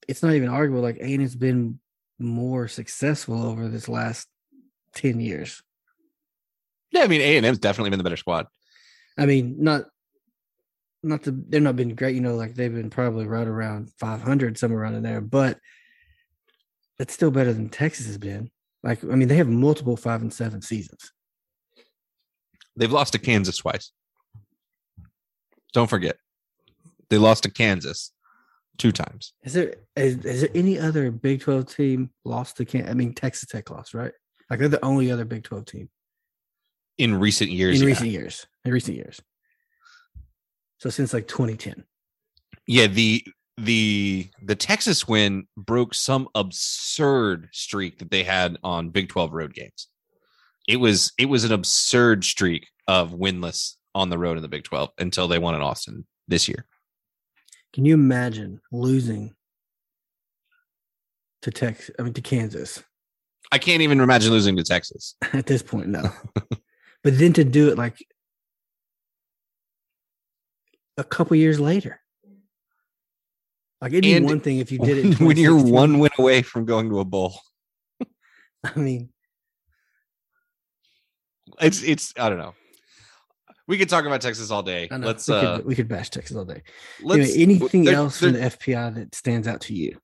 it's 0.07 0.23
not 0.23 0.33
even 0.33 0.49
arguable. 0.49 0.81
Like 0.81 0.97
A&M's 0.97 1.35
been 1.35 1.79
more 2.17 2.67
successful 2.67 3.45
over 3.45 3.67
this 3.67 3.87
last 3.87 4.27
ten 4.95 5.19
years. 5.19 5.61
Yeah, 6.89 7.03
I 7.03 7.07
mean 7.07 7.21
A 7.21 7.37
and 7.37 7.45
M's 7.45 7.59
definitely 7.59 7.91
been 7.91 7.99
the 7.99 8.03
better 8.03 8.17
squad. 8.17 8.47
I 9.19 9.27
mean, 9.27 9.57
not 9.59 9.83
not 11.05 11.23
the 11.23 11.31
they're 11.31 11.61
not 11.61 11.75
been 11.75 11.95
great, 11.95 12.15
you 12.15 12.21
know, 12.21 12.35
like 12.35 12.55
they've 12.55 12.73
been 12.73 12.89
probably 12.89 13.25
right 13.25 13.47
around 13.47 13.91
500, 13.99 14.57
somewhere 14.57 14.81
around 14.81 14.95
in 14.95 15.03
there, 15.03 15.21
but 15.21 15.59
it's 16.99 17.13
still 17.13 17.31
better 17.31 17.53
than 17.53 17.69
Texas 17.69 18.07
has 18.07 18.17
been. 18.17 18.49
Like, 18.83 19.03
I 19.03 19.15
mean, 19.15 19.27
they 19.27 19.37
have 19.37 19.47
multiple 19.47 19.97
five 19.97 20.21
and 20.21 20.33
seven 20.33 20.61
seasons. 20.61 21.11
They've 22.75 22.91
lost 22.91 23.13
to 23.13 23.19
Kansas 23.19 23.57
twice. 23.57 23.91
Don't 25.73 25.89
forget, 25.89 26.17
they 27.09 27.17
lost 27.17 27.43
to 27.43 27.51
Kansas 27.51 28.11
two 28.77 28.91
times. 28.91 29.33
Is 29.43 29.53
there 29.53 29.75
is, 29.95 30.23
is 30.25 30.41
there 30.41 30.49
any 30.53 30.79
other 30.79 31.11
Big 31.11 31.41
12 31.41 31.73
team 31.73 32.09
lost 32.23 32.57
to 32.57 32.65
Can 32.65 32.87
I 32.87 32.93
mean 32.93 33.13
Texas 33.13 33.49
Tech 33.49 33.69
lost, 33.69 33.93
right? 33.93 34.11
Like 34.49 34.59
they're 34.59 34.67
the 34.67 34.83
only 34.85 35.11
other 35.11 35.25
Big 35.25 35.43
12 35.43 35.65
team 35.65 35.89
in 36.97 37.15
recent 37.15 37.51
years. 37.51 37.77
in 37.77 37.83
yeah. 37.83 37.93
recent 37.93 38.11
years. 38.11 38.47
In 38.63 38.71
recent 38.71 38.97
years. 38.97 39.21
So 40.77 40.89
since 40.89 41.13
like 41.13 41.27
2010. 41.27 41.83
yeah 42.67 42.87
the 42.87 43.23
the 43.57 44.27
the 44.43 44.55
texas 44.55 45.07
win 45.07 45.47
broke 45.55 45.93
some 45.93 46.27
absurd 46.35 47.47
streak 47.53 47.99
that 47.99 48.11
they 48.11 48.23
had 48.23 48.57
on 48.63 48.89
big 48.89 49.07
12 49.07 49.31
road 49.33 49.53
games 49.53 49.87
it 50.67 50.75
was 50.77 51.13
it 51.17 51.27
was 51.27 51.45
an 51.45 51.53
absurd 51.53 52.23
streak 52.25 52.67
of 52.87 53.11
winless 53.11 53.75
on 53.93 54.09
the 54.09 54.17
road 54.17 54.35
in 54.35 54.43
the 54.43 54.49
big 54.49 54.63
12 54.65 54.89
until 54.97 55.27
they 55.27 55.39
won 55.39 55.55
in 55.55 55.61
austin 55.61 56.05
this 56.27 56.47
year 56.49 56.65
Can 57.71 57.85
you 57.85 57.93
imagine 57.93 58.59
losing 58.71 59.33
to 61.43 61.51
Texas? 61.51 61.91
I 61.97 62.03
mean 62.03 62.13
to 62.13 62.21
Kansas 62.21 62.83
i 63.51 63.57
can't 63.57 63.81
even 63.81 63.99
imagine 64.01 64.31
losing 64.31 64.57
to 64.57 64.63
texas 64.63 65.15
at 65.33 65.45
this 65.45 65.63
point, 65.63 65.87
no. 65.87 66.09
but 67.03 67.17
then 67.17 67.31
to 67.33 67.43
do 67.43 67.69
it 67.69 67.77
like 67.77 67.97
a 70.97 71.03
couple 71.03 71.35
years 71.37 71.59
later. 71.59 71.99
Like 73.81 73.91
it'd 73.91 74.03
be 74.03 74.13
And 74.13 74.25
one 74.25 74.39
thing 74.39 74.59
if 74.59 74.71
you 74.71 74.79
did 74.79 75.05
it 75.05 75.19
when 75.19 75.37
you're 75.37 75.61
one 75.61 75.99
win 75.99 76.11
away 76.17 76.41
from 76.41 76.65
going 76.65 76.89
to 76.89 76.99
a 76.99 77.05
bowl 77.05 77.37
I 78.63 78.79
mean, 78.79 79.09
it's 81.61 81.83
it's 81.83 82.13
i 82.17 82.27
don't 82.29 82.39
know 82.39 82.53
we 83.67 83.77
could 83.77 83.87
talk 83.89 84.05
about 84.05 84.19
texas 84.21 84.49
all 84.51 84.63
day 84.63 84.87
know 84.89 84.97
let's 84.97 85.27
we, 85.27 85.35
uh 85.35 85.57
could, 85.57 85.65
we 85.65 85.75
could 85.75 85.87
bash 85.87 86.09
Texas 86.09 86.35
all 86.35 86.45
day. 86.45 86.63
let's 87.03 87.35
anyway, 87.35 87.41
anything 87.43 87.83
there- 87.83 87.95
else 87.95 88.19
there- 88.19 88.31
from 88.31 88.39
the 88.39 88.45
FPI 88.47 88.95
that 88.95 89.15
stands 89.15 89.47
out 89.47 89.61
to 89.61 89.73
you? 89.75 89.97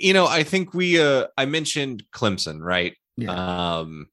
you 0.00 0.12
know 0.14 0.26
i 0.26 0.42
think 0.42 0.72
we 0.72 1.00
uh 1.00 1.26
i 1.36 1.44
mentioned 1.44 2.04
clemson 2.14 2.60
right 2.60 2.94
Yeah. 3.16 3.32
um 3.80 4.06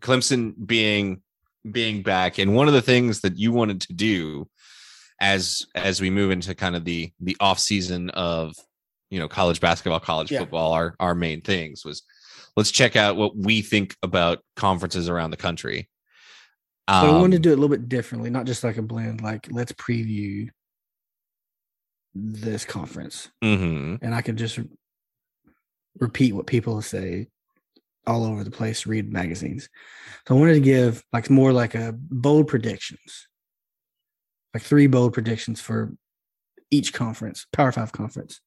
clemson 0.00 0.54
being 0.64 1.22
being 1.70 2.02
back 2.02 2.38
and 2.38 2.54
one 2.54 2.66
of 2.68 2.74
the 2.74 2.82
things 2.82 3.20
that 3.20 3.36
you 3.38 3.52
wanted 3.52 3.80
to 3.82 3.92
do 3.92 4.48
as 5.22 5.64
as 5.76 6.00
we 6.00 6.10
move 6.10 6.30
into 6.32 6.54
kind 6.54 6.74
of 6.76 6.84
the 6.84 7.10
the 7.20 7.36
off 7.40 7.58
season 7.58 8.10
of 8.10 8.54
you 9.08 9.18
know 9.20 9.28
college 9.28 9.60
basketball 9.60 10.00
college 10.00 10.30
Yeah. 10.32 10.40
football 10.40 10.72
our 10.72 10.96
our 10.98 11.14
main 11.14 11.40
things 11.40 11.84
was 11.84 12.02
let's 12.56 12.72
check 12.72 12.96
out 12.96 13.16
what 13.16 13.36
we 13.36 13.62
think 13.62 13.96
about 14.02 14.40
conferences 14.56 15.08
around 15.08 15.30
the 15.30 15.36
country 15.36 15.88
But 16.88 17.06
I 17.06 17.12
wanted 17.12 17.30
to 17.30 17.36
Um, 17.36 17.42
do 17.42 17.50
it 17.50 17.58
a 17.58 17.60
little 17.60 17.76
bit 17.76 17.88
differently, 17.88 18.28
not 18.30 18.46
just 18.46 18.64
like 18.64 18.76
a 18.78 18.82
blend. 18.82 19.20
Like 19.20 19.46
let's 19.50 19.72
preview 19.72 20.48
this 22.14 22.64
conference, 22.64 23.30
mhm. 23.42 23.98
and 24.02 24.14
I 24.14 24.20
could 24.22 24.36
just 24.36 24.58
repeat 26.00 26.32
what 26.34 26.46
people 26.46 26.82
say 26.82 27.28
all 28.06 28.24
over 28.24 28.42
the 28.44 28.50
place. 28.50 28.86
Read 28.86 29.12
magazines. 29.12 29.68
So 30.26 30.34
I 30.36 30.38
wanted 30.40 30.54
to 30.54 30.60
give 30.60 31.02
like 31.12 31.30
more 31.30 31.52
like 31.52 31.74
a 31.76 31.94
bold 31.96 32.48
predictions, 32.48 33.28
like 34.54 34.62
three 34.62 34.86
bold 34.86 35.12
predictions 35.12 35.60
for 35.60 35.94
each 36.70 36.92
conference, 36.92 37.46
Power 37.52 37.72
Five 37.72 37.92
conference. 37.92 38.40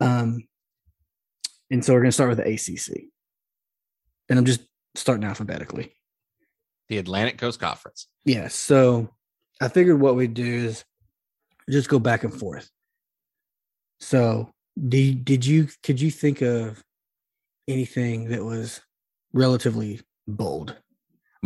Um, 0.00 0.46
and 1.70 1.84
so 1.84 1.92
we're 1.92 2.00
going 2.00 2.10
to 2.10 2.12
start 2.12 2.28
with 2.30 2.38
the 2.38 2.52
ACC, 2.52 3.04
and 4.28 4.38
I'm 4.38 4.44
just 4.44 4.60
starting 4.94 5.24
alphabetically. 5.24 5.92
the 6.88 6.98
atlantic 6.98 7.36
coast 7.38 7.58
conference 7.60 8.06
Yeah. 8.24 8.48
So 8.48 9.10
I 9.60 9.68
figured 9.68 10.00
what 10.00 10.16
we'd 10.16 10.34
do 10.34 10.44
is 10.44 10.84
just 11.68 11.88
go 11.88 11.98
back 11.98 12.24
and 12.24 12.32
forth. 12.32 12.70
So 14.00 14.50
did 14.88 15.24
did 15.24 15.44
you 15.44 15.68
could 15.82 16.00
you 16.00 16.10
think 16.10 16.42
of 16.42 16.82
anything 17.66 18.28
that 18.28 18.44
was 18.44 18.80
relatively 19.32 20.00
bold? 20.28 20.76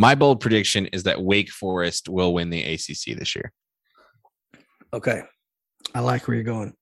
My 0.01 0.15
bold 0.15 0.41
prediction 0.41 0.87
is 0.87 1.03
that 1.03 1.23
wake 1.23 1.51
forest 1.51 2.09
will 2.09 2.33
win 2.33 2.51
the 2.51 2.65
acc 2.73 3.19
this 3.19 3.35
year 3.37 3.53
Okay. 4.93 5.23
I 5.95 6.01
like 6.01 6.27
where 6.27 6.35
you're 6.35 6.45
going. 6.45 6.75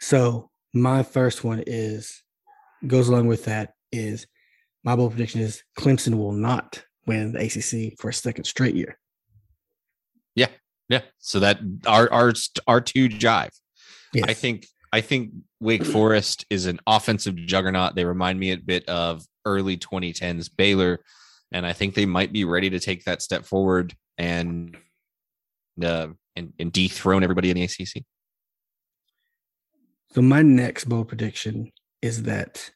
So 0.00 0.50
my 0.72 1.02
first 1.02 1.44
one 1.44 1.62
is 1.66 2.22
goes 2.86 3.08
along 3.08 3.26
with 3.26 3.44
that 3.46 3.72
is 3.92 4.26
my 4.84 4.94
bold 4.94 5.12
prediction 5.12 5.40
is 5.40 5.62
Clemson 5.78 6.16
will 6.16 6.32
not 6.32 6.82
win 7.06 7.32
the 7.32 7.44
ACC 7.44 7.98
for 7.98 8.10
a 8.10 8.14
second 8.14 8.44
straight 8.44 8.74
year. 8.74 8.98
yeah 10.34 10.48
yeah. 10.88 11.02
so 11.18 11.40
that 11.40 11.58
our 11.86 12.12
our 12.12 12.32
our 12.66 12.80
two 12.80 13.08
jive 13.08 13.50
I 14.24 14.34
think 14.34 14.66
I 14.92 15.00
think 15.00 15.32
Wake 15.60 15.84
Forest 15.84 16.46
is 16.48 16.66
an 16.66 16.80
offensive 16.86 17.36
juggernaut. 17.36 17.94
They 17.94 18.04
remind 18.04 18.38
me 18.38 18.52
a 18.52 18.56
bit 18.56 18.88
of 18.88 19.24
early 19.44 19.76
2010s 19.76 20.48
Baylor, 20.54 21.00
and 21.56 21.66
I 21.66 21.72
think 21.72 21.94
they 21.94 22.04
might 22.04 22.34
be 22.34 22.44
ready 22.44 22.68
to 22.68 22.78
take 22.78 23.04
that 23.04 23.22
step 23.22 23.46
forward 23.46 23.94
and 24.18 24.76
uh, 25.82 26.08
and, 26.36 26.52
and 26.58 26.70
dethrone 26.70 27.22
everybody 27.22 27.50
in 27.50 27.56
the 27.56 27.62
ACC. 27.62 28.04
So 30.12 30.20
my 30.20 30.42
next 30.42 30.84
bold 30.84 31.08
prediction 31.08 31.72
is 32.02 32.24
that 32.24 32.70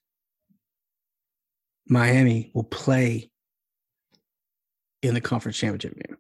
Miami 1.89 2.51
will 2.55 2.65
play 2.65 3.31
in 5.03 5.13
the 5.13 5.21
conference 5.21 5.59
championship 5.59 5.95
game. 5.97 6.17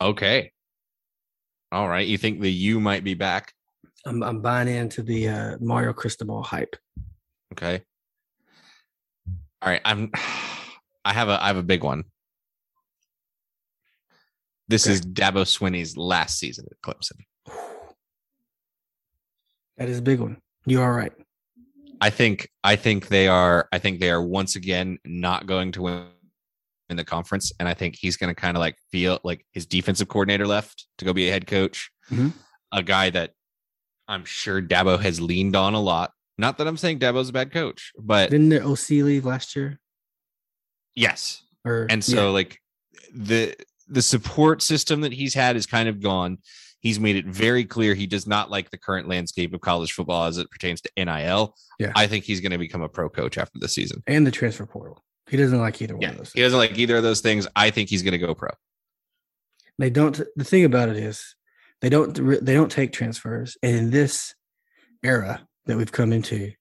Okay. 0.00 0.52
All 1.72 1.88
right. 1.88 2.06
You 2.06 2.16
think 2.16 2.40
the 2.40 2.52
U 2.52 2.78
might 2.78 3.02
be 3.02 3.14
back? 3.14 3.52
I'm, 4.06 4.22
I'm 4.22 4.40
buying 4.40 4.68
into 4.68 5.02
the 5.02 5.28
uh, 5.28 5.56
Mario 5.60 5.92
Cristobal 5.92 6.44
hype. 6.44 6.76
Okay. 7.54 7.82
All 9.62 9.68
right. 9.68 9.80
I'm. 9.84 10.12
I 11.04 11.12
have 11.12 11.28
a. 11.28 11.42
I 11.42 11.46
have 11.48 11.56
a 11.56 11.62
big 11.62 11.82
one. 11.82 12.04
This 14.68 14.86
Okay. 14.86 14.94
is 14.94 15.00
Dabo 15.02 15.44
Swinney's 15.46 15.96
last 15.96 16.38
season 16.38 16.66
at 16.70 16.80
Clemson. 16.82 17.24
That 19.76 19.88
is 19.88 19.98
a 19.98 20.02
big 20.02 20.20
one. 20.20 20.36
You 20.66 20.82
are 20.82 20.94
right. 20.94 21.12
I 22.02 22.10
think 22.10 22.50
I 22.62 22.76
think 22.76 23.08
they 23.08 23.28
are 23.28 23.66
I 23.72 23.78
think 23.78 23.98
they 23.98 24.10
are 24.10 24.22
once 24.22 24.54
again 24.54 24.98
not 25.06 25.46
going 25.46 25.72
to 25.72 25.82
win 25.82 26.04
in 26.90 26.98
the 26.98 27.04
conference 27.04 27.50
and 27.58 27.66
I 27.66 27.72
think 27.72 27.96
he's 27.98 28.18
going 28.18 28.28
to 28.28 28.38
kind 28.38 28.58
of 28.58 28.60
like 28.60 28.76
feel 28.92 29.20
like 29.24 29.46
his 29.52 29.64
defensive 29.64 30.08
coordinator 30.08 30.46
left 30.46 30.86
to 30.98 31.06
go 31.06 31.14
be 31.14 31.28
a 31.28 31.32
head 31.32 31.46
coach. 31.46 31.90
Mhm. 32.10 32.34
A 32.72 32.82
guy 32.82 33.08
that 33.08 33.32
I'm 34.06 34.26
sure 34.26 34.60
Dabo 34.60 35.00
has 35.00 35.18
leaned 35.18 35.56
on 35.56 35.72
a 35.72 35.80
lot. 35.80 36.12
Not 36.36 36.58
that 36.58 36.66
I'm 36.66 36.76
saying 36.76 36.98
Dabo's 36.98 37.30
a 37.30 37.32
bad 37.32 37.50
coach, 37.50 37.92
but 37.98 38.28
Didn't 38.30 38.50
their 38.50 38.62
OC 38.66 39.02
leave 39.02 39.24
last 39.24 39.56
year? 39.56 39.78
Yes. 40.94 41.42
Or 41.64 41.86
And 41.90 42.02
so 42.02 42.26
yeah. 42.26 42.32
like 42.32 42.58
the 43.14 43.54
the 43.88 44.02
support 44.02 44.62
system 44.62 45.00
that 45.02 45.12
he's 45.12 45.34
had 45.34 45.56
is 45.56 45.66
kind 45.66 45.88
of 45.88 46.00
gone. 46.00 46.38
He's 46.80 46.98
made 47.00 47.16
it 47.16 47.26
very 47.26 47.64
clear 47.64 47.94
he 47.94 48.06
does 48.06 48.26
not 48.26 48.50
like 48.50 48.70
the 48.70 48.78
current 48.78 49.08
landscape 49.08 49.52
of 49.52 49.60
college 49.60 49.92
football 49.92 50.24
as 50.24 50.38
it 50.38 50.50
pertains 50.50 50.80
to 50.82 50.90
NIL. 50.96 51.54
Yeah. 51.78 51.92
I 51.94 52.06
think 52.06 52.24
he's 52.24 52.40
going 52.40 52.52
to 52.52 52.58
become 52.58 52.80
a 52.82 52.88
pro 52.88 53.08
coach 53.10 53.36
after 53.36 53.58
the 53.58 53.68
season. 53.68 54.02
and 54.06 54.26
the 54.26 54.30
transfer 54.30 54.64
portal. 54.64 55.04
He 55.28 55.36
doesn't 55.36 55.58
like 55.60 55.80
either 55.82 55.94
one 55.94 56.02
Yeah, 56.02 56.10
of 56.10 56.16
those. 56.18 56.32
he 56.32 56.40
doesn't 56.40 56.58
like 56.58 56.78
either 56.78 56.96
of 56.96 57.02
those 57.02 57.20
things. 57.20 57.46
I 57.54 57.70
think 57.70 57.88
he's 57.90 58.02
going 58.02 58.12
to 58.12 58.18
go 58.18 58.34
pro. 58.34 58.50
They 59.78 59.90
don't. 59.90 60.20
The 60.36 60.44
thing 60.44 60.64
about 60.64 60.88
it 60.88 60.96
is, 60.96 61.34
they 61.80 61.88
don't. 61.88 62.12
They 62.44 62.54
don't 62.54 62.70
take 62.70 62.92
transfers. 62.92 63.56
And 63.62 63.76
in 63.76 63.90
this 63.90 64.34
era 65.02 65.46
that 65.66 65.76
we've 65.76 65.92
come 65.92 66.12
into, 66.12 66.52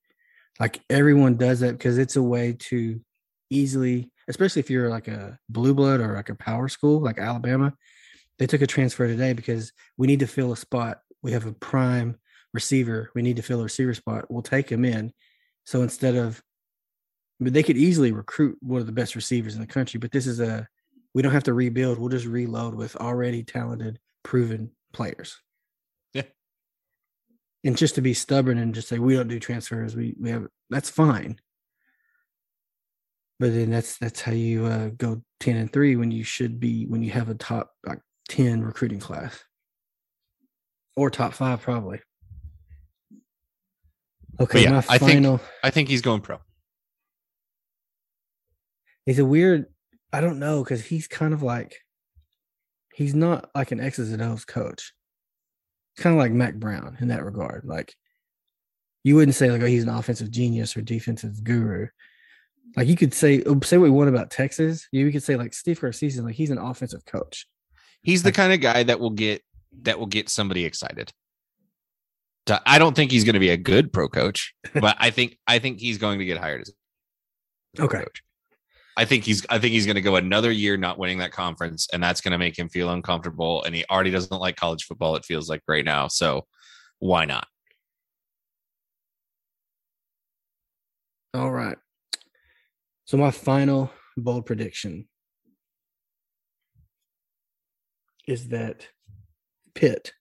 like 0.60 0.80
everyone 0.90 1.36
does 1.38 1.60
that 1.62 1.74
because 1.74 1.98
it's 1.98 2.16
a 2.16 2.24
way 2.24 2.54
to 2.60 3.02
easily, 3.50 4.10
especially 4.30 4.60
if 4.62 4.70
you're 4.70 4.90
like 4.90 5.08
a 5.08 5.38
blue 5.50 5.74
blood 5.74 6.00
or 6.00 6.14
like 6.14 6.30
a 6.30 6.36
power 6.36 6.70
school 6.70 7.02
like 7.02 7.18
Alabama. 7.18 7.74
They 8.38 8.48
took 8.48 8.62
a 8.62 8.68
transfer 8.68 9.08
today 9.08 9.34
because 9.34 9.74
we 9.98 10.08
need 10.08 10.22
to 10.22 10.28
fill 10.28 10.54
a 10.54 10.58
spot. 10.58 11.00
We 11.22 11.34
have 11.34 11.46
a 11.46 11.52
prime 11.52 12.18
receiver. 12.54 13.12
We 13.14 13.22
need 13.22 13.36
to 13.36 13.42
fill 13.42 13.60
a 13.60 13.64
receiver 13.64 13.94
spot. 13.94 14.26
We'll 14.30 14.44
take 14.44 14.70
him 14.72 14.86
in. 14.86 15.12
So 15.66 15.82
instead 15.82 16.16
of, 16.16 16.42
but 17.40 17.54
they 17.54 17.64
could 17.64 17.78
easily 17.78 18.12
recruit 18.12 18.58
one 18.62 18.80
of 18.80 18.86
the 18.86 18.94
best 18.94 19.16
receivers 19.16 19.56
in 19.56 19.62
the 19.62 19.68
country. 19.68 19.98
But 19.98 20.12
this 20.12 20.28
is 20.28 20.40
a 20.40 20.68
we 21.14 21.22
don't 21.22 21.34
have 21.34 21.44
to 21.46 21.54
rebuild. 21.54 21.98
We'll 21.98 22.10
just 22.10 22.26
reload 22.26 22.76
with 22.76 22.96
already 22.96 23.44
talented, 23.44 24.00
proven 24.24 24.72
players. 24.94 25.38
Yeah. 26.14 26.24
And 27.64 27.78
just 27.78 27.96
to 27.96 28.02
be 28.02 28.14
stubborn 28.14 28.58
and 28.58 28.76
just 28.76 28.88
say 28.88 29.00
we 29.00 29.16
don't 29.16 29.28
do 29.28 29.40
transfers, 29.40 29.96
we 29.96 30.16
we 30.20 30.30
have 30.30 30.48
that's 30.70 30.90
fine. 30.90 31.40
But 33.40 33.54
then 33.54 33.70
that's 33.72 33.98
that's 33.98 34.20
how 34.22 34.34
you 34.34 34.66
uh, 34.66 34.90
go 34.98 35.22
ten 35.40 35.56
and 35.56 35.72
three 35.72 35.96
when 35.96 36.12
you 36.12 36.24
should 36.24 36.60
be 36.60 36.86
when 36.88 37.02
you 37.02 37.12
have 37.12 37.30
a 37.30 37.36
top 37.36 37.72
like 37.86 38.00
ten 38.28 38.62
recruiting 38.62 39.00
class, 39.00 39.42
or 40.98 41.10
top 41.10 41.34
five 41.34 41.62
probably. 41.62 42.02
Okay, 44.42 44.64
yeah, 44.64 44.72
my 44.72 44.78
I 44.90 44.98
think- 44.98 45.12
final. 45.12 45.40
I 45.64 45.70
think 45.70 45.88
he's 45.90 46.02
going 46.02 46.22
pro. 46.22 46.40
He's 49.06 49.20
a 49.20 49.26
weird. 49.26 49.66
I 50.12 50.22
don't 50.22 50.40
know 50.40 50.64
because 50.64 50.84
he's 50.84 51.08
kind 51.08 51.34
of 51.34 51.42
like 51.44 51.76
he's 52.94 53.16
not 53.16 53.50
like 53.56 53.72
an 53.72 53.80
X's 53.80 54.12
and 54.12 54.22
O's 54.22 54.44
coach. 54.44 54.94
Kind 55.98 56.16
of 56.16 56.20
like 56.20 56.32
Mack 56.32 56.56
Brown 56.56 56.98
in 57.00 57.08
that 57.10 57.24
regard. 57.24 57.64
Like 57.66 57.94
you 59.04 59.16
wouldn't 59.16 59.36
say 59.36 59.50
like 59.50 59.62
oh 59.62 59.66
he's 59.66 59.84
an 59.84 59.90
offensive 59.90 60.30
genius 60.32 60.76
or 60.76 60.82
defensive 60.82 61.44
guru. 61.44 61.88
Like 62.76 62.88
you 62.88 62.96
could 62.96 63.14
say 63.14 63.42
oh, 63.46 63.60
say 63.64 63.78
what 63.78 63.86
we 63.86 63.90
want 63.90 64.10
about 64.10 64.32
Texas. 64.32 64.88
You 64.92 65.12
could 65.12 65.24
say 65.24 65.36
like 65.36 65.54
Steve 65.54 65.80
Garcia, 65.82 66.22
like 66.22 66.36
he's 66.36 66.50
an 66.52 66.58
offensive 66.58 67.06
coach. 67.06 67.48
He's 68.02 68.24
the 68.24 68.32
kind 68.32 68.54
of 68.54 68.62
guy 68.62 68.84
that 68.84 69.00
will 69.00 69.10
get 69.10 69.42
that 69.82 70.00
will 70.00 70.06
get 70.08 70.30
somebody 70.30 70.66
excited. 70.66 71.12
To- 72.46 72.62
I 72.66 72.80
don't 72.80 72.96
think 72.96 73.12
he's 73.12 73.24
going 73.24 73.34
to 73.34 73.40
be 73.40 73.50
a 73.50 73.58
good 73.58 73.92
pro 73.92 74.08
coach, 74.08 74.54
but 74.74 74.96
I 75.00 75.10
think 75.10 75.38
I 75.48 75.60
think 75.60 75.80
he's 75.80 75.98
going 75.98 76.20
to 76.20 76.26
get 76.26 76.38
hired 76.38 76.62
as 76.62 76.72
a 77.78 77.84
Okay. 77.84 78.00
coach. 78.00 78.24
I 78.98 79.06
think 79.06 79.24
he's 79.24 79.46
I 79.50 79.60
think 79.60 79.74
he's 79.74 79.86
going 79.86 79.96
to 79.96 80.02
go 80.02 80.16
another 80.18 80.52
year 80.52 80.76
not 80.78 80.98
winning 80.98 81.20
that 81.20 81.32
conference, 81.32 81.88
and 81.94 82.04
that's 82.04 82.22
going 82.22 82.32
to 82.34 82.38
make 82.38 82.58
him 82.58 82.70
feel 82.70 82.90
uncomfortable. 82.90 83.64
And 83.64 83.74
he 83.74 83.86
already 83.90 84.12
doesn't 84.12 84.38
like 84.40 84.56
college 84.56 84.84
football. 84.86 85.16
It 85.16 85.26
feels 85.26 85.50
like 85.50 85.62
right 85.68 85.86
now, 85.86 86.08
so 86.08 86.46
why 87.00 87.26
not? 87.26 87.48
All 91.34 91.52
right. 91.52 91.78
So 93.10 93.18
my 93.18 93.32
final 93.32 93.90
bold 94.18 94.46
prediction 94.46 95.08
is 98.28 98.50
that 98.50 98.88
Pitt, 99.74 100.14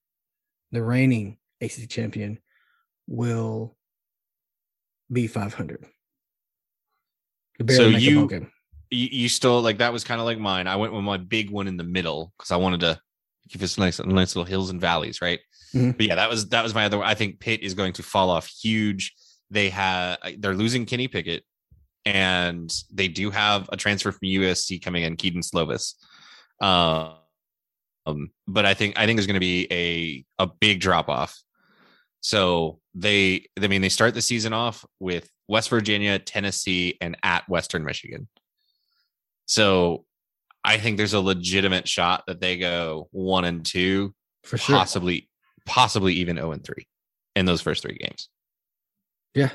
the 0.73 0.83
reigning 0.83 1.37
ACC 1.61 1.87
champion, 1.91 2.39
will 3.07 3.77
be 5.13 5.27
500. 5.27 5.85
So 7.77 7.89
you- 8.01 8.21
you, 8.91 9.09
you 9.13 9.29
still 9.29 9.61
like 9.61 9.77
that 9.79 9.93
was 9.93 10.03
kind 10.03 10.19
of 10.19 10.25
like 10.25 10.39
mine. 10.39 10.67
I 10.67 10.77
went 10.77 10.95
with 10.95 11.05
my 11.05 11.19
big 11.19 11.51
one 11.51 11.69
in 11.69 11.77
the 11.77 11.85
middle 11.85 12.33
because 12.39 12.51
I 12.51 12.57
wanted 12.57 12.81
to 12.81 12.99
give 13.51 13.63
us 13.63 13.77
nice, 13.77 13.99
nice 14.01 14.35
little 14.35 14.47
hills 14.49 14.71
and 14.71 14.81
valleys, 14.81 15.21
right? 15.21 15.41
Mhm. 15.75 15.95
But 15.95 16.07
yeah, 16.07 16.15
that 16.15 16.31
was 16.31 16.49
that 16.49 16.63
was 16.65 16.73
my 16.75 16.87
other. 16.87 16.97
one. 16.97 17.07
I 17.07 17.13
think 17.15 17.39
Pitt 17.39 17.61
is 17.61 17.75
going 17.75 17.93
to 17.95 18.03
fall 18.03 18.31
off 18.31 18.47
huge. 18.47 19.15
They 19.51 19.69
have 19.69 20.17
they're 20.39 20.55
losing 20.55 20.87
Kenny 20.87 21.07
Pickett, 21.07 21.45
and 22.09 22.75
they 22.91 23.07
do 23.07 23.31
have 23.31 23.69
a 23.71 23.77
transfer 23.77 24.11
from 24.11 24.27
USC 24.27 24.83
coming 24.83 25.03
in, 25.03 25.17
Kedon 25.17 25.43
Slovis. 25.43 25.93
Um, 26.59 28.31
but 28.47 28.65
I 28.65 28.73
think 28.73 28.99
I 28.99 29.05
think 29.05 29.19
there's 29.19 29.27
going 29.27 29.35
to 29.35 29.41
be 29.41 29.67
a 29.71 30.25
a 30.43 30.47
big 30.47 30.81
drop 30.81 31.11
off. 31.11 31.39
So 32.21 32.81
they, 32.95 33.45
I 33.63 33.67
mean, 33.69 33.83
they 33.83 33.91
start 33.91 34.15
the 34.15 34.23
season 34.23 34.55
off 34.55 34.87
with 34.99 35.31
West 35.49 35.69
Virginia, 35.69 36.19
Tennessee, 36.19 36.97
and 37.03 37.17
at 37.23 37.47
Western 37.47 37.85
Michigan. 37.85 38.27
So 39.45 40.07
I 40.65 40.79
think 40.79 40.97
there's 40.97 41.13
a 41.13 41.21
legitimate 41.21 41.87
shot 41.87 42.25
that 42.27 42.41
they 42.41 42.57
go 42.57 43.09
one 43.13 43.45
and 43.45 43.65
two, 43.65 44.15
for 44.45 44.57
sure. 44.57 44.77
possibly, 44.77 45.29
possibly 45.67 46.15
even 46.15 46.37
zero 46.37 46.53
and 46.53 46.65
three 46.65 46.89
in 47.37 47.45
those 47.45 47.61
first 47.61 47.83
three 47.83 47.99
games. 48.01 48.31
Yeah, 49.35 49.51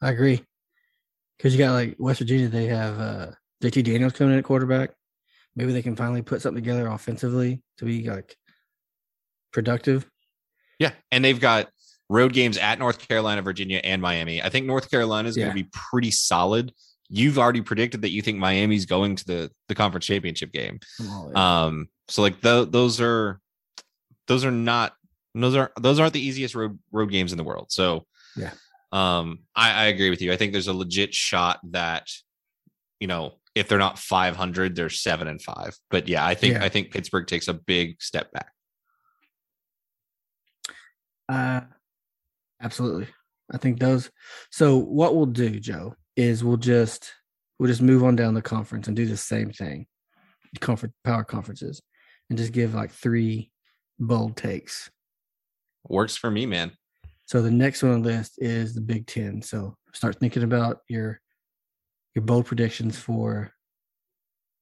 I 0.00 0.10
agree. 0.10 0.44
Because 1.38 1.54
you 1.54 1.58
got 1.58 1.72
like 1.72 1.94
West 1.98 2.18
Virginia, 2.18 2.48
they 2.48 2.66
have 2.66 2.98
uh, 3.00 3.30
JT 3.62 3.84
Daniels 3.84 4.12
coming 4.12 4.32
in 4.34 4.38
at 4.40 4.44
quarterback. 4.44 4.90
Maybe 5.56 5.72
they 5.72 5.82
can 5.82 5.96
finally 5.96 6.22
put 6.22 6.42
something 6.42 6.62
together 6.62 6.86
offensively 6.88 7.62
to 7.78 7.84
be 7.84 8.08
like 8.10 8.36
productive. 9.52 10.08
Yeah, 10.78 10.92
and 11.10 11.24
they've 11.24 11.40
got 11.40 11.68
road 12.08 12.32
games 12.32 12.56
at 12.58 12.78
North 12.78 13.06
Carolina, 13.06 13.42
Virginia, 13.42 13.80
and 13.84 14.00
Miami. 14.00 14.42
I 14.42 14.48
think 14.48 14.66
North 14.66 14.90
Carolina 14.90 15.28
is 15.28 15.36
Yeah. 15.36 15.44
going 15.46 15.56
to 15.56 15.62
be 15.64 15.70
pretty 15.72 16.10
solid. 16.10 16.72
You've 17.08 17.38
already 17.38 17.62
predicted 17.62 18.02
that 18.02 18.10
you 18.10 18.20
think 18.22 18.38
Miami's 18.38 18.86
going 18.86 19.16
to 19.16 19.24
the 19.24 19.50
the 19.68 19.74
conference 19.74 20.06
championship 20.06 20.52
game. 20.52 20.78
Um, 21.34 21.88
so 22.08 22.22
like 22.22 22.40
tho- 22.42 22.66
those 22.66 23.00
are 23.00 23.40
those 24.26 24.44
are 24.44 24.50
not 24.50 24.94
those 25.34 25.54
are 25.56 25.72
those 25.80 25.98
aren't 26.00 26.12
the 26.12 26.20
easiest 26.20 26.54
road 26.54 26.78
road 26.92 27.10
games 27.10 27.32
in 27.32 27.38
the 27.38 27.44
world. 27.44 27.72
So 27.72 28.06
Yeah. 28.36 28.52
Um, 28.92 29.40
I, 29.54 29.72
I 29.72 29.84
agree 29.86 30.10
with 30.10 30.22
you. 30.22 30.32
I 30.32 30.36
think 30.36 30.52
there's 30.52 30.68
a 30.68 30.72
legit 30.72 31.14
shot 31.14 31.60
that 31.70 32.08
you 33.00 33.06
know 33.06 33.34
if 33.54 33.66
they're 33.66 33.78
not 33.78 33.98
500, 33.98 34.76
they're 34.76 34.88
seven 34.88 35.26
and 35.26 35.42
five. 35.42 35.76
But 35.90 36.06
yeah, 36.08 36.24
I 36.24 36.34
think 36.34 36.54
Yeah. 36.54 36.64
I 36.64 36.68
think 36.68 36.92
Pittsburgh 36.92 37.26
takes 37.26 37.48
a 37.48 37.54
big 37.54 38.00
step 38.00 38.30
back. 38.30 38.52
Uh, 41.28 41.62
absolutely. 42.62 43.08
I 43.52 43.58
think 43.58 43.80
those. 43.80 44.10
So 44.50 44.76
what 44.76 45.16
we'll 45.16 45.26
do, 45.26 45.58
Joe, 45.58 45.94
is 46.16 46.44
we'll 46.44 46.56
just 46.56 47.12
we'll 47.58 47.68
just 47.68 47.82
move 47.82 48.04
on 48.04 48.14
down 48.14 48.34
the 48.34 48.42
conference 48.42 48.86
and 48.86 48.96
do 48.96 49.06
the 49.06 49.16
same 49.16 49.50
thing, 49.50 49.86
conference 50.60 50.94
power 51.02 51.24
conferences, 51.24 51.82
and 52.30 52.38
just 52.38 52.52
give 52.52 52.74
like 52.74 52.92
three 52.92 53.50
bold 53.98 54.36
takes. 54.36 54.90
Works 55.88 56.16
for 56.16 56.30
me, 56.30 56.46
man. 56.46 56.72
So 57.28 57.42
the 57.42 57.50
next 57.50 57.82
one 57.82 57.92
on 57.92 58.00
the 58.00 58.08
list 58.08 58.38
is 58.38 58.74
the 58.74 58.80
Big 58.80 59.06
Ten. 59.06 59.42
So 59.42 59.76
start 59.92 60.18
thinking 60.18 60.42
about 60.42 60.78
your 60.88 61.20
your 62.14 62.24
bold 62.24 62.46
predictions 62.46 62.98
for 62.98 63.52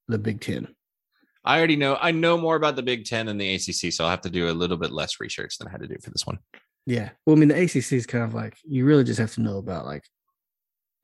the 0.08 0.18
Big 0.18 0.40
Ten. 0.40 0.74
I 1.44 1.58
already 1.58 1.76
know. 1.76 1.96
I 2.00 2.10
know 2.10 2.36
more 2.36 2.56
about 2.56 2.74
the 2.74 2.82
Big 2.82 3.04
Ten 3.04 3.26
than 3.26 3.38
the 3.38 3.54
ACC, 3.54 3.92
so 3.92 4.02
I'll 4.02 4.10
have 4.10 4.22
to 4.22 4.30
do 4.30 4.50
a 4.50 4.50
little 4.50 4.76
bit 4.76 4.90
less 4.90 5.20
research 5.20 5.58
than 5.58 5.68
I 5.68 5.70
had 5.70 5.80
to 5.82 5.86
do 5.86 5.94
for 6.02 6.10
this 6.10 6.26
one. 6.26 6.40
Yeah. 6.86 7.10
Well, 7.24 7.36
I 7.36 7.38
mean, 7.38 7.50
the 7.50 7.62
ACC 7.62 7.92
is 7.92 8.04
kind 8.04 8.24
of 8.24 8.34
like 8.34 8.56
you 8.64 8.84
really 8.84 9.04
just 9.04 9.20
have 9.20 9.34
to 9.34 9.42
know 9.42 9.58
about 9.58 9.86
like. 9.86 10.02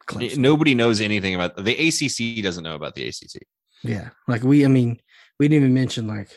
Clemson. 0.08 0.38
Nobody 0.38 0.74
knows 0.74 1.00
anything 1.00 1.36
about 1.36 1.56
the 1.56 1.74
ACC. 1.74 2.42
Doesn't 2.42 2.64
know 2.64 2.74
about 2.74 2.96
the 2.96 3.06
ACC. 3.06 3.40
Yeah, 3.84 4.10
like 4.26 4.42
we. 4.42 4.64
I 4.64 4.68
mean, 4.68 5.00
we 5.38 5.46
didn't 5.46 5.62
even 5.62 5.74
mention 5.74 6.08
like 6.08 6.36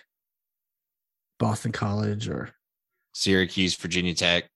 Boston 1.40 1.72
College 1.72 2.30
or 2.30 2.52
Syracuse, 3.14 3.74
Virginia 3.74 4.14
Tech, 4.14 4.52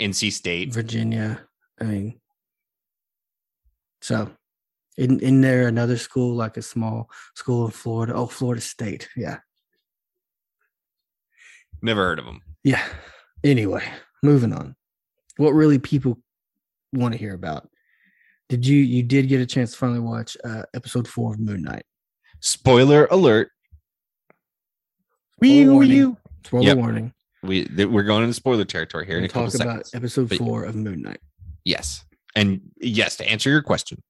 NC 0.00 0.32
State. 0.32 0.72
Virginia. 0.72 1.46
I 1.80 1.84
mean, 1.84 2.20
so 4.00 4.30
in 4.96 5.20
in 5.20 5.40
there 5.40 5.68
another 5.68 5.96
school 5.96 6.34
like 6.34 6.56
a 6.56 6.62
small 6.62 7.10
school 7.34 7.66
in 7.66 7.70
Florida. 7.70 8.14
Oh, 8.14 8.26
Florida 8.26 8.60
State. 8.60 9.08
Yeah, 9.16 9.38
Never 11.82 12.04
heard 12.04 12.18
of 12.18 12.24
them. 12.24 12.42
yeah. 12.64 12.84
Anyway, 13.44 13.84
moving 14.22 14.52
on. 14.52 14.74
What 15.36 15.50
really 15.54 15.78
people 15.78 16.18
want 16.92 17.12
to 17.12 17.18
hear 17.18 17.34
about? 17.34 17.68
Did 18.48 18.66
you 18.66 18.78
you 18.78 19.02
did 19.04 19.28
get 19.28 19.40
a 19.40 19.46
chance 19.46 19.72
to 19.72 19.78
finally 19.78 20.00
watch 20.00 20.36
uh, 20.44 20.62
episode 20.74 21.06
four 21.06 21.34
of 21.34 21.38
Moon 21.40 21.62
Knight? 21.62 21.84
Spoiler 22.40 23.06
alert. 23.10 23.50
Spoiler 25.36 25.72
warning. 25.72 25.96
you. 25.96 26.16
Spoiler 26.44 26.64
Yep. 26.64 26.76
warning. 26.78 27.12
We 27.42 27.64
th- 27.66 27.88
we're 27.88 28.02
going 28.02 28.22
into 28.24 28.34
spoiler 28.34 28.64
territory 28.64 29.06
here 29.06 29.20
We'll 29.20 29.28
talk 29.28 29.54
about 29.54 29.86
seconds. 29.86 29.94
episode 29.94 30.28
But- 30.28 30.38
four 30.38 30.64
of 30.64 30.74
Moon 30.74 31.02
Knight. 31.02 31.20
Yes, 31.64 32.04
and 32.34 32.60
yes, 32.80 33.16
to 33.18 33.28
answer 33.30 33.50
your 33.50 33.62
question, 33.62 34.02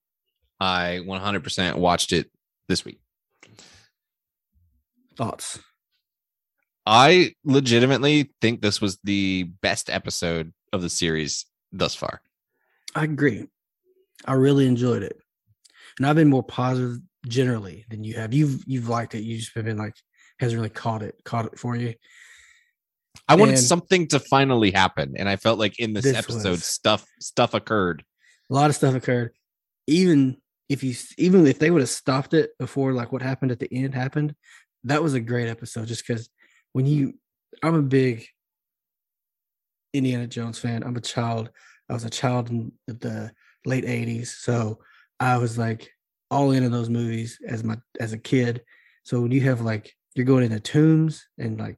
I 0.60 1.00
100% 1.04 1.76
watched 1.76 2.12
it 2.12 2.30
this 2.68 2.84
week. 2.84 3.00
Thoughts? 5.16 5.58
I 6.86 7.34
legitimately 7.44 8.30
think 8.40 8.62
this 8.62 8.80
was 8.80 8.98
the 9.04 9.44
best 9.62 9.90
episode 9.90 10.52
of 10.72 10.80
the 10.82 10.88
series 10.88 11.44
thus 11.72 11.94
far. 11.94 12.22
I 12.94 13.04
agree. 13.04 13.46
I 14.24 14.32
really 14.34 14.66
enjoyed 14.66 15.02
it, 15.02 15.20
and 15.98 16.06
I've 16.06 16.16
been 16.16 16.30
more 16.30 16.42
positive 16.42 16.98
generally 17.26 17.84
than 17.90 18.04
you 18.04 18.14
have. 18.14 18.32
You've 18.32 18.62
you've 18.66 18.88
liked 18.88 19.14
it. 19.14 19.20
You 19.22 19.36
just 19.38 19.54
have 19.54 19.64
been 19.66 19.76
like 19.76 19.94
hasn't 20.40 20.56
really 20.58 20.70
caught 20.70 21.02
it 21.02 21.16
caught 21.24 21.46
it 21.46 21.58
for 21.58 21.76
you. 21.76 21.94
I 23.26 23.34
wanted 23.34 23.52
And- 23.56 23.60
something 23.62 24.06
to 24.08 24.20
finally 24.20 24.70
happen, 24.70 25.14
and 25.16 25.28
I 25.28 25.36
felt 25.36 25.58
like 25.58 25.78
in 25.78 25.92
this, 25.92 26.04
This 26.04 26.16
episode, 26.16 26.50
was- 26.50 26.64
stuff 26.64 27.06
stuff 27.20 27.54
occurred. 27.54 28.04
A 28.50 28.54
lot 28.54 28.70
of 28.70 28.76
stuff 28.76 28.94
occurred. 28.94 29.32
Even 29.86 30.36
if 30.68 30.82
you 30.82 30.94
even 31.16 31.46
if 31.46 31.58
they 31.58 31.70
would 31.70 31.80
have 31.82 31.88
stopped 31.88 32.34
it 32.34 32.50
before 32.58 32.92
like 32.92 33.10
what 33.12 33.22
happened 33.22 33.50
at 33.52 33.58
the 33.58 33.72
end 33.72 33.94
happened, 33.94 34.34
that 34.84 35.02
was 35.02 35.14
a 35.14 35.20
great 35.20 35.48
episode. 35.48 35.88
Just 35.88 36.06
because 36.06 36.28
when 36.72 36.86
you, 36.86 37.18
I'm 37.62 37.74
a 37.74 37.82
big 37.82 38.26
Indiana 39.94 40.26
Jones 40.26 40.58
fan. 40.58 40.82
I'm 40.82 40.96
a 40.96 41.00
child. 41.00 41.50
I 41.88 41.94
was 41.94 42.04
a 42.04 42.10
child 42.10 42.50
in 42.50 42.72
the 42.86 43.32
late 43.64 43.84
'80s, 43.84 44.28
so 44.28 44.80
I 45.18 45.38
was 45.38 45.56
like 45.58 45.90
all 46.30 46.50
in 46.50 46.64
on 46.64 46.70
those 46.70 46.90
movies 46.90 47.38
as 47.46 47.64
my 47.64 47.76
as 48.00 48.12
a 48.12 48.18
kid. 48.18 48.62
So 49.04 49.20
when 49.20 49.30
you 49.32 49.40
have 49.42 49.62
like 49.62 49.94
you're 50.14 50.26
going 50.26 50.44
into 50.44 50.60
tombs 50.60 51.26
and 51.38 51.58
like 51.58 51.76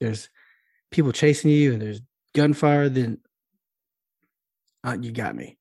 there's 0.00 0.28
people 0.90 1.12
chasing 1.12 1.50
you 1.50 1.72
and 1.72 1.82
there's 1.82 2.00
gunfire, 2.34 2.88
then 2.88 3.18
uh, 4.84 4.96
you 5.00 5.12
got 5.12 5.34
me. 5.34 5.56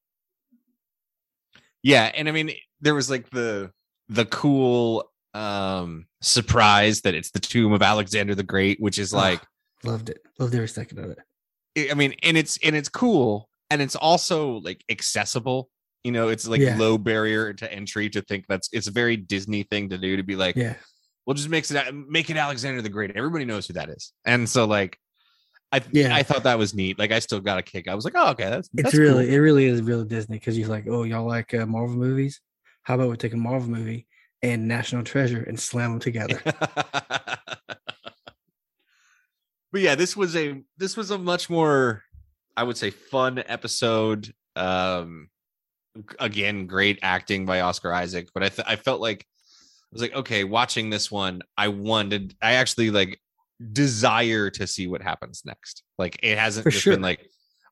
Yeah, 1.84 2.12
and 2.14 2.28
I 2.28 2.32
mean 2.32 2.52
there 2.82 2.96
was 2.96 3.10
like 3.10 3.30
the 3.30 3.72
the 4.10 4.26
cool 4.26 5.12
um 5.34 6.06
surprise 6.22 7.02
that 7.02 7.14
it's 7.14 7.32
the 7.32 7.40
tomb 7.40 7.74
of 7.74 7.82
Alexander 7.82 8.36
the 8.36 8.44
Great, 8.44 8.80
which 8.80 8.98
is 9.00 9.14
like 9.14 9.42
Loved 9.84 10.10
it. 10.10 10.20
Loved 10.40 10.56
every 10.56 10.68
second 10.68 11.00
of 11.00 11.12
it. 11.12 11.92
I 11.92 11.94
mean, 11.94 12.16
and 12.24 12.36
it's 12.36 12.58
and 12.64 12.76
it's 12.76 12.90
cool, 12.90 13.48
and 13.70 13.82
it's 13.82 13.96
also 13.96 14.54
like 14.60 14.84
accessible. 14.90 15.70
You 16.04 16.12
know, 16.12 16.30
it's 16.30 16.48
like 16.48 16.62
Yeah. 16.62 16.78
low 16.78 16.98
barrier 16.98 17.54
to 17.54 17.72
entry 17.72 18.10
to 18.12 18.22
think 18.22 18.46
that's 18.48 18.70
it's 18.72 18.88
a 18.88 18.92
very 18.92 19.18
Disney 19.18 19.64
thing 19.64 19.90
to 19.90 19.98
do 19.98 20.18
to 20.18 20.24
be 20.24 20.36
like, 20.36 20.56
Yeah. 20.56 20.76
we'll 21.26 21.36
just 21.36 21.50
mix 21.50 21.70
it 21.70 21.94
make 21.94 22.30
it 22.30 22.38
Alexander 22.38 22.82
the 22.82 22.90
Great. 22.90 23.12
Everybody 23.16 23.46
knows 23.46 23.68
who 23.68 23.74
that 23.74 23.90
is, 23.90 24.14
and 24.26 24.50
so 24.50 24.66
like, 24.66 24.98
I 25.72 25.82
Yeah. 25.92 26.16
I 26.16 26.24
thought 26.24 26.44
that 26.44 26.58
was 26.58 26.74
neat. 26.74 26.98
Like, 26.98 27.12
I 27.12 27.20
still 27.20 27.40
got 27.40 27.58
a 27.58 27.62
kick. 27.62 27.88
I 27.88 27.96
was 27.96 28.06
like, 28.06 28.14
oh, 28.16 28.32
okay, 28.32 28.50
that's 28.50 28.70
It's 28.74 28.84
that's 28.84 28.96
really, 28.96 29.26
cool. 29.26 29.34
it 29.34 29.38
really 29.38 29.66
is 29.66 29.82
real 29.82 30.04
Disney 30.04 30.38
because 30.38 30.58
you're 30.58 30.70
like, 30.70 30.86
oh, 30.88 31.04
y'all 31.04 31.28
like 31.28 31.54
uh, 31.54 31.66
Marvel 31.66 31.96
movies? 31.98 32.42
How 32.84 32.96
about 32.96 33.10
we 33.10 33.18
take 33.18 33.34
a 33.34 33.38
Marvel 33.38 33.70
movie 33.70 34.08
and 34.42 34.68
National 34.68 35.04
Treasure 35.04 35.44
and 35.44 35.60
slam 35.60 35.92
them 35.92 36.00
together? 36.00 36.42
but 36.46 37.42
yeah, 39.74 39.96
this 39.96 40.16
was 40.16 40.36
a 40.36 40.62
this 40.78 40.96
was 40.96 41.12
a 41.12 41.18
much 41.18 41.50
more, 41.50 42.04
I 42.56 42.64
would 42.64 42.78
say, 42.78 42.90
fun 42.90 43.44
episode. 43.46 44.34
Um, 44.56 45.30
again, 46.20 46.66
great 46.66 47.00
acting 47.02 47.46
by 47.46 47.62
Oscar 47.62 47.94
Isaac, 47.94 48.30
but 48.34 48.44
I 48.44 48.50
th- 48.50 48.68
I 48.68 48.78
felt 48.78 49.02
like 49.02 49.26
I 49.88 49.90
was 49.92 50.02
like, 50.02 50.16
okay, 50.16 50.44
watching 50.44 50.90
this 50.90 51.12
one, 51.12 51.42
I 51.58 51.70
wanted, 51.70 52.36
I 52.42 52.54
actually 52.54 52.92
like 52.92 53.20
desire 53.74 54.50
to 54.52 54.68
see 54.68 54.88
what 54.88 55.02
happens 55.02 55.44
next. 55.46 55.84
Like 55.98 56.20
it 56.24 56.38
hasn't 56.38 56.64
For 56.66 56.70
just 56.72 56.84
sure. 56.84 56.94
been 56.94 57.02
like. 57.02 57.30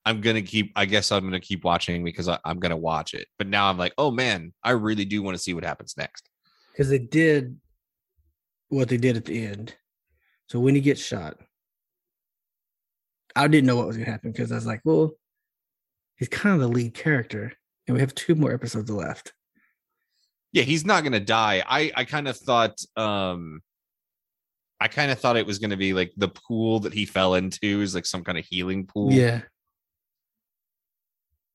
I'm 0.08 0.22
gonna 0.22 0.44
keep. 0.44 0.72
I 0.76 0.86
guess 0.86 1.12
I'm 1.12 1.24
gonna 1.24 1.40
keep 1.40 1.64
watching 1.64 2.04
because 2.04 2.28
I, 2.30 2.38
I'm 2.46 2.60
gonna 2.60 2.78
watch 2.78 3.16
it. 3.16 3.28
But 3.40 3.48
now 3.48 3.72
I'm 3.72 3.78
like, 3.80 3.92
oh 3.98 4.12
man, 4.12 4.54
I 4.64 4.70
really 4.70 5.04
do 5.04 5.24
want 5.24 5.36
to 5.36 5.42
see 5.42 5.56
what 5.56 5.64
happens 5.64 5.96
next. 5.98 6.30
Because 6.72 6.90
they 6.90 7.00
did 7.00 7.60
what 8.70 8.88
they 8.88 8.98
did 8.98 9.18
at 9.18 9.26
the 9.26 9.44
end. 9.48 9.74
So 10.48 10.60
when 10.60 10.76
he 10.76 10.82
gets 10.82 11.02
shot, 11.04 11.38
I 13.36 13.48
didn't 13.48 13.66
know 13.66 13.78
what 13.78 13.88
was 13.88 13.98
going 13.98 14.06
to 14.06 14.12
happen 14.12 14.32
because 14.32 14.52
I 14.52 14.56
was 14.56 14.68
like, 14.68 14.82
well, 14.86 15.14
he's 16.18 16.30
kind 16.30 16.54
of 16.54 16.62
the 16.62 16.68
lead 16.68 16.94
character, 16.94 17.54
and 17.88 17.96
we 17.96 18.02
have 18.02 18.14
two 18.14 18.36
more 18.36 18.54
episodes 18.54 18.92
left. 18.92 19.34
yeah 20.54 20.62
he's 20.64 20.86
not 20.86 21.04
gonna 21.04 21.20
die 21.20 21.64
i 21.68 21.92
i 21.96 22.04
kind 22.06 22.28
of 22.28 22.38
thought 22.38 22.78
um 22.96 23.60
i 24.80 24.88
kind 24.88 25.12
of 25.12 25.20
thought 25.20 25.38
it 25.38 25.46
was 25.46 25.60
gonna 25.60 25.78
be 25.78 25.94
like 25.94 26.12
the 26.18 26.28
pool 26.28 26.80
that 26.82 26.94
he 26.94 27.06
fell 27.06 27.36
into 27.36 27.82
is 27.82 27.96
like 27.96 28.06
some 28.06 28.24
kind 28.24 28.38
of 28.38 28.46
healing 28.46 28.86
pool 28.86 29.12
Yeah. 29.12 29.42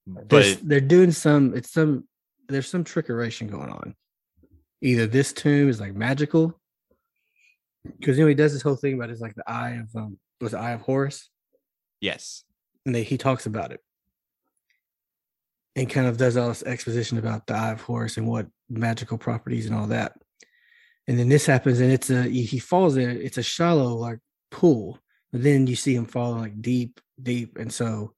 but 0.07 0.29
There's- 0.29 0.59
they're 0.63 0.81
doing 0.81 1.13
some 1.13 1.55
it's 1.55 1.71
some 1.73 2.07
there's 2.49 2.69
some 2.69 2.83
trickeration 2.83 3.49
going 3.49 3.71
on. 3.71 3.95
Either 4.83 5.07
this 5.07 5.33
tomb 5.33 5.69
is 5.69 5.79
like 5.79 5.95
magical, 5.95 6.59
because 7.85 8.19
you 8.19 8.25
know 8.25 8.29
he 8.29 8.35
does 8.35 8.53
this 8.53 8.63
whole 8.63 8.75
thing 8.75 8.95
about 8.95 9.11
it's 9.11 9.21
like 9.21 9.37
the 9.37 9.49
eye 9.49 9.73
of 9.73 9.95
um 9.95 10.19
was 10.41 10.51
the 10.53 10.59
eye 10.59 10.73
of 10.73 10.81
Horus, 10.81 11.29
Yes. 12.01 12.43
and 12.87 12.95
they, 12.95 13.03
he 13.05 13.19
talks 13.19 13.47
about 13.47 13.71
it, 13.73 13.81
and 15.77 15.89
kind 15.89 16.07
of 16.09 16.17
does 16.17 16.37
all 16.37 16.49
this 16.49 16.63
exposition 16.65 17.19
about 17.19 17.47
the 17.47 17.55
eye 17.55 17.71
of 17.73 17.83
Horus 17.83 18.17
and 18.17 18.27
what 18.27 18.47
magical 18.69 19.19
properties 19.19 19.67
and 19.67 19.75
all 19.77 19.87
that. 19.89 20.15
And 21.09 21.19
then 21.19 21.29
this 21.29 21.47
happens, 21.47 21.81
and 21.81 21.91
it's 21.91 22.11
a 22.11 22.23
he 22.25 22.59
falls 22.59 22.97
in. 22.97 23.11
It's 23.11 23.39
a 23.39 23.43
shallow 23.43 23.95
like 23.97 24.19
pool, 24.51 24.99
but 25.33 25.43
then 25.43 25.67
you 25.67 25.77
see 25.77 25.95
him 25.95 26.07
falling 26.07 26.41
like 26.41 26.63
deep, 26.63 27.01
deep, 27.21 27.59
and 27.59 27.73
so. 27.73 28.15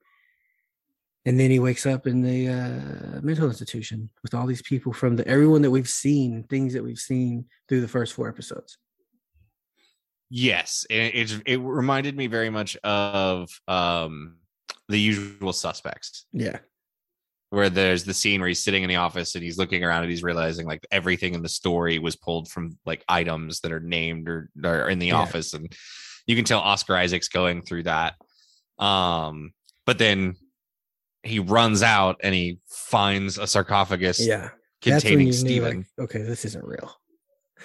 And 1.25 1.39
then 1.39 1.53
he 1.53 1.61
wakes 1.61 1.87
up 1.87 2.09
in 2.09 2.21
the 2.21 2.49
uh, 2.49 3.21
mental 3.23 3.47
institution 3.47 4.11
with 4.25 4.35
all 4.35 4.45
these 4.45 4.63
people 4.63 4.93
from 4.93 5.15
the 5.15 5.27
everyone 5.29 5.63
that 5.63 5.71
we've 5.71 5.89
seen, 5.89 6.43
things 6.51 6.73
that 6.73 6.83
we've 6.83 6.99
seen 6.99 7.45
through 7.69 7.81
the 7.81 7.89
first 7.89 8.13
four 8.13 8.29
episodes. 8.29 8.77
Yes. 10.29 10.85
It, 10.91 11.15
it 11.15 11.43
it 11.47 11.57
reminded 11.59 12.17
me 12.17 12.27
very 12.27 12.51
much 12.51 12.77
of 12.79 13.49
um 13.69 14.39
the 14.89 14.99
usual 14.99 15.53
suspects. 15.53 16.27
Yeah, 16.33 16.59
where 17.53 17.69
there's 17.69 18.05
the 18.05 18.15
scene 18.15 18.41
where 18.41 18.49
he's 18.49 18.65
sitting 18.65 18.83
in 18.83 18.89
the 18.89 18.97
office 18.97 19.35
and 19.35 19.45
he's 19.45 19.59
looking 19.59 19.85
around 19.85 20.01
and 20.01 20.11
he's 20.11 20.23
realizing 20.23 20.67
like 20.67 20.87
everything 20.91 21.35
in 21.35 21.43
the 21.43 21.49
story 21.51 21.99
was 21.99 22.17
pulled 22.17 22.49
from 22.49 22.79
like 22.87 23.05
items 23.11 23.61
that 23.61 23.71
are 23.71 23.79
named 23.79 24.27
or 24.27 24.49
are 24.65 24.89
in 24.89 24.99
the 24.99 25.09
Yeah. 25.09 25.17
office 25.17 25.53
and 25.53 25.71
you 26.27 26.35
can 26.35 26.47
tell 26.47 26.61
Oscar 26.61 26.97
Isaac's 26.97 27.29
going 27.29 27.61
through 27.61 27.83
that 27.83 28.15
um 28.79 29.53
but 29.85 29.99
then 29.99 30.35
he 31.25 31.41
runs 31.41 31.83
out 31.83 32.17
and 32.23 32.35
he 32.35 32.59
finds 32.71 33.37
a 33.37 33.47
sarcophagus 33.47 34.27
yeah. 34.27 34.49
containing 34.81 35.31
Steven 35.31 35.87
like, 35.99 36.05
okay, 36.07 36.23
this 36.23 36.47
isn't 36.47 36.65
real. 36.65 36.91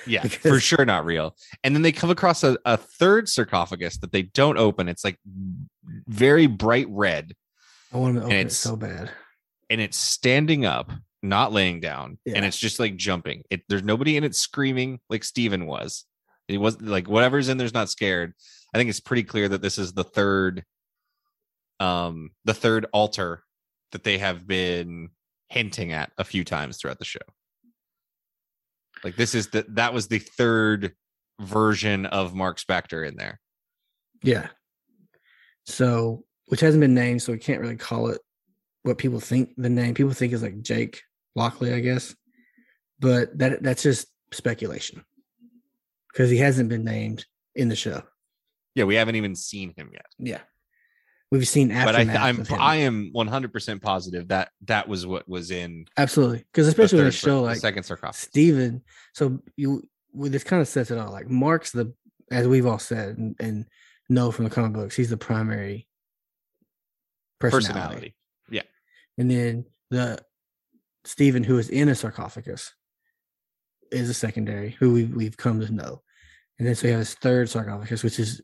yeah 0.05 0.21
for 0.27 0.59
sure 0.59 0.83
not 0.83 1.05
real 1.05 1.33
and 1.63 1.73
then 1.73 1.81
they 1.81 1.93
come 1.93 2.09
across 2.09 2.43
a, 2.43 2.57
a 2.65 2.75
third 2.75 3.29
sarcophagus 3.29 3.99
that 3.99 4.11
they 4.11 4.23
don't 4.23 4.57
open 4.57 4.89
it's 4.89 5.05
like 5.05 5.17
very 6.09 6.45
bright 6.45 6.87
red 6.89 7.31
I 7.93 7.97
want 7.99 8.15
to 8.15 8.23
open 8.23 8.35
it 8.35 8.51
so 8.51 8.75
bad. 8.75 9.11
And 9.69 9.81
it's 9.81 9.97
standing 9.97 10.65
up, 10.65 10.91
not 11.21 11.51
laying 11.51 11.79
down, 11.79 12.19
and 12.25 12.45
it's 12.45 12.57
just 12.57 12.79
like 12.79 12.95
jumping. 12.95 13.43
It 13.49 13.63
there's 13.67 13.83
nobody 13.83 14.17
in 14.17 14.23
it 14.23 14.35
screaming 14.35 14.99
like 15.09 15.23
Steven 15.23 15.65
was. 15.65 16.05
It 16.47 16.57
was 16.59 16.81
like 16.81 17.09
whatever's 17.09 17.49
in 17.49 17.57
there's 17.57 17.73
not 17.73 17.89
scared. 17.89 18.33
I 18.73 18.77
think 18.77 18.89
it's 18.89 18.99
pretty 18.99 19.23
clear 19.23 19.49
that 19.49 19.61
this 19.61 19.77
is 19.77 19.93
the 19.93 20.03
third 20.03 20.63
um 21.79 22.31
the 22.45 22.53
third 22.53 22.87
altar 22.93 23.43
that 23.91 24.03
they 24.03 24.17
have 24.17 24.47
been 24.47 25.09
hinting 25.49 25.91
at 25.91 26.11
a 26.17 26.23
few 26.23 26.43
times 26.43 26.77
throughout 26.77 26.99
the 26.99 27.05
show. 27.05 27.19
Like 29.03 29.15
this 29.15 29.35
is 29.35 29.49
the 29.49 29.65
that 29.69 29.93
was 29.93 30.07
the 30.07 30.19
third 30.19 30.93
version 31.39 32.05
of 32.05 32.33
Marc 32.33 32.57
Spector 32.59 33.07
in 33.07 33.15
there. 33.15 33.39
Yeah. 34.23 34.47
So, 35.65 36.23
which 36.47 36.61
hasn't 36.61 36.81
been 36.81 36.93
named, 36.93 37.21
so 37.21 37.33
we 37.33 37.39
can't 37.39 37.61
really 37.61 37.75
call 37.75 38.07
it 38.07 38.21
what 38.87 38.97
people 38.97 39.19
think 39.19 39.53
the 39.57 39.69
name. 39.69 39.93
People 39.93 40.13
think 40.13 40.33
is 40.33 40.41
like 40.41 40.61
Jake 40.61 41.03
Lockley, 41.35 41.73
I 41.73 41.79
guess, 41.79 42.15
but 42.99 43.37
that 43.37 43.61
that's 43.61 43.83
just 43.83 44.07
speculation 44.31 45.03
because 46.11 46.29
he 46.29 46.37
hasn't 46.37 46.69
been 46.69 46.83
named 46.83 47.25
in 47.55 47.69
the 47.69 47.75
show. 47.75 48.01
Yeah, 48.73 48.85
we 48.85 48.95
haven't 48.95 49.15
even 49.15 49.35
seen 49.35 49.73
him 49.75 49.89
yet. 49.93 50.05
Yeah, 50.17 50.41
we've 51.31 51.47
seen 51.47 51.69
but 51.69 51.95
I. 51.95 52.01
I'm. 52.01 52.45
I 52.57 52.77
am 52.77 53.09
100 53.11 53.53
percent 53.53 53.81
positive 53.81 54.29
that 54.29 54.49
that 54.65 54.87
was 54.87 55.05
what 55.05 55.27
was 55.27 55.51
in 55.51 55.85
absolutely 55.97 56.45
because 56.51 56.67
especially 56.67 56.99
they 56.99 57.05
third 57.05 57.13
show 57.13 57.41
like 57.41 57.57
second 57.57 57.83
sarcophagus. 57.83 58.19
Steven. 58.19 58.83
So 59.13 59.39
you 59.55 59.83
well, 60.13 60.31
this 60.31 60.43
kind 60.43 60.61
of 60.61 60.67
sets 60.67 60.91
it 60.91 60.97
all. 60.97 61.11
Like 61.11 61.29
Marc's 61.29 61.71
the 61.71 61.93
as 62.31 62.47
we've 62.47 62.65
all 62.65 62.79
said 62.79 63.17
and, 63.17 63.35
and 63.39 63.65
know 64.09 64.31
from 64.31 64.45
the 64.45 64.51
comic 64.51 64.73
books, 64.73 64.95
he's 64.95 65.09
the 65.09 65.17
primary 65.17 65.87
personality. 67.39 67.67
Personality. 67.73 68.16
Yeah. 69.17 69.21
And 69.21 69.31
then 69.31 69.65
the 69.89 70.19
Steven 71.05 71.43
who 71.43 71.57
is 71.57 71.69
in 71.69 71.89
a 71.89 71.95
sarcophagus 71.95 72.73
is 73.91 74.09
a 74.09 74.13
secondary 74.13 74.71
who 74.79 74.93
we, 74.93 75.05
we've 75.05 75.37
come 75.37 75.59
to 75.61 75.73
know. 75.73 76.01
And 76.59 76.67
then 76.67 76.75
so 76.75 76.87
you 76.87 76.93
have 76.93 76.99
his 76.99 77.13
third 77.15 77.49
sarcophagus, 77.49 78.03
which 78.03 78.19
is 78.19 78.41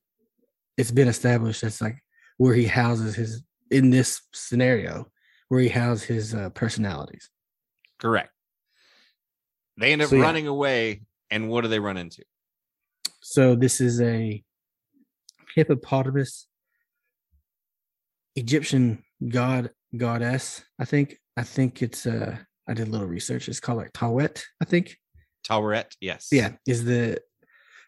it's 0.77 0.91
been 0.91 1.07
established 1.07 1.61
that's 1.61 1.81
like 1.81 1.97
where 2.37 2.55
he 2.55 2.65
houses 2.65 3.15
his 3.15 3.43
in 3.69 3.89
this 3.89 4.21
scenario 4.33 5.07
where 5.49 5.61
he 5.61 5.69
houses 5.69 6.03
his 6.03 6.35
uh, 6.35 6.49
personalities. 6.51 7.29
Correct. 7.99 8.31
They 9.77 9.91
end 9.91 10.01
up 10.01 10.09
So, 10.09 10.15
yeah. 10.15 10.21
running 10.23 10.47
away, 10.47 11.01
and 11.29 11.49
what 11.49 11.61
do 11.61 11.67
they 11.67 11.79
run 11.79 11.97
into? 11.97 12.23
So 13.21 13.55
this 13.55 13.81
is 13.81 14.01
a 14.01 14.43
hippopotamus 15.55 16.47
Egyptian 18.35 19.03
god 19.27 19.71
goddess. 19.95 20.63
I 20.79 20.85
think. 20.85 21.17
I 21.35 21.43
think 21.43 21.81
it's 21.81 22.05
uh 22.05 22.37
I 22.67 22.73
did 22.73 22.87
a 22.87 22.91
little 22.91 23.07
research. 23.07 23.49
It's 23.49 23.59
called 23.59 23.79
like 23.79 23.93
Tawet, 23.93 24.41
I 24.61 24.65
think. 24.65 24.97
Taweret, 25.47 25.95
yes. 25.99 26.29
Yeah, 26.31 26.53
is 26.67 26.85
the 26.85 27.19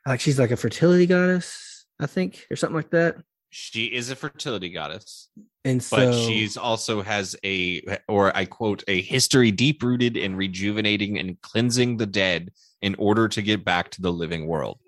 like 0.06 0.20
she's 0.20 0.40
like 0.40 0.52
a 0.52 0.58
fertility 0.58 1.06
goddess, 1.06 1.86
I 2.00 2.08
think, 2.08 2.46
or 2.52 2.56
something 2.56 2.76
like 2.76 2.92
that. 2.92 3.18
She 3.50 3.86
is 3.86 4.10
a 4.10 4.18
fertility 4.18 4.70
goddess, 4.70 5.30
And 5.64 5.82
so 5.82 5.96
but 5.96 6.14
she's 6.14 6.58
also 6.58 7.02
has 7.02 7.38
a, 7.46 7.82
or 8.10 8.36
I 8.36 8.44
quote, 8.44 8.84
a 8.90 9.02
history 9.02 9.50
deep 9.50 9.82
rooted 9.82 10.18
in 10.18 10.36
rejuvenating 10.36 11.18
and 11.20 11.40
cleansing 11.40 11.96
the 11.96 12.06
dead 12.06 12.52
in 12.82 12.96
order 12.96 13.30
to 13.30 13.42
get 13.42 13.64
back 13.64 13.92
to 13.92 14.02
the 14.02 14.12
living 14.12 14.46
world. 14.46 14.80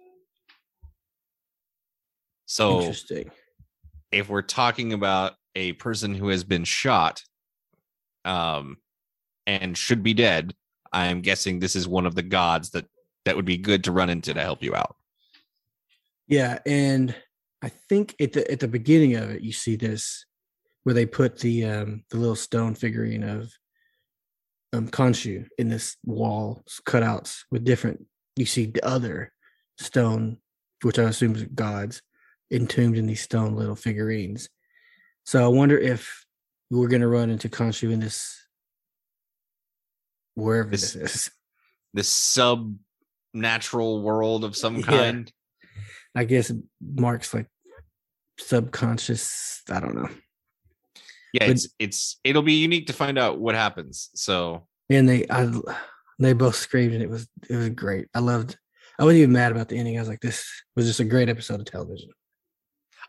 So 2.46 2.82
interesting. 2.82 3.32
if 4.12 4.28
we're 4.28 4.42
talking 4.42 4.92
about 4.92 5.36
a 5.58 5.74
person 5.74 6.14
who 6.14 6.30
has 6.30 6.44
been 6.44 6.64
shot 6.64 7.24
um 8.26 8.78
and 9.46 9.78
should 9.78 10.04
be 10.04 10.14
dead 10.14 10.54
i'm 10.94 11.22
guessing 11.22 11.60
this 11.60 11.76
is 11.76 11.88
one 11.88 12.06
of 12.06 12.16
the 12.16 12.24
gods 12.24 12.70
that 12.70 12.86
that 13.26 13.36
would 13.36 13.46
be 13.46 13.58
good 13.58 13.84
to 13.84 13.92
run 13.92 14.10
into 14.10 14.34
to 14.34 14.42
help 14.42 14.64
you 14.64 14.74
out 14.74 14.96
Yeah, 16.28 16.60
and 16.66 17.16
I 17.62 17.70
think 17.70 18.16
at 18.20 18.34
the 18.34 18.50
at 18.52 18.60
the 18.60 18.68
beginning 18.68 19.16
of 19.16 19.30
it, 19.32 19.42
you 19.42 19.54
see 19.54 19.76
this 19.76 20.26
where 20.84 20.94
they 20.94 21.06
put 21.06 21.40
the 21.40 21.66
um 21.66 22.04
the 22.10 22.18
little 22.18 22.36
stone 22.36 22.76
figurine 22.76 23.24
of 23.24 23.52
um 24.74 24.88
Khonshu 24.90 25.48
in 25.58 25.70
this 25.70 25.96
wall 26.06 26.64
cutouts 26.86 27.44
with 27.50 27.64
different. 27.64 28.06
You 28.36 28.46
see 28.46 28.66
the 28.66 28.86
other 28.86 29.32
stone, 29.80 30.38
which 30.84 31.00
I 31.00 31.04
assume 31.04 31.36
is 31.36 31.46
gods, 31.46 32.02
entombed 32.52 32.98
in 32.98 33.08
these 33.08 33.22
stone 33.22 33.56
little 33.56 33.76
figurines. 33.76 34.50
So 35.28 35.44
I 35.44 35.50
wonder 35.50 35.78
if 35.78 36.26
we're 36.70 36.88
gonna 36.88 37.08
run 37.10 37.30
into 37.30 37.50
Khonshu 37.50 37.92
in 37.92 38.00
this 38.00 38.48
wherever 40.36 40.70
This- 40.70 40.94
this 40.94 41.16
is. 41.16 41.32
this 41.94 42.08
sub 42.08 42.78
natural 43.34 44.02
world 44.02 44.46
of 44.46 44.56
some 44.56 44.78
Yeah. 44.78 44.84
kind 44.86 45.34
I 46.16 46.24
guess 46.24 46.50
Marc's 46.82 47.34
like 47.34 47.48
subconscious. 48.40 49.62
I 49.70 49.82
don't 49.82 49.96
know. 49.96 50.10
yeah 51.34 51.42
But- 51.48 51.50
it's 51.50 51.68
it's 51.78 52.20
it'll 52.24 52.42
be 52.42 52.54
unique 52.54 52.88
to 52.88 52.94
find 52.94 53.20
out 53.20 53.38
what 53.38 53.54
happens 53.54 54.10
so 54.16 54.66
and 54.90 55.10
they 55.10 55.26
I 55.30 55.52
they 56.20 56.32
both 56.32 56.56
screamed 56.56 56.94
and 56.94 57.04
it 57.04 57.10
was 57.10 57.28
it 57.50 57.56
was 57.58 57.70
great. 57.72 58.08
I 58.16 58.20
loved 58.20 58.58
I 58.98 59.04
wasn't 59.04 59.20
even 59.24 59.34
mad 59.34 59.52
about 59.52 59.68
the 59.68 59.78
ending. 59.78 59.98
I 59.98 60.00
was 60.02 60.08
like, 60.10 60.22
this 60.22 60.50
was 60.78 60.88
just 60.88 61.02
a 61.02 61.04
great 61.04 61.28
episode 61.30 61.60
of 61.60 61.66
television. 61.66 62.10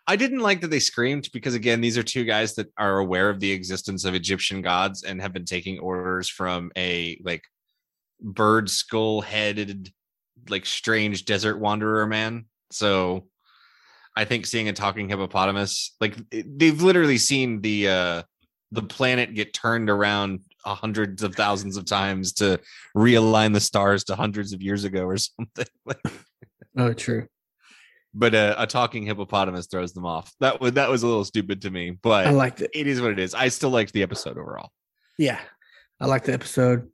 I 0.08 0.16
didn't 0.16 0.40
like 0.40 0.62
that 0.62 0.70
they 0.70 0.80
screamed 0.80 1.28
because 1.34 1.54
again, 1.54 1.82
these 1.82 1.98
are 1.98 2.02
two 2.02 2.24
guys 2.24 2.54
that 2.54 2.72
are 2.78 2.98
aware 2.98 3.28
of 3.28 3.40
the 3.40 3.52
existence 3.52 4.06
of 4.06 4.14
Egyptian 4.14 4.62
gods 4.62 5.02
and 5.02 5.20
have 5.20 5.34
been 5.34 5.44
taking 5.44 5.78
orders 5.78 6.30
from 6.30 6.72
a 6.78 7.20
like 7.22 7.44
bird 8.18 8.70
skull 8.70 9.20
headed, 9.20 9.92
like 10.48 10.64
strange 10.64 11.26
desert 11.26 11.58
wanderer 11.58 12.06
man. 12.06 12.46
So 12.70 13.26
I 14.16 14.24
think 14.24 14.46
seeing 14.46 14.70
a 14.70 14.72
talking 14.72 15.10
hippopotamus, 15.10 15.94
like 16.00 16.16
they've 16.30 16.80
literally 16.80 17.18
seen 17.18 17.60
the 17.60 17.88
uh 17.88 18.22
the 18.72 18.82
planet 18.82 19.34
get 19.34 19.52
turned 19.52 19.90
around 19.90 20.40
hundreds 20.64 21.22
of 21.22 21.34
thousands 21.34 21.76
of 21.76 21.84
times 21.84 22.32
to 22.34 22.58
realign 22.96 23.52
the 23.52 23.60
stars 23.60 24.04
to 24.04 24.16
hundreds 24.16 24.54
of 24.54 24.62
years 24.62 24.84
ago 24.84 25.04
or 25.04 25.16
something. 25.18 25.66
Oh, 26.78 26.94
true. 26.94 27.26
But 28.18 28.34
uh, 28.34 28.54
a 28.58 28.66
talking 28.66 29.04
hippopotamus 29.06 29.66
throws 29.66 29.92
them 29.92 30.04
off. 30.04 30.32
That 30.40 30.60
was 30.60 30.72
that 30.72 30.90
was 30.90 31.02
a 31.02 31.06
little 31.06 31.24
stupid 31.24 31.62
to 31.62 31.70
me, 31.70 31.90
but 31.90 32.26
I 32.26 32.30
liked 32.30 32.60
it. 32.60 32.70
it 32.74 32.86
is 32.86 33.00
what 33.00 33.12
it 33.12 33.18
is. 33.18 33.32
I 33.34 33.48
still 33.48 33.70
liked 33.70 33.92
the 33.92 34.02
episode 34.02 34.36
overall. 34.38 34.70
Yeah. 35.18 35.38
I 36.00 36.06
liked 36.06 36.26
the 36.26 36.32
episode. 36.32 36.88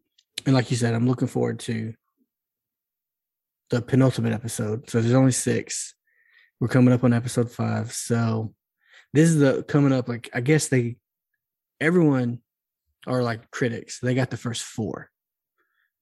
And 0.47 0.55
like 0.55 0.70
you 0.70 0.77
said, 0.77 0.95
I'm 0.95 1.07
looking 1.09 1.29
forward 1.29 1.59
to 1.61 1.95
the 3.70 3.81
penultimate 3.83 4.33
episode. 4.33 4.89
So 4.91 5.01
there's 5.01 5.14
only 5.14 5.33
six. 5.33 5.95
We're 6.61 6.68
coming 6.68 6.93
up 6.95 7.05
on 7.05 7.12
episode 7.12 7.51
five. 7.51 7.93
So 7.93 8.55
this 9.12 9.29
is 9.29 9.39
the 9.39 9.62
coming 9.64 9.93
up, 9.93 10.09
like 10.09 10.31
I 10.35 10.41
guess 10.41 10.68
they 10.68 10.97
everyone 11.81 12.41
are 13.07 13.22
like 13.22 13.51
critics. 13.51 14.01
They 14.01 14.14
got 14.14 14.31
the 14.31 14.37
first 14.37 14.62
four. 14.62 15.11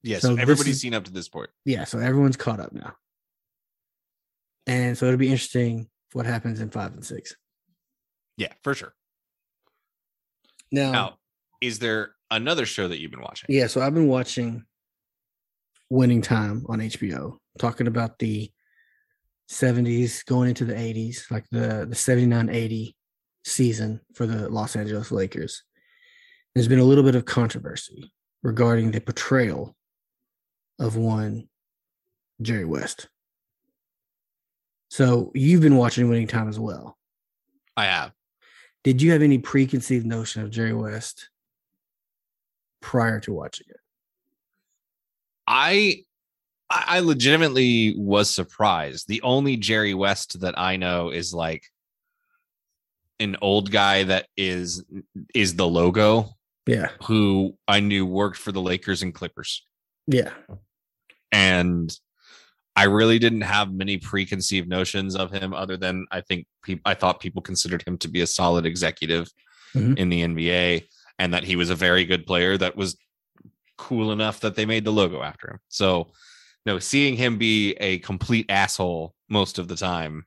Yeah, 0.02 0.18
So 0.18 0.34
so, 0.34 0.40
everybody's 0.42 0.74
is- 0.76 0.80
seen 0.80 0.94
up 0.94 1.04
to 1.04 1.12
this 1.12 1.28
point. 1.28 1.50
Yeah, 1.64 1.84
so 1.84 1.98
everyone's 1.98 2.36
caught 2.36 2.58
up 2.60 2.72
now. 2.72 2.94
And 4.66 4.96
so 4.96 5.06
it'll 5.06 5.18
be 5.18 5.28
interesting 5.30 5.88
what 6.12 6.26
happens 6.26 6.60
in 6.60 6.70
five 6.70 6.92
and 6.92 7.04
six. 7.04 7.34
Yeah, 8.36 8.52
for 8.62 8.74
sure. 8.74 8.94
Now, 10.70 10.92
Now, 10.92 11.18
is 11.60 11.78
there 11.78 12.14
another 12.30 12.64
show 12.66 12.88
that 12.88 13.00
you've 13.00 13.10
been 13.10 13.20
watching? 13.20 13.46
yeah, 13.54 13.66
so 13.66 13.80
I've 13.80 13.94
been 13.94 14.08
watching 14.08 14.64
Winning 15.90 16.22
Time 16.22 16.64
on 16.68 16.78
HBO, 16.80 17.36
talking 17.58 17.86
about 17.86 18.18
the 18.18 18.50
70s 19.50 20.24
going 20.24 20.48
into 20.48 20.64
the 20.64 20.74
80s, 20.74 21.30
like 21.30 21.44
the 21.50 21.86
the 21.88 21.94
79 21.94 22.48
80 22.48 22.96
season 23.44 24.00
for 24.14 24.26
the 24.26 24.48
Los 24.48 24.76
Angeles 24.76 25.10
Lakers. 25.12 25.62
There's 26.54 26.68
been 26.68 26.78
a 26.78 26.84
little 26.84 27.04
bit 27.04 27.14
of 27.16 27.24
controversy 27.26 28.12
regarding 28.42 28.90
the 28.92 29.00
portrayal 29.00 29.76
of 30.78 30.96
one 30.96 31.48
Jerry 32.40 32.64
West. 32.64 33.08
So 34.92 35.32
you've 35.34 35.62
been 35.62 35.76
watching 35.78 36.10
Winning 36.10 36.26
Time 36.26 36.50
as 36.50 36.60
well. 36.60 36.98
I 37.78 37.86
have. 37.86 38.12
Did 38.84 39.00
you 39.00 39.12
have 39.12 39.22
any 39.22 39.38
preconceived 39.38 40.04
notion 40.04 40.42
of 40.42 40.50
Jerry 40.50 40.74
West 40.74 41.30
prior 42.82 43.18
to 43.20 43.32
watching 43.32 43.68
it? 43.70 43.78
I 45.46 46.04
I 46.68 47.00
legitimately 47.00 47.94
was 47.96 48.28
surprised. 48.28 49.08
The 49.08 49.22
only 49.22 49.56
Jerry 49.56 49.94
West 49.94 50.40
that 50.40 50.58
I 50.58 50.76
know 50.76 51.08
is 51.08 51.32
like 51.32 51.64
an 53.18 53.36
old 53.40 53.70
guy 53.70 54.02
that 54.02 54.26
is 54.36 54.84
is 55.34 55.54
the 55.54 55.66
logo 55.66 56.36
Yeah. 56.66 56.90
who 57.04 57.56
I 57.66 57.80
knew 57.80 58.04
worked 58.04 58.36
for 58.36 58.52
the 58.52 58.60
Lakers 58.60 59.02
and 59.02 59.14
Clippers. 59.14 59.66
Yeah. 60.06 60.34
And 61.30 61.98
I 62.74 62.84
really 62.84 63.18
didn't 63.18 63.42
have 63.42 63.72
many 63.72 63.98
preconceived 63.98 64.68
notions 64.68 65.14
of 65.14 65.30
him 65.30 65.52
other 65.52 65.76
than 65.76 66.06
I 66.10 66.22
think 66.22 66.46
peop 66.62 66.80
I 66.84 66.94
thought 66.94 67.20
people 67.20 67.42
considered 67.42 67.82
him 67.86 67.98
to 67.98 68.08
be 68.08 68.22
a 68.22 68.26
solid 68.26 68.64
executive 68.66 69.28
Mhm. 69.74 69.98
in 69.98 70.08
the 70.08 70.22
NBA 70.22 70.86
and 71.18 71.32
that 71.34 71.44
he 71.44 71.56
was 71.56 71.70
a 71.70 71.74
very 71.74 72.04
good 72.04 72.26
player 72.26 72.56
that 72.58 72.76
was 72.76 72.96
cool 73.78 74.12
enough 74.12 74.40
that 74.40 74.54
they 74.54 74.66
made 74.66 74.84
the 74.84 74.92
logo 74.92 75.22
after 75.22 75.50
him. 75.50 75.58
So, 75.68 76.12
no, 76.66 76.78
seeing 76.78 77.16
him 77.16 77.38
be 77.38 77.72
a 77.74 77.98
complete 77.98 78.46
asshole 78.50 79.14
most 79.28 79.58
of 79.58 79.68
the 79.68 79.76
time, 79.76 80.26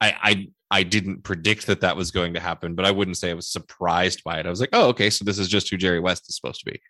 I 0.00 0.14
I 0.22 0.78
I 0.80 0.82
didn't 0.84 1.22
predict 1.22 1.66
that 1.66 1.82
that 1.82 1.96
was 1.96 2.10
going 2.10 2.32
to 2.34 2.40
happen, 2.40 2.74
but 2.74 2.86
I 2.86 2.90
wouldn't 2.92 3.18
say 3.18 3.30
I 3.30 3.34
was 3.34 3.48
surprised 3.48 4.24
by 4.24 4.38
it. 4.40 4.46
I 4.46 4.50
was 4.50 4.60
like, 4.60 4.70
oh, 4.72 4.88
okay, 4.88 5.10
so 5.10 5.22
this 5.22 5.38
is 5.38 5.48
just 5.48 5.68
who 5.68 5.76
Jerry 5.76 6.00
West 6.00 6.28
is 6.30 6.36
supposed 6.36 6.60
to 6.64 6.70
be. 6.72 6.80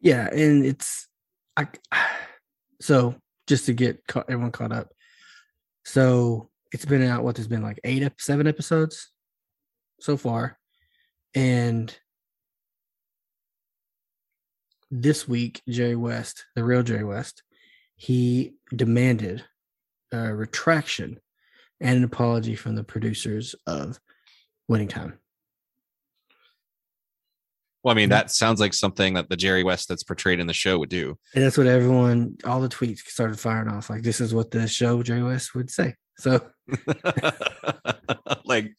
Yeah. 0.00 0.28
And 0.30 0.64
it's, 0.66 1.08
I, 1.56 1.68
so 2.80 3.14
just 3.46 3.66
to 3.66 3.72
get 3.72 4.06
caught, 4.06 4.26
everyone 4.28 4.52
caught 4.52 4.72
up. 4.72 4.92
So 5.84 6.50
it's 6.72 6.84
been 6.84 7.02
out, 7.02 7.24
what, 7.24 7.36
there's 7.36 7.48
been 7.48 7.62
like 7.62 7.80
eight, 7.84 8.08
seven 8.18 8.46
episodes 8.46 9.10
so 10.00 10.16
far. 10.16 10.58
And 11.34 11.96
this 14.90 15.26
week, 15.28 15.60
Jerry 15.68 15.96
West, 15.96 16.44
the 16.54 16.64
real 16.64 16.82
Jerry 16.82 17.04
West, 17.04 17.42
he 17.96 18.54
demanded 18.74 19.44
a 20.12 20.34
retraction 20.34 21.18
and 21.80 21.98
an 21.98 22.04
apology 22.04 22.54
from 22.54 22.76
the 22.76 22.84
producers 22.84 23.54
of 23.66 23.98
Winning 24.68 24.88
Time. 24.88 25.18
Well, 27.84 27.92
I 27.92 27.96
mean, 27.96 28.08
that 28.08 28.30
sounds 28.30 28.60
like 28.60 28.72
something 28.72 29.12
that 29.14 29.28
the 29.28 29.36
Jerry 29.36 29.62
West 29.62 29.88
that's 29.90 30.02
portrayed 30.02 30.40
in 30.40 30.46
the 30.46 30.54
show 30.54 30.78
would 30.78 30.88
do. 30.88 31.18
And 31.34 31.44
that's 31.44 31.58
what 31.58 31.66
everyone, 31.66 32.38
all 32.44 32.60
the 32.62 32.68
tweets 32.68 33.00
started 33.00 33.38
firing 33.38 33.68
off. 33.68 33.90
Like, 33.90 34.02
this 34.02 34.22
is 34.22 34.32
what 34.34 34.50
the 34.50 34.66
show 34.66 35.02
Jerry 35.02 35.22
West 35.22 35.54
would 35.54 35.70
say. 35.70 35.94
So, 36.16 36.40
like, 38.46 38.72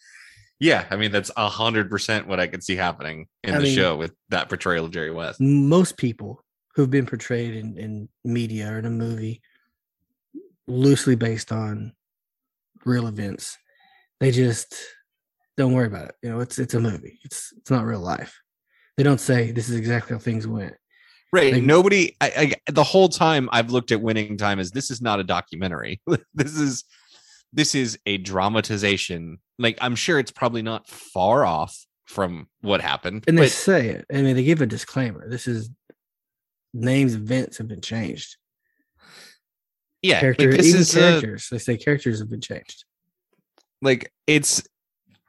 yeah, 0.59 0.85
I 0.89 0.95
mean, 0.95 1.11
that's 1.11 1.29
a 1.37 1.47
hundred 1.49 1.89
percent 1.89 2.27
what 2.27 2.39
I 2.39 2.47
could 2.47 2.63
see 2.63 2.75
happening 2.75 3.27
in 3.43 3.53
I 3.53 3.57
the 3.57 3.63
mean- 3.65 3.75
show 3.75 3.95
with 3.95 4.13
that 4.29 4.49
portrayal 4.49 4.85
of 4.85 4.91
Jerry 4.91 5.11
West. 5.11 5.39
most 5.39 5.97
people 5.97 6.43
who've 6.75 6.89
been 6.89 7.05
portrayed 7.05 7.55
in, 7.55 7.77
in 7.77 8.09
media 8.23 8.71
or 8.71 8.79
in 8.79 8.85
a 8.85 8.89
movie 8.89 9.41
loosely 10.67 11.15
based 11.15 11.51
on 11.51 11.93
real 12.85 13.07
events, 13.07 13.57
they 14.19 14.31
just 14.31 14.75
don't 15.57 15.73
worry 15.73 15.87
about 15.87 16.09
it. 16.09 16.15
You 16.23 16.29
know, 16.31 16.39
it's 16.39 16.57
it's 16.57 16.73
a 16.73 16.79
movie. 16.79 17.19
It's 17.23 17.53
it's 17.57 17.69
not 17.69 17.85
real 17.85 17.99
life. 17.99 18.41
They 18.97 19.03
don't 19.03 19.19
say 19.19 19.51
this 19.51 19.69
is 19.69 19.75
exactly 19.75 20.13
how 20.15 20.19
things 20.19 20.47
went. 20.47 20.73
Right. 21.33 21.53
Like- 21.53 21.63
Nobody, 21.63 22.15
I, 22.21 22.53
I, 22.67 22.71
the 22.71 22.83
whole 22.83 23.09
time 23.09 23.49
I've 23.51 23.71
looked 23.71 23.91
at 23.91 24.01
Winning 24.01 24.37
Time 24.37 24.59
as 24.59 24.71
this 24.71 24.89
is 24.89 25.01
not 25.01 25.19
a 25.19 25.23
documentary. 25.23 26.01
this 26.33 26.57
is, 26.57 26.83
this 27.51 27.75
is 27.75 27.99
a 28.05 28.17
dramatization. 28.17 29.39
Like, 29.59 29.77
I'm 29.81 29.95
sure 29.95 30.19
it's 30.19 30.31
probably 30.31 30.61
not 30.61 30.87
far 30.87 31.45
off 31.45 31.77
from 32.05 32.47
what 32.61 32.81
happened. 32.81 33.25
And 33.27 33.37
they 33.37 33.47
say 33.49 33.89
it. 33.89 34.05
I 34.13 34.21
mean, 34.21 34.35
they 34.35 34.43
give 34.43 34.61
a 34.61 34.65
disclaimer. 34.65 35.29
This 35.29 35.47
is 35.47 35.69
names, 36.73 37.15
events 37.15 37.57
have 37.57 37.67
been 37.67 37.81
changed. 37.81 38.37
yeah, 40.01 40.19
Character, 40.19 40.51
like, 40.51 40.63
even 40.63 40.79
is 40.81 40.95
a- 40.95 40.99
characters. 40.99 41.47
they 41.51 41.57
say 41.57 41.77
characters 41.77 42.19
have 42.19 42.29
been 42.29 42.41
changed. 42.41 42.85
like 43.81 44.11
it's 44.27 44.63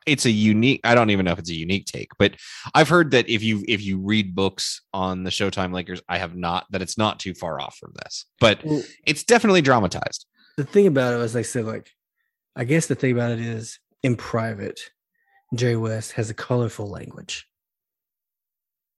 it's 0.06 0.24
a 0.24 0.30
unique 0.30 0.80
i 0.84 0.94
don't 0.94 1.10
even 1.10 1.24
know 1.24 1.32
if 1.32 1.38
it's 1.38 1.50
a 1.50 1.54
unique 1.54 1.84
take 1.86 2.10
but 2.18 2.34
i've 2.74 2.88
heard 2.88 3.10
that 3.10 3.28
if 3.28 3.42
you 3.42 3.64
if 3.68 3.82
you 3.82 3.98
read 3.98 4.34
books 4.34 4.80
on 4.94 5.24
the 5.24 5.30
showtime 5.30 5.72
lakers 5.74 6.00
i 6.08 6.16
have 6.18 6.34
not 6.36 6.64
that 6.70 6.80
it's 6.82 6.96
not 6.96 7.18
too 7.18 7.34
far 7.34 7.60
off 7.60 7.76
from 7.76 7.92
this 8.04 8.24
but 8.40 8.64
Well, 8.64 8.82
it's 9.06 9.24
definitely 9.24 9.62
dramatized. 9.62 10.26
the 10.56 10.64
thing 10.64 10.86
about 10.86 11.14
it 11.14 11.18
was 11.18 11.32
they 11.32 11.42
said 11.42 11.64
like 11.64 11.90
i 12.54 12.64
guess 12.64 12.86
the 12.86 12.94
thing 12.94 13.12
about 13.12 13.32
it 13.32 13.40
is 13.40 13.78
in 14.02 14.16
private 14.16 14.80
jerry 15.54 15.76
west 15.76 16.12
has 16.12 16.30
a 16.30 16.34
colorful 16.34 16.88
language. 16.88 17.46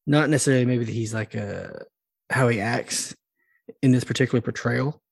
Not 0.06 0.30
necessarily 0.30 0.64
maybe 0.64 0.84
that 0.86 0.92
he's 0.92 1.12
like 1.12 1.34
a 1.34 1.84
how 2.30 2.48
he 2.48 2.60
acts 2.60 3.14
in 3.82 3.92
this 3.92 4.04
particular 4.04 4.40
portrayal 4.40 5.02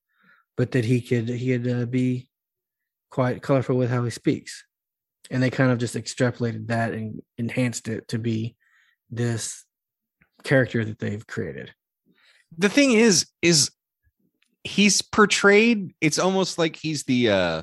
but 0.57 0.71
that 0.73 0.85
he 0.87 1.01
could 1.03 1.29
he 1.29 1.59
could 1.59 1.71
uh, 1.71 1.85
be 1.87 2.29
quite 3.11 3.43
colorful 3.43 3.77
with 3.77 3.91
how 3.91 4.03
he 4.05 4.11
speaks 4.11 4.65
and 5.31 5.43
they 5.43 5.51
kind 5.51 5.71
of 5.71 5.79
just 5.79 5.95
extrapolated 5.95 6.69
that 6.69 6.93
and 6.93 7.21
enhanced 7.39 7.89
it 7.89 8.09
to 8.09 8.19
be 8.19 8.57
this 9.11 9.65
character 10.45 10.85
that 10.85 10.99
they've 10.99 11.27
created. 11.27 11.73
The 12.59 12.69
thing 12.69 12.93
is 12.93 13.27
is 13.43 13.71
he's 14.65 15.03
portrayed 15.03 15.95
it's 16.01 16.19
almost 16.19 16.59
like 16.59 16.77
he's 16.77 17.05
the 17.05 17.31
uh 17.31 17.63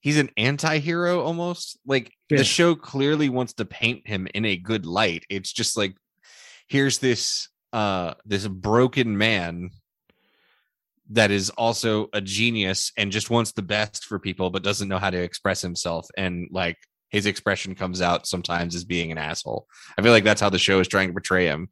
he's 0.00 0.18
an 0.18 0.30
anti-hero 0.36 1.20
almost. 1.22 1.78
Like 1.86 2.12
Yeah. 2.30 2.38
the 2.38 2.44
show 2.44 2.74
clearly 2.74 3.28
wants 3.28 3.52
to 3.54 3.64
paint 3.64 4.06
him 4.06 4.26
in 4.34 4.44
a 4.44 4.56
good 4.56 4.86
light. 4.86 5.24
It's 5.28 5.52
just 5.52 5.76
like 5.76 5.94
here's 6.68 6.98
this 6.98 7.48
uh 7.72 8.14
this 8.24 8.46
broken 8.48 9.16
man 9.16 9.70
that 11.10 11.30
is 11.30 11.50
also 11.50 12.08
a 12.12 12.20
genius 12.20 12.92
and 12.96 13.12
just 13.12 13.30
wants 13.30 13.52
the 13.52 13.62
best 13.62 14.04
for 14.04 14.18
people 14.18 14.50
but 14.50 14.62
doesn't 14.62 14.88
know 14.88 14.98
how 14.98 15.10
to 15.10 15.18
express 15.18 15.60
himself 15.60 16.06
and 16.16 16.48
like 16.50 16.76
his 17.10 17.26
expression 17.26 17.74
comes 17.74 18.00
out 18.00 18.26
sometimes 18.26 18.74
as 18.74 18.84
being 18.84 19.10
an 19.10 19.18
asshole 19.18 19.66
i 19.98 20.02
feel 20.02 20.12
like 20.12 20.24
that's 20.24 20.40
how 20.40 20.50
the 20.50 20.58
show 20.58 20.80
is 20.80 20.88
trying 20.88 21.08
to 21.08 21.14
portray 21.14 21.46
him 21.46 21.68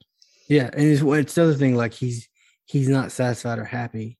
Yeah, 0.49 0.71
and 0.73 0.83
it's, 0.83 1.03
it's 1.03 1.35
the 1.35 1.43
other 1.43 1.55
thing. 1.55 1.77
Like 1.77 1.93
he's 1.93 2.29
he's 2.65 2.89
not 2.89 3.13
satisfied 3.13 3.59
or 3.59 3.65
happy. 3.65 4.19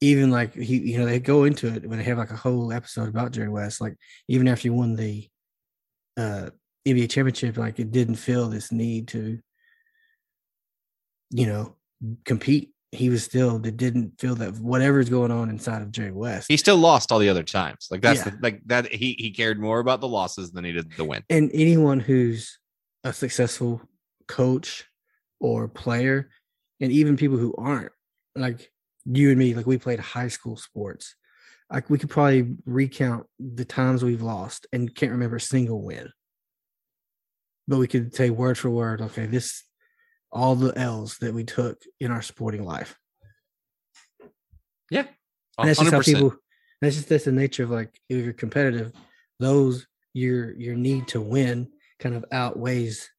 Even 0.00 0.30
like 0.30 0.54
he, 0.54 0.78
you 0.78 0.98
know, 0.98 1.06
they 1.06 1.20
go 1.20 1.44
into 1.44 1.68
it 1.68 1.86
when 1.86 1.98
they 1.98 2.04
have 2.04 2.18
like 2.18 2.30
a 2.30 2.36
whole 2.36 2.72
episode 2.72 3.08
about 3.08 3.32
Jerry 3.32 3.48
West. 3.48 3.80
Like 3.80 3.96
even 4.28 4.48
after 4.48 4.62
he 4.62 4.70
won 4.70 4.96
the 4.96 5.28
uh 6.16 6.50
NBA 6.86 7.10
championship, 7.10 7.58
like 7.58 7.78
it 7.78 7.92
didn't 7.92 8.16
feel 8.16 8.48
this 8.48 8.72
need 8.72 9.08
to, 9.08 9.38
you 11.30 11.46
know, 11.46 11.76
compete. 12.24 12.72
He 12.96 13.08
was 13.10 13.24
still 13.24 13.58
that 13.60 13.76
didn't 13.76 14.18
feel 14.18 14.34
that 14.36 14.54
whatever's 14.58 15.08
going 15.08 15.30
on 15.30 15.50
inside 15.50 15.82
of 15.82 15.92
Jerry 15.92 16.12
West. 16.12 16.48
he 16.48 16.56
still 16.56 16.76
lost 16.78 17.12
all 17.12 17.18
the 17.18 17.28
other 17.28 17.42
times 17.42 17.88
like 17.90 18.00
that's 18.00 18.20
Yeah. 18.20 18.30
the, 18.30 18.38
like 18.42 18.62
that 18.66 18.92
he 18.92 19.14
he 19.18 19.30
cared 19.30 19.60
more 19.60 19.78
about 19.80 20.00
the 20.00 20.08
losses 20.08 20.50
than 20.52 20.64
he 20.64 20.72
did 20.72 20.90
the 20.92 21.04
win 21.04 21.22
and 21.30 21.50
anyone 21.52 22.00
who's 22.00 22.58
a 23.04 23.12
successful 23.12 23.80
coach 24.28 24.84
or 25.40 25.68
player 25.68 26.30
and 26.80 26.90
even 26.90 27.16
people 27.16 27.36
who 27.36 27.54
aren't 27.58 27.92
like 28.34 28.70
you 29.04 29.28
and 29.30 29.38
me 29.38 29.54
like 29.54 29.66
we 29.66 29.78
played 29.78 30.00
high 30.00 30.28
school 30.28 30.56
sports 30.56 31.14
like 31.70 31.90
we 31.90 31.98
could 31.98 32.10
probably 32.10 32.56
recount 32.64 33.26
the 33.38 33.64
times 33.64 34.02
we've 34.02 34.22
lost 34.22 34.66
and 34.72 34.94
can't 34.94 35.12
remember 35.12 35.36
a 35.36 35.40
single 35.40 35.82
win 35.82 36.10
but 37.68 37.78
we 37.78 37.86
could 37.86 38.14
say 38.14 38.30
word 38.30 38.56
for 38.58 38.70
word 38.70 39.00
okay 39.00 39.26
this 39.26 39.62
all 40.32 40.54
the 40.54 40.76
l's 40.78 41.18
that 41.18 41.32
we 41.32 41.44
took 41.44 41.80
in 42.00 42.10
our 42.10 42.22
sporting 42.22 42.64
life 42.64 42.98
and 45.58 45.68
that's 45.68 45.78
just 45.80 45.92
how 45.92 46.00
people 46.00 46.34
that's 46.80 46.96
just 46.96 47.08
that's 47.08 47.24
the 47.24 47.32
nature 47.32 47.64
of 47.64 47.70
like 47.70 47.98
if 48.08 48.24
you're 48.24 48.32
competitive 48.32 48.92
those 49.40 49.86
your 50.12 50.52
your 50.54 50.74
need 50.74 51.06
to 51.08 51.20
win 51.20 51.68
kind 51.98 52.14
of 52.14 52.24
outweighs 52.32 53.10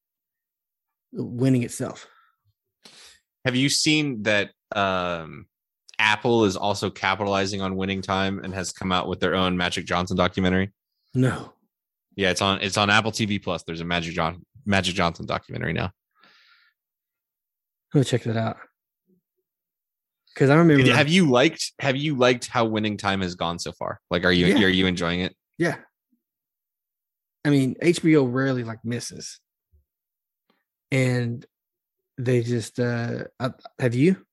winning 1.14 1.64
itself 1.64 2.08
Have 3.45 3.55
you 3.55 3.70
seen 3.70 4.24
that 4.24 4.51
um 4.76 5.47
Apple 5.99 6.45
is 6.45 6.55
also 6.55 6.89
capitalizing 6.89 7.62
on 7.62 7.76
winning 7.76 8.01
time 8.01 8.39
and 8.43 8.53
has 8.53 8.72
come 8.72 8.91
out 8.91 9.08
with 9.08 9.20
their 9.20 9.36
own 9.36 9.58
Magic 9.58 9.86
Johnson 9.86 10.16
documentary? 10.16 10.72
No. 11.14 11.53
Yeah, 12.16 12.30
it's 12.30 12.41
on 12.41 12.62
it's 12.62 12.78
on 12.78 12.89
Apple 12.89 13.12
TV 13.12 13.41
Plus. 13.41 13.64
There's 13.64 13.82
a 13.82 13.86
Magic 13.86 14.14
John 14.14 14.43
Magic 14.66 14.95
Johnson 14.95 15.26
documentary 15.26 15.74
now. 15.74 15.91
I'm 17.98 18.04
check 18.04 18.24
that 18.24 18.38
out. 18.38 18.58
Because 20.34 20.50
I 20.52 20.56
remember 20.56 20.93
Have 20.93 21.08
you 21.08 21.30
liked 21.30 21.74
have 21.80 21.95
you 21.95 22.16
liked 22.16 22.48
how 22.48 22.66
winning 22.66 22.95
time 22.98 23.22
has 23.22 23.34
gone 23.34 23.58
so 23.58 23.72
far? 23.72 24.00
Like 24.12 24.24
are 24.24 24.32
you 24.32 24.45
Yeah. 24.48 24.66
are 24.66 24.70
you 24.70 24.86
enjoying 24.86 25.22
it? 25.22 25.36
Yeah. 25.58 25.78
I 27.43 27.50
mean, 27.50 27.76
HBO 27.82 28.32
rarely 28.32 28.64
like 28.64 28.84
misses. 28.86 29.39
And 30.91 31.45
they 32.18 32.43
just 32.43 32.80
uh 32.80 33.24
uh, 33.39 33.50
have 33.80 33.95
you? 33.95 34.24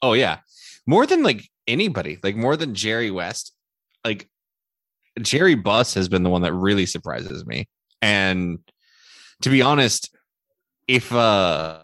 Oh 0.00 0.12
yeah. 0.12 0.38
More 0.86 1.06
than 1.06 1.24
like 1.24 1.48
anybody, 1.66 2.18
like 2.22 2.36
more 2.36 2.56
than 2.56 2.74
Jerry 2.74 3.10
West. 3.10 3.52
Like 4.04 4.28
Jerry 5.20 5.56
Buss 5.56 5.94
has 5.94 6.08
been 6.08 6.22
the 6.22 6.30
one 6.30 6.42
that 6.42 6.52
really 6.52 6.86
surprises 6.86 7.44
me. 7.44 7.68
And 8.00 8.58
to 9.42 9.50
be 9.50 9.60
honest, 9.60 10.14
if 10.86 11.12
uh 11.12 11.80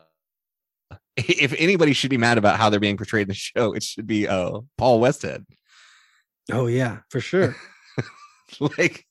if 1.16 1.54
anybody 1.58 1.92
should 1.92 2.10
be 2.10 2.16
mad 2.18 2.38
about 2.38 2.56
how 2.58 2.70
they're 2.70 2.80
being 2.80 2.96
portrayed 2.96 3.22
in 3.22 3.28
the 3.28 3.34
show, 3.34 3.72
it 3.72 3.82
should 3.82 4.06
be 4.06 4.26
uh 4.28 4.60
Paul 4.78 5.00
Westhead. 5.00 5.44
Oh 6.50 6.66
yeah, 6.66 6.98
for 7.10 7.20
sure. 7.20 7.56
like 8.78 9.06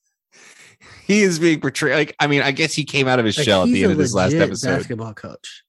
he 1.05 1.21
is 1.21 1.39
being 1.39 1.59
portrayed 1.61 1.95
like 1.95 2.15
I 2.19 2.27
mean, 2.27 2.41
I 2.41 2.51
guess 2.51 2.73
he 2.73 2.83
came 2.83 3.07
out 3.07 3.19
of 3.19 3.25
his 3.25 3.37
Like, 3.37 3.45
shell 3.45 3.63
at 3.63 3.69
the 3.69 3.83
end 3.83 3.91
of 3.91 3.97
this 3.97 4.13
last 4.13 4.33
episode. 4.33 4.77
Basketball 4.77 5.13
coach 5.13 5.63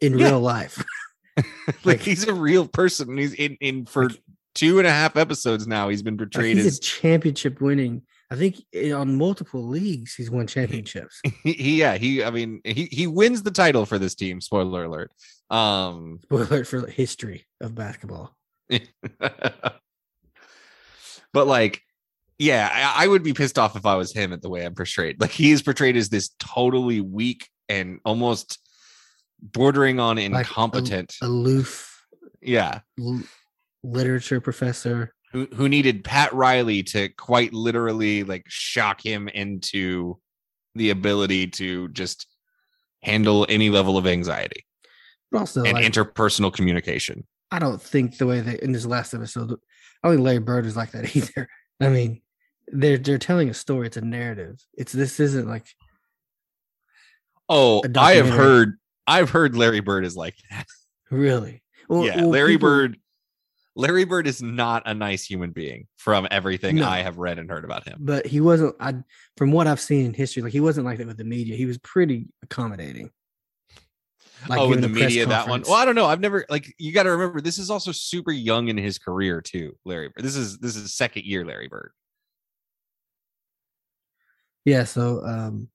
in 0.00 0.18
Yeah. 0.18 0.26
real 0.26 0.40
life. 0.40 0.82
like 1.36 1.46
like- 1.84 2.00
he's 2.00 2.26
a 2.26 2.34
real 2.34 2.66
person. 2.68 3.16
He's 3.16 3.34
in 3.34 3.56
in 3.60 3.86
for 3.86 4.10
two 4.54 4.78
and 4.78 4.86
a 4.86 4.90
half 4.90 5.16
episodes 5.16 5.66
now. 5.66 5.88
He's 5.88 6.02
been 6.02 6.16
portrayed 6.16 6.56
he's 6.56 6.66
as 6.66 6.78
a 6.78 6.80
championship 6.80 7.60
winning. 7.60 8.02
I 8.34 8.36
think 8.36 8.64
on 8.92 9.16
multiple 9.16 9.62
leagues 9.62 10.14
he's 10.14 10.30
won 10.30 10.48
championships. 10.48 11.20
he, 11.44 11.52
he 11.52 11.80
yeah 11.80 11.96
he 11.96 12.24
i 12.24 12.30
mean 12.30 12.60
he 12.64 12.88
he 12.90 13.06
wins 13.06 13.42
the 13.44 13.50
title 13.52 13.86
for 13.86 13.96
this 13.98 14.16
team 14.16 14.40
spoiler 14.40 14.84
alert 14.84 15.12
um 15.50 16.18
Spoiler 16.22 16.44
alert 16.44 16.66
for 16.66 16.86
history 16.88 17.46
of 17.60 17.74
basketball. 17.76 18.34
but 21.32 21.46
like 21.46 21.80
yeah 22.38 22.68
I, 22.96 23.04
I 23.04 23.08
would 23.08 23.22
be 23.22 23.34
pissed 23.34 23.58
off 23.58 23.76
if 23.76 23.86
i 23.86 23.94
was 23.94 24.12
him 24.12 24.32
at 24.32 24.42
the 24.42 24.48
way 24.48 24.64
i'm 24.64 24.74
portrayed 24.74 25.20
like 25.20 25.30
he 25.30 25.52
is 25.52 25.62
portrayed 25.62 25.96
as 25.96 26.08
this 26.08 26.30
totally 26.40 27.00
weak 27.00 27.48
and 27.68 28.00
almost 28.04 28.58
bordering 29.40 30.00
on 30.00 30.16
Like, 30.16 30.26
incompetent 30.46 31.14
Aloof 31.22 32.04
yeah 32.40 32.80
l- 32.98 33.22
literature 33.84 34.40
professor. 34.40 35.14
Who, 35.34 35.46
who 35.54 35.68
needed 35.68 36.02
pat 36.04 36.32
riley 36.32 36.82
to 36.84 37.08
quite 37.10 37.52
literally 37.52 38.24
like 38.24 38.44
shock 38.48 39.04
him 39.04 39.28
into 39.28 40.18
the 40.74 40.88
ability 40.90 41.48
to 41.48 41.88
just 41.88 42.26
handle 43.02 43.44
any 43.50 43.68
level 43.68 43.98
of 43.98 44.06
anxiety 44.06 44.64
But 45.30 45.40
also, 45.40 45.64
and 45.64 45.74
like, 45.74 45.84
interpersonal 45.84 46.52
communication 46.52 47.26
I 47.50 47.58
don't 47.58 47.82
think 47.82 48.16
the 48.16 48.26
way 48.26 48.40
they 48.40 48.58
in 48.62 48.72
this 48.72 48.86
last 48.86 49.12
episode, 49.14 49.52
I 50.02 50.08
don't 50.08 50.16
think 50.16 50.24
Larry 50.24 50.38
Bird 50.38 50.66
is 50.66 50.76
like 50.76 50.90
that 50.92 51.14
either. 51.16 51.48
I 51.80 51.88
mean, 51.88 52.20
they're 52.66 52.98
they're 52.98 53.18
telling 53.18 53.48
a 53.48 53.54
story. 53.54 53.86
It's 53.86 53.96
a 53.96 54.00
narrative. 54.00 54.56
It's 54.76 54.92
this 54.92 55.20
isn't 55.20 55.46
like 55.46 55.66
Oh, 57.48 57.82
I 57.96 58.14
have 58.14 58.28
heard. 58.28 58.78
I've 59.06 59.30
heard 59.30 59.54
Larry 59.56 59.80
Bird 59.80 60.04
is 60.04 60.16
like 60.16 60.34
that. 60.50 60.66
really. 61.10 61.62
Well, 61.88 62.04
yeah, 62.06 62.16
well, 62.22 62.30
Larry 62.30 62.54
people- 62.54 62.68
Bird. 62.68 62.96
Larry 63.76 64.04
Bird 64.04 64.26
is 64.26 64.40
not 64.40 64.82
a 64.86 64.94
nice 64.94 65.24
human 65.24 65.50
being 65.50 65.86
from 65.96 66.28
everything 66.30 66.76
No. 66.76 66.88
I 66.88 67.00
have 67.00 67.18
read 67.18 67.38
and 67.38 67.50
heard 67.50 67.64
about 67.64 67.86
him. 67.86 67.98
but 68.00 68.26
he 68.26 68.40
wasn't. 68.40 68.76
I 68.78 68.94
from 69.36 69.50
what 69.50 69.66
I've 69.66 69.80
seen 69.80 70.06
in 70.06 70.14
history, 70.14 70.42
like 70.42 70.52
he 70.52 70.60
wasn't 70.60 70.86
like 70.86 70.98
that 70.98 71.06
with 71.06 71.16
the 71.16 71.24
media. 71.24 71.56
He 71.56 71.66
was 71.66 71.78
pretty 71.78 72.28
accommodating. 72.42 73.10
Like 74.48 74.60
oh, 74.60 74.72
in 74.72 74.80
the 74.80 74.88
media, 74.88 75.26
that 75.26 75.48
one. 75.48 75.62
Well, 75.62 75.74
I 75.74 75.84
don't 75.84 75.94
know. 75.94 76.06
I've 76.06 76.20
never 76.20 76.44
like. 76.50 76.72
You 76.78 76.92
got 76.92 77.04
to 77.04 77.10
remember, 77.10 77.40
this 77.40 77.58
is 77.58 77.70
also 77.70 77.92
super 77.92 78.30
young 78.30 78.68
in 78.68 78.76
his 78.76 78.98
career 78.98 79.40
too. 79.40 79.76
Larry. 79.84 80.08
Bird. 80.08 80.22
This 80.24 80.36
is 80.36 80.58
this 80.58 80.76
is 80.76 80.94
second 80.94 81.24
year 81.24 81.44
Larry 81.46 81.68
Bird. 81.68 81.92
Yeah, 84.64 84.84
so 84.84 85.24
um, 85.24 85.68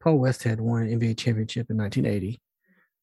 Paul 0.00 0.18
Westhead 0.18 0.60
won 0.60 0.82
an 0.82 1.00
NBA 1.00 1.16
championship 1.18 1.70
in 1.70 1.76
1980, 1.76 2.40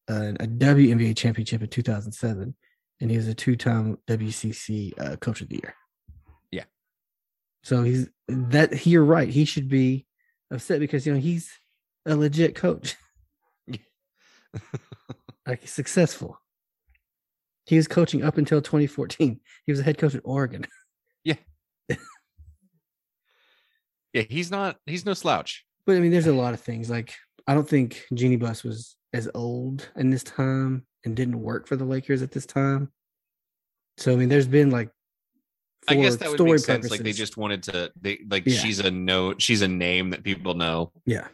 uh, 0.08 0.32
a 0.42 0.46
WNBA 0.46 1.16
championship 1.16 1.62
in 1.62 1.68
2007, 1.68 2.54
and 3.00 3.10
he 3.10 3.16
was 3.16 3.28
a 3.28 3.34
two-time 3.34 3.98
WCC 4.06 4.92
uh, 5.00 5.16
Coach 5.16 5.40
of 5.40 5.48
the 5.48 5.56
Year. 5.56 5.74
Yeah. 6.50 6.64
So 7.62 7.82
he's 7.82 8.08
that. 8.28 8.86
You're 8.86 9.04
right. 9.04 9.28
He 9.28 9.44
should 9.44 9.68
be 9.68 10.06
upset 10.50 10.80
because 10.80 11.06
you 11.06 11.14
know 11.14 11.20
he's 11.20 11.50
a 12.06 12.16
legit 12.16 12.54
coach, 12.54 12.96
like 15.46 15.60
he's 15.60 15.72
successful. 15.72 16.40
He 17.66 17.76
was 17.76 17.88
coaching 17.88 18.22
up 18.22 18.38
until 18.38 18.62
2014. 18.62 19.40
He 19.64 19.72
was 19.72 19.80
a 19.80 19.82
head 19.82 19.98
coach 19.98 20.14
at 20.14 20.22
Oregon. 20.24 20.66
Yeah, 21.24 21.96
yeah, 24.12 24.22
he's 24.30 24.50
not. 24.50 24.76
He's 24.86 25.04
no 25.04 25.12
slouch. 25.12 25.64
But 25.84 25.96
I 25.96 26.00
mean, 26.00 26.12
there's 26.12 26.28
a 26.28 26.32
lot 26.32 26.54
of 26.54 26.60
things. 26.60 26.88
Like, 26.88 27.14
I 27.46 27.54
don't 27.54 27.68
think 27.68 28.04
Jeanie 28.14 28.36
Buss 28.36 28.62
was 28.62 28.96
as 29.12 29.28
old 29.34 29.88
in 29.96 30.10
this 30.10 30.22
time 30.22 30.86
and 31.06 31.16
didn't 31.16 31.40
work 31.40 31.66
for 31.66 31.76
the 31.76 31.84
Lakers 31.84 32.20
at 32.20 32.32
this 32.32 32.44
time. 32.44 32.92
So 33.96 34.12
I 34.12 34.16
mean, 34.16 34.28
there's 34.28 34.46
been 34.46 34.70
like, 34.70 34.90
I 35.88 35.94
guess 35.94 36.16
that 36.16 36.28
would 36.28 36.36
story 36.36 36.50
make 36.52 36.60
sense. 36.60 36.90
Like 36.90 37.00
they 37.00 37.12
just 37.12 37.36
wanted 37.36 37.62
to. 37.64 37.92
They 38.00 38.18
like 38.28 38.44
Yeah. 38.44 38.58
she's 38.58 38.80
a 38.80 38.90
no. 38.90 39.34
She's 39.38 39.62
a 39.62 39.68
name 39.68 40.10
that 40.10 40.22
people 40.24 40.54
know. 40.54 40.92
yeah, 41.06 41.28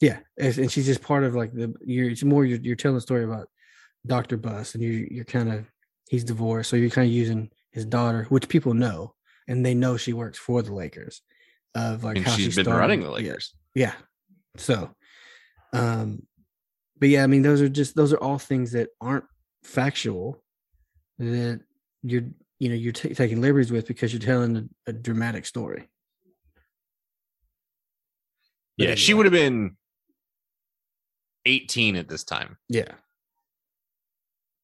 yeah, 0.00 0.20
and 0.38 0.70
she's 0.70 0.86
just 0.86 1.02
part 1.02 1.24
of 1.24 1.34
like 1.34 1.52
the. 1.52 1.74
You're 1.84 2.10
it's 2.10 2.22
more 2.22 2.44
you're, 2.46 2.60
you're 2.60 2.76
telling 2.76 2.96
a 2.96 3.00
story 3.00 3.24
about 3.24 3.48
Doctor 4.06 4.36
Buss, 4.36 4.74
and 4.74 4.82
you 4.82 5.06
you're 5.10 5.24
kind 5.24 5.52
of 5.52 5.66
he's 6.08 6.24
divorced, 6.24 6.70
so 6.70 6.76
you're 6.76 6.90
kind 6.90 7.06
of 7.08 7.12
using 7.12 7.50
his 7.72 7.84
daughter, 7.84 8.24
which 8.30 8.48
people 8.48 8.72
know, 8.72 9.14
and 9.48 9.66
they 9.66 9.74
know 9.74 9.96
she 9.96 10.12
works 10.12 10.38
for 10.38 10.62
the 10.62 10.72
Lakers. 10.72 11.22
Of 11.74 12.02
like 12.02 12.16
and 12.16 12.26
how 12.26 12.32
she's 12.32 12.54
she 12.54 12.62
been 12.62 12.72
running 12.72 13.00
the 13.00 13.06
started. 13.06 13.24
Yeah. 13.24 13.30
Lakers. 13.30 13.54
yeah 13.76 13.92
so 14.56 14.90
um 15.72 16.20
but 17.00 17.08
yeah 17.08 17.24
i 17.24 17.26
mean 17.26 17.42
those 17.42 17.60
are 17.60 17.68
just 17.68 17.96
those 17.96 18.12
are 18.12 18.18
all 18.18 18.38
things 18.38 18.72
that 18.72 18.90
aren't 19.00 19.24
factual 19.64 20.42
that 21.18 21.60
you're 22.02 22.24
you 22.58 22.68
know 22.68 22.74
you're 22.74 22.92
ta 22.92 23.08
taking 23.14 23.40
liberties 23.40 23.72
with 23.72 23.86
because 23.86 24.12
you're 24.12 24.20
telling 24.20 24.56
a, 24.56 24.90
a 24.90 24.92
dramatic 24.92 25.46
story. 25.46 25.88
But 28.78 28.88
Yeah, 28.88 28.94
she 28.94 29.14
would 29.14 29.26
have 29.26 29.32
been 29.32 29.76
18 31.46 31.96
at 31.96 32.08
this 32.08 32.24
time. 32.24 32.58
yeah. 32.68 32.92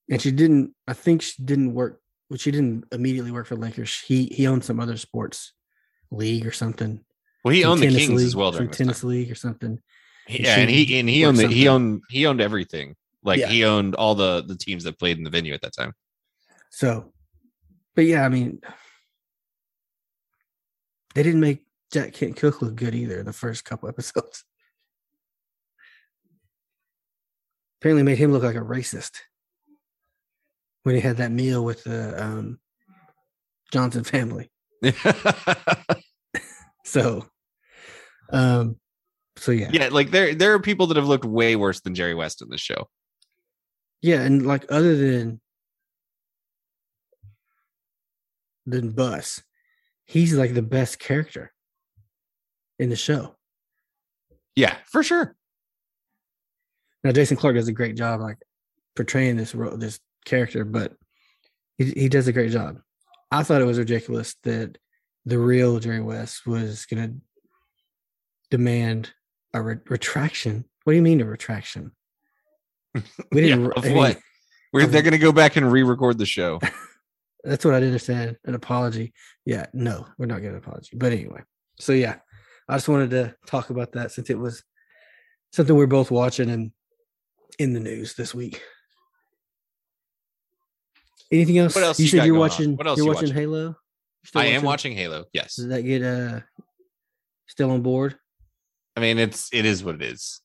And 0.08 0.22
she 0.22 0.30
didn't 0.30 0.72
i 0.86 0.92
think 0.92 1.22
she 1.22 1.42
didn't 1.42 1.74
work 1.74 2.00
well 2.30 2.38
she 2.38 2.50
didn't 2.50 2.84
immediately 2.92 3.32
work 3.32 3.46
for 3.46 3.56
lakers. 3.56 4.00
He 4.00 4.26
he 4.26 4.46
owned 4.46 4.64
some 4.64 4.78
other 4.78 4.96
sports 4.96 5.52
league 6.10 6.46
or 6.46 6.52
something. 6.52 7.04
Well, 7.44 7.54
he 7.54 7.64
owned 7.64 7.80
the 7.80 7.88
Kings 7.88 8.22
as 8.22 8.36
well 8.36 8.52
during 8.52 8.70
tennis 8.70 9.04
league 9.04 9.30
or 9.30 9.34
something 9.34 9.80
Yeah, 10.28 10.56
and 10.56 10.70
he 10.70 10.98
and 10.98 11.08
he 11.08 11.24
owned 11.24 11.38
the, 11.38 11.46
he 11.48 11.68
owned 11.68 12.02
he 12.08 12.26
owned 12.26 12.40
everything. 12.40 12.96
Like 13.22 13.40
Yeah. 13.40 13.48
he 13.48 13.64
owned 13.64 13.94
all 13.94 14.14
the 14.14 14.42
the 14.42 14.56
teams 14.56 14.84
that 14.84 14.98
played 14.98 15.18
in 15.18 15.24
the 15.24 15.30
venue 15.30 15.54
at 15.54 15.62
that 15.62 15.74
time. 15.74 15.92
So, 16.70 17.12
but 17.94 18.04
yeah, 18.06 18.24
I 18.24 18.28
mean, 18.28 18.60
they 21.14 21.22
didn't 21.22 21.40
make 21.40 21.64
Jack 21.92 22.12
Kent 22.12 22.36
Cooke 22.36 22.60
look 22.60 22.74
good 22.74 22.94
either 22.94 23.18
in 23.18 23.26
the 23.26 23.32
first 23.32 23.64
couple 23.64 23.88
episodes. 23.88 24.44
Apparently, 27.80 28.02
made 28.02 28.18
him 28.18 28.32
look 28.32 28.42
like 28.42 28.56
a 28.56 28.60
racist 28.60 29.18
when 30.82 30.94
he 30.94 31.00
had 31.00 31.18
that 31.18 31.30
meal 31.30 31.64
with 31.64 31.84
the 31.84 32.22
um, 32.22 32.58
Johnson 33.72 34.04
family. 34.04 34.50
So, 36.86 37.26
um, 38.32 38.78
so 39.36 39.52
yeah, 39.52 39.70
yeah, 39.72 39.88
like 39.90 40.10
there 40.10 40.34
there 40.34 40.52
are 40.54 40.60
people 40.60 40.86
that 40.88 40.96
have 40.96 41.06
looked 41.06 41.24
way 41.24 41.56
worse 41.56 41.80
than 41.80 41.94
Jerry 41.94 42.14
West 42.14 42.42
in 42.42 42.48
this 42.48 42.60
show. 42.60 42.88
yeah, 44.02 44.22
and 44.22 44.46
like 44.46 44.64
other 44.70 44.96
than 44.96 45.40
than 48.66 48.90
Buss, 48.90 49.42
he's 50.04 50.34
like 50.34 50.54
the 50.54 50.62
best 50.62 50.98
character 50.98 51.52
in 52.78 52.88
the 52.88 52.96
show. 52.96 53.36
Yeah, 54.54 54.76
for 54.86 55.02
sure. 55.02 55.36
Now 57.04 57.12
Jason 57.12 57.36
Clarke 57.36 57.56
does 57.56 57.68
a 57.68 57.72
great 57.72 57.96
job 57.96 58.20
like 58.20 58.38
portraying 58.96 59.36
this 59.36 59.54
role, 59.54 59.76
this 59.76 60.00
character, 60.24 60.64
but 60.64 60.94
he 61.78 61.90
he 61.90 62.08
does 62.08 62.26
a 62.26 62.32
great 62.32 62.50
job. 62.50 62.78
I 63.30 63.42
thought 63.42 63.60
it 63.60 63.66
was 63.66 63.78
ridiculous 63.78 64.34
that 64.44 64.78
the 65.24 65.38
real 65.38 65.78
Jerry 65.78 66.00
West 66.00 66.46
was 66.46 66.86
going 66.86 67.02
to 67.08 67.14
demand 68.50 69.12
a 69.56 69.62
re- 69.62 69.76
retraction. 69.88 70.64
What 70.84 70.92
do 70.92 70.96
you 70.96 71.02
mean 71.02 71.20
a 71.20 71.24
retraction? 71.24 71.92
We 72.94 73.02
didn't. 73.42 73.64
Yeah, 73.64 73.70
I 73.76 73.78
of 73.78 73.84
mean, 73.84 73.96
what? 73.96 74.18
We're, 74.72 74.86
they're 74.86 75.02
going 75.02 75.12
to 75.12 75.18
go 75.18 75.32
back 75.32 75.56
and 75.56 75.70
re-record 75.70 76.18
the 76.18 76.26
show. 76.26 76.60
That's 77.44 77.64
what 77.64 77.74
I 77.74 77.78
didn't 77.78 77.90
understand. 77.90 78.36
An 78.44 78.54
apology. 78.54 79.12
Yeah, 79.44 79.66
no, 79.72 80.06
we're 80.18 80.26
not 80.26 80.40
getting 80.40 80.56
an 80.56 80.62
apology. 80.62 80.96
But 80.96 81.12
anyway, 81.12 81.42
so 81.78 81.92
yeah, 81.92 82.16
I 82.68 82.76
just 82.76 82.88
wanted 82.88 83.10
to 83.10 83.34
talk 83.46 83.70
about 83.70 83.92
that 83.92 84.10
since 84.10 84.30
it 84.30 84.38
was 84.38 84.62
something 85.52 85.74
we're 85.76 85.86
both 85.86 86.10
watching 86.10 86.50
and 86.50 86.72
in 87.58 87.72
the 87.72 87.80
news 87.80 88.14
this 88.14 88.34
week. 88.34 88.60
Anything 91.30 91.58
else? 91.58 91.74
What 91.74 91.84
else 91.84 91.98
you 91.98 92.04
you 92.04 92.10
said 92.10 92.26
you're 92.26 92.34
going 92.34 92.34
on? 92.34 92.40
watching. 92.40 92.76
What 92.76 92.86
else 92.86 92.98
you're 92.98 93.06
you 93.06 93.12
watching 93.12 93.28
watching? 93.28 93.42
Halo. 93.42 93.76
You're 94.34 94.42
I 94.42 94.46
am 94.46 94.62
watching 94.62 94.92
Halo. 94.94 95.24
Yes. 95.32 95.56
Does 95.56 95.68
that 95.68 95.82
get 95.82 96.02
uh 96.02 96.40
still 97.46 97.70
on 97.70 97.82
board? 97.82 98.16
I 98.96 99.00
mean, 99.00 99.18
it's 99.18 99.50
it 99.52 99.66
is 99.66 99.84
what 99.84 99.96
it 99.96 100.02
is. 100.02 100.40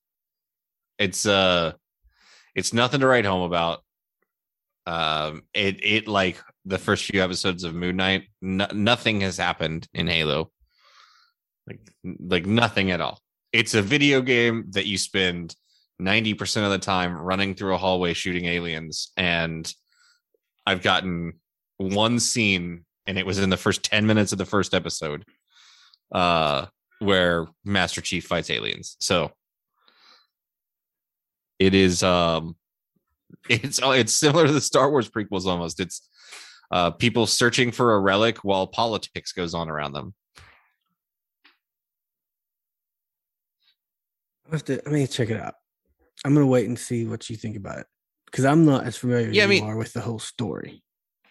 It's 1.00 1.26
uh, 1.26 1.74
it's 2.54 2.74
nothing 2.74 3.00
to 3.00 3.08
write 3.08 3.26
home 3.26 3.44
about. 3.44 3.82
Um, 4.86 5.44
it 5.54 5.84
it 5.84 6.08
like 6.08 6.42
the 6.66 6.78
first 6.78 7.06
few 7.06 7.24
episodes 7.24 7.64
of 7.64 7.74
Moon 7.74 7.96
Knight. 7.96 8.26
No, 8.42 8.68
nothing 8.74 9.22
has 9.22 9.38
happened 9.38 9.88
in 9.94 10.08
Halo. 10.08 10.52
Like 11.66 11.80
like 12.04 12.46
nothing 12.46 12.92
at 12.92 13.02
all. 13.02 13.20
It's 13.54 13.74
a 13.74 13.82
video 13.82 14.22
game 14.22 14.66
that 14.72 14.86
you 14.86 14.98
spend 14.98 15.56
ninety 15.98 16.34
percent 16.34 16.66
of 16.66 16.72
the 16.72 16.80
time 16.80 17.16
running 17.16 17.56
through 17.56 17.74
a 17.74 17.78
hallway 17.78 18.14
shooting 18.14 18.46
aliens, 18.46 19.12
and 19.16 19.72
I've 20.66 20.82
gotten 20.82 21.40
one 21.78 22.20
scene, 22.20 22.86
and 23.08 23.18
it 23.18 23.26
was 23.26 23.40
in 23.40 23.50
the 23.50 23.58
first 23.58 23.84
ten 23.84 24.06
minutes 24.06 24.34
of 24.34 24.38
the 24.38 24.46
first 24.46 24.74
episode. 24.74 25.26
Uh, 26.12 26.66
where 27.02 27.48
Master 27.66 28.00
Chief 28.00 28.26
fights 28.26 28.50
aliens. 28.52 28.96
So 29.00 29.32
it 31.60 31.74
is 31.74 32.04
um 32.04 32.56
it's 33.50 33.80
it's 33.84 34.14
similar 34.14 34.46
to 34.48 34.54
the 34.54 34.62
Star 34.62 34.90
Wars 34.90 35.10
prequels 35.10 35.46
almost. 35.46 35.80
It's 35.80 36.08
uh 36.72 36.92
people 36.92 37.26
searching 37.26 37.72
for 37.72 37.96
a 37.96 38.00
relic 38.00 38.40
while 38.40 38.68
politics 38.68 39.32
goes 39.34 39.54
on 39.54 39.70
around 39.70 39.94
them. 39.94 40.14
I 44.48 44.56
have 44.56 44.66
to. 44.66 44.88
I 44.88 44.92
mean, 44.92 45.08
check 45.08 45.30
it 45.30 45.38
out. 45.40 45.56
I'm 46.24 46.34
gonna 46.34 46.46
wait 46.46 46.68
and 46.68 46.78
see 46.78 47.06
what 47.06 47.30
you 47.30 47.36
think 47.36 47.56
about 47.58 47.80
it 47.80 47.88
because 48.26 48.46
I'm 48.46 48.64
not 48.66 48.84
as 48.86 48.98
familiar 48.98 49.30
Yeah, 49.32 49.44
I 49.44 49.46
as 49.46 49.50
mean- 49.50 49.64
you 49.64 49.70
are 49.72 49.78
with 49.78 49.94
the 49.94 50.02
whole 50.02 50.20
story. 50.20 50.84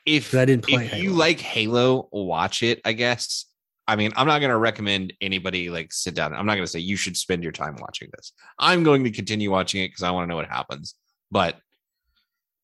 If 0.07 0.35
I 0.35 0.47
didn't 0.47 0.67
play 0.67 0.87
if 0.87 0.97
you 0.97 1.13
like 1.13 1.39
Halo, 1.39 2.09
watch 2.11 2.63
it, 2.63 2.81
I 2.87 2.95
guess. 2.95 3.45
I 3.91 3.97
mean, 3.97 4.13
I'm 4.15 4.29
not 4.29 4.39
going 4.39 4.51
to 4.51 4.57
recommend 4.57 5.15
anybody 5.21 5.69
like 5.69 5.93
sit 5.93 6.15
down. 6.15 6.33
I'm 6.33 6.47
not 6.47 6.55
going 6.55 6.63
to 6.63 6.71
say 6.71 6.79
you 6.79 6.95
should 6.95 7.17
spend 7.17 7.43
your 7.43 7.51
time 7.51 7.75
watching 7.81 8.09
this. 8.15 8.33
I'm 8.57 8.85
going 8.85 9.03
to 9.03 9.11
continue 9.11 9.51
watching 9.51 9.83
it 9.83 9.89
because 9.89 10.05
I 10.05 10.13
want 10.13 10.23
to 10.23 10.29
know 10.29 10.37
what 10.37 10.47
happens. 10.47 10.95
But 11.33 11.57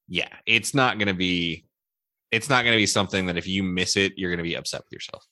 yeah, 0.07 0.29
it's 0.47 0.73
not 0.73 0.99
going 0.99 1.09
to 1.09 1.15
be 1.15 1.67
it's 2.31 2.49
not 2.49 2.63
going 2.63 2.75
to 2.75 2.81
be 2.81 2.87
something 2.87 3.27
that 3.27 3.37
if 3.37 3.49
you 3.49 3.65
miss 3.65 3.97
it, 3.97 4.13
you're 4.17 4.31
going 4.31 4.39
to 4.39 4.45
be 4.45 4.55
upset 4.55 4.83
with 4.85 4.93
yourself. 4.93 5.27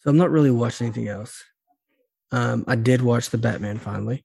So 0.00 0.10
I'm 0.10 0.16
not 0.16 0.32
really 0.32 0.50
watching 0.50 0.88
anything 0.88 1.06
else. 1.06 1.44
Um, 2.32 2.64
I 2.66 2.74
did 2.74 3.00
watch 3.00 3.30
the 3.30 3.38
Batman 3.38 3.78
finally. 3.78 4.24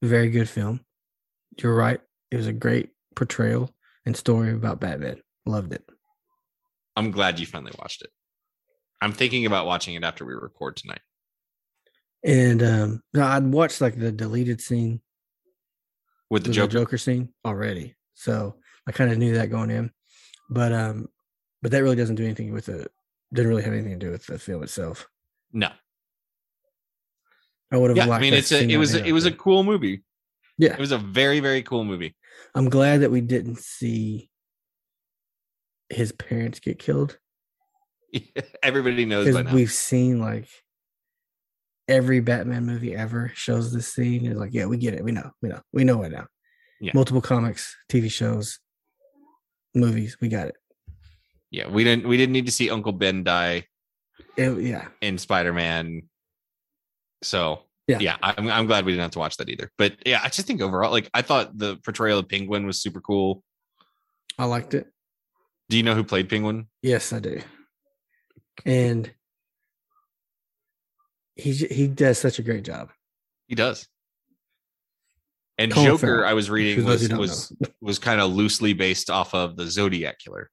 Very 0.00 0.30
good 0.30 0.48
film. 0.48 0.80
You're 1.62 1.74
right. 1.74 2.00
It 2.30 2.36
was 2.36 2.46
a 2.46 2.54
great 2.54 2.88
portrayal 3.14 3.70
and 4.06 4.16
story 4.16 4.52
about 4.52 4.80
Batman. 4.80 5.20
Loved 5.44 5.74
it. 5.74 5.84
I'm 6.96 7.10
glad 7.10 7.38
you 7.40 7.46
finally 7.46 7.72
watched 7.78 8.02
it. 8.02 8.10
I'm 9.00 9.12
thinking 9.12 9.46
about 9.46 9.66
watching 9.66 9.94
it 9.94 10.04
after 10.04 10.24
we 10.24 10.34
record 10.34 10.76
tonight. 10.76 11.00
And 12.24 12.62
um, 12.62 13.02
no, 13.12 13.24
I'd 13.24 13.44
watched 13.44 13.80
like 13.80 13.98
the 13.98 14.10
deleted 14.12 14.60
scene 14.60 15.00
With 16.30 16.44
the 16.44 16.48
with 16.50 16.56
Joker. 16.56 16.66
the 16.72 16.78
Joker 16.80 16.98
scene 16.98 17.28
already, 17.44 17.96
so 18.14 18.56
I 18.86 18.92
kind 18.92 19.12
of 19.12 19.18
knew 19.18 19.34
that 19.34 19.50
going 19.50 19.70
in. 19.70 19.90
But 20.48 20.72
um, 20.72 21.08
but 21.60 21.70
that 21.72 21.82
really 21.82 21.96
doesn't 21.96 22.16
do 22.16 22.24
anything 22.24 22.52
with 22.52 22.66
the. 22.66 22.86
Didn't 23.32 23.50
really 23.50 23.64
have 23.64 23.72
anything 23.72 23.98
to 23.98 24.06
do 24.06 24.12
with 24.12 24.26
the 24.26 24.38
film 24.38 24.62
itself. 24.62 25.08
No. 25.52 25.68
I 27.72 27.76
would 27.76 27.90
have. 27.90 27.96
Yeah, 28.06 28.14
I 28.14 28.20
mean 28.20 28.32
it's 28.32 28.52
a 28.52 28.62
it 28.62 28.76
was 28.76 28.94
a, 28.94 29.04
it 29.04 29.12
was 29.12 29.26
a 29.26 29.32
cool 29.32 29.64
movie. 29.64 30.02
yeah. 30.56 30.72
It 30.72 30.78
was 30.78 30.92
a 30.92 30.98
very 30.98 31.40
very 31.40 31.62
cool 31.62 31.84
movie. 31.84 32.14
I'm 32.54 32.68
glad 32.70 33.00
that 33.00 33.10
we 33.10 33.20
didn't 33.20 33.58
see 33.58 34.30
his 35.90 36.12
parents 36.12 36.60
get 36.60 36.78
killed 36.78 37.18
Everybody 38.62 39.04
knows 39.04 39.34
we've 39.52 39.72
seen 39.72 40.20
like 40.20 40.48
every 41.88 42.20
Batman 42.20 42.64
movie 42.64 42.94
ever 42.94 43.32
shows 43.34 43.72
this 43.72 43.92
scene. 43.92 44.26
It's 44.26 44.38
like, 44.38 44.54
yeah, 44.54 44.66
we 44.66 44.76
get 44.76 44.94
it. 44.94 45.04
We 45.04 45.12
know. 45.12 45.30
We 45.42 45.48
know. 45.48 45.60
We 45.72 45.84
know 45.84 46.02
it 46.02 46.12
now. 46.12 46.26
Yeah. 46.80 46.92
Multiple 46.94 47.20
comics, 47.20 47.76
TV 47.90 48.10
shows, 48.10 48.58
movies. 49.74 50.16
We 50.20 50.28
got 50.28 50.48
it. 50.48 50.56
Yeah, 51.50 51.68
we 51.68 51.84
didn't 51.84 52.06
we 52.06 52.16
didn't 52.16 52.32
need 52.32 52.46
to 52.46 52.52
see 52.52 52.70
Uncle 52.70 52.92
Ben 52.92 53.24
die 53.24 53.66
It- 54.36 54.60
yeah. 54.62 54.88
in 55.00 55.18
Spider-Man. 55.18 56.02
So 57.22 57.62
Yeah. 57.86 57.98
yeah, 58.00 58.16
I'm 58.22 58.48
I'm 58.48 58.66
glad 58.66 58.84
we 58.84 58.92
didn't 58.92 59.02
have 59.02 59.12
to 59.12 59.18
watch 59.18 59.36
that 59.38 59.48
either. 59.48 59.70
But 59.78 59.96
yeah, 60.06 60.20
I 60.22 60.28
just 60.28 60.46
think 60.46 60.60
overall, 60.60 60.90
like 60.90 61.08
I 61.14 61.22
thought 61.22 61.56
the 61.56 61.76
portrayal 61.84 62.18
of 62.20 62.28
Penguin 62.28 62.66
was 62.66 62.80
super 62.80 63.00
cool. 63.00 63.42
I 64.38 64.44
liked 64.46 64.74
it. 64.74 64.86
Do 65.68 65.76
you 65.76 65.82
know 65.82 65.94
who 65.94 66.04
played 66.04 66.28
Penguin? 66.28 66.68
Yes, 66.82 67.12
I 67.12 67.20
do. 67.20 67.40
And 68.66 69.10
he 71.36 71.52
he 71.52 71.88
does 71.88 72.18
such 72.18 72.38
a 72.38 72.42
great 72.42 72.64
job. 72.64 72.90
He 73.48 73.54
does. 73.54 73.88
And 75.56 75.72
Colin 75.72 75.86
Joker, 75.86 75.98
Farrell, 75.98 76.28
I 76.28 76.34
was 76.34 76.50
reading 76.50 76.84
was 76.84 77.08
was 77.10 77.52
was 77.80 77.98
kind 77.98 78.20
of 78.20 78.32
loosely 78.32 78.72
based 78.72 79.10
off 79.10 79.34
of 79.34 79.56
the 79.56 79.66
Zodiac 79.66 80.18
killer. 80.18 80.50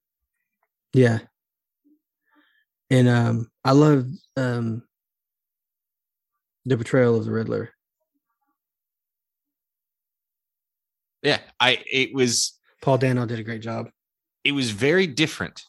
Yeah. 0.93 1.19
And 2.89 3.07
um 3.07 3.51
I 3.63 3.71
love 3.71 4.07
um 4.37 4.83
the 6.65 6.77
portrayal 6.77 7.17
of 7.17 7.25
the 7.25 7.31
Riddler. 7.31 7.71
Yeah, 11.23 11.39
I 11.59 11.83
it 11.89 12.13
was 12.13 12.59
Paul 12.81 12.97
Dano 12.97 13.25
did 13.25 13.39
a 13.39 13.43
great 13.43 13.61
job. 13.61 13.89
It 14.43 14.51
was 14.53 14.71
very 14.71 15.07
different, 15.07 15.63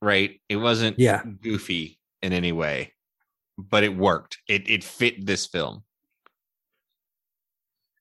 right? 0.00 0.40
It 0.48 0.56
wasn't 0.56 0.98
Yeah. 0.98 1.22
goofy 1.24 1.98
in 2.22 2.32
any 2.32 2.52
way, 2.52 2.92
but 3.58 3.84
it 3.84 3.96
worked. 3.96 4.38
It 4.48 4.68
it 4.68 4.84
fit 4.84 5.26
this 5.26 5.46
film. 5.46 5.84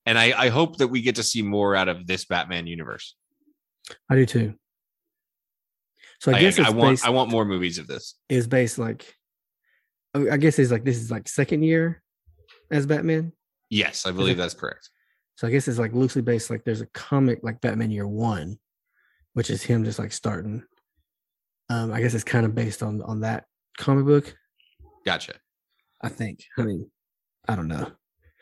And 0.05 0.17
I, 0.19 0.33
I 0.37 0.49
hope 0.49 0.77
that 0.77 0.89
we 0.89 1.01
get 1.01 1.15
to 1.15 1.23
see 1.23 1.41
more 1.41 1.75
out 1.75 1.87
of 1.87 2.07
this 2.07 2.25
Batman 2.25 2.67
universe. 2.67 3.15
I 4.09 4.15
do 4.15 4.25
too. 4.25 4.53
So 6.19 6.31
I 6.31 6.35
I, 6.35 6.39
guess 6.41 6.59
I, 6.59 6.69
want 6.69 6.93
based, 6.93 7.05
I 7.05 7.09
want 7.09 7.29
more 7.29 7.45
movies 7.45 7.77
of 7.77 7.87
this. 7.87 8.15
is 8.29 8.47
based 8.47 8.77
like 8.77 9.13
I 10.13 10.29
I 10.31 10.37
guess 10.37 10.59
it's 10.59 10.71
like 10.71 10.83
this 10.85 10.97
is 10.97 11.11
like 11.11 11.27
second 11.27 11.63
year 11.63 12.01
as 12.71 12.85
Batman. 12.85 13.33
Yes, 13.69 14.05
I 14.05 14.11
believe 14.11 14.37
that's 14.37 14.53
correct. 14.53 14.89
So 15.35 15.47
I 15.47 15.51
guess 15.51 15.67
it's 15.67 15.79
like 15.79 15.93
loosely 15.93 16.21
based 16.21 16.49
like 16.49 16.63
there's 16.63 16.81
a 16.81 16.85
comic 16.87 17.39
like 17.43 17.59
Batman 17.59 17.91
Year 17.91 18.07
One, 18.07 18.57
which 19.33 19.49
is 19.49 19.63
him 19.63 19.83
just 19.83 19.99
like 19.99 20.11
starting. 20.11 20.63
Um, 21.69 21.91
I 21.91 22.01
guess 22.01 22.13
it's 22.13 22.23
kind 22.23 22.45
of 22.45 22.55
based 22.55 22.83
on 22.83 23.01
on 23.01 23.21
that 23.21 23.45
comic 23.77 24.05
book. 24.05 24.35
Gotcha. 25.05 25.33
I 26.01 26.09
think. 26.09 26.39
I 26.57 26.63
mean, 26.63 26.89
I 27.47 27.55
don't 27.55 27.67
know. 27.67 27.91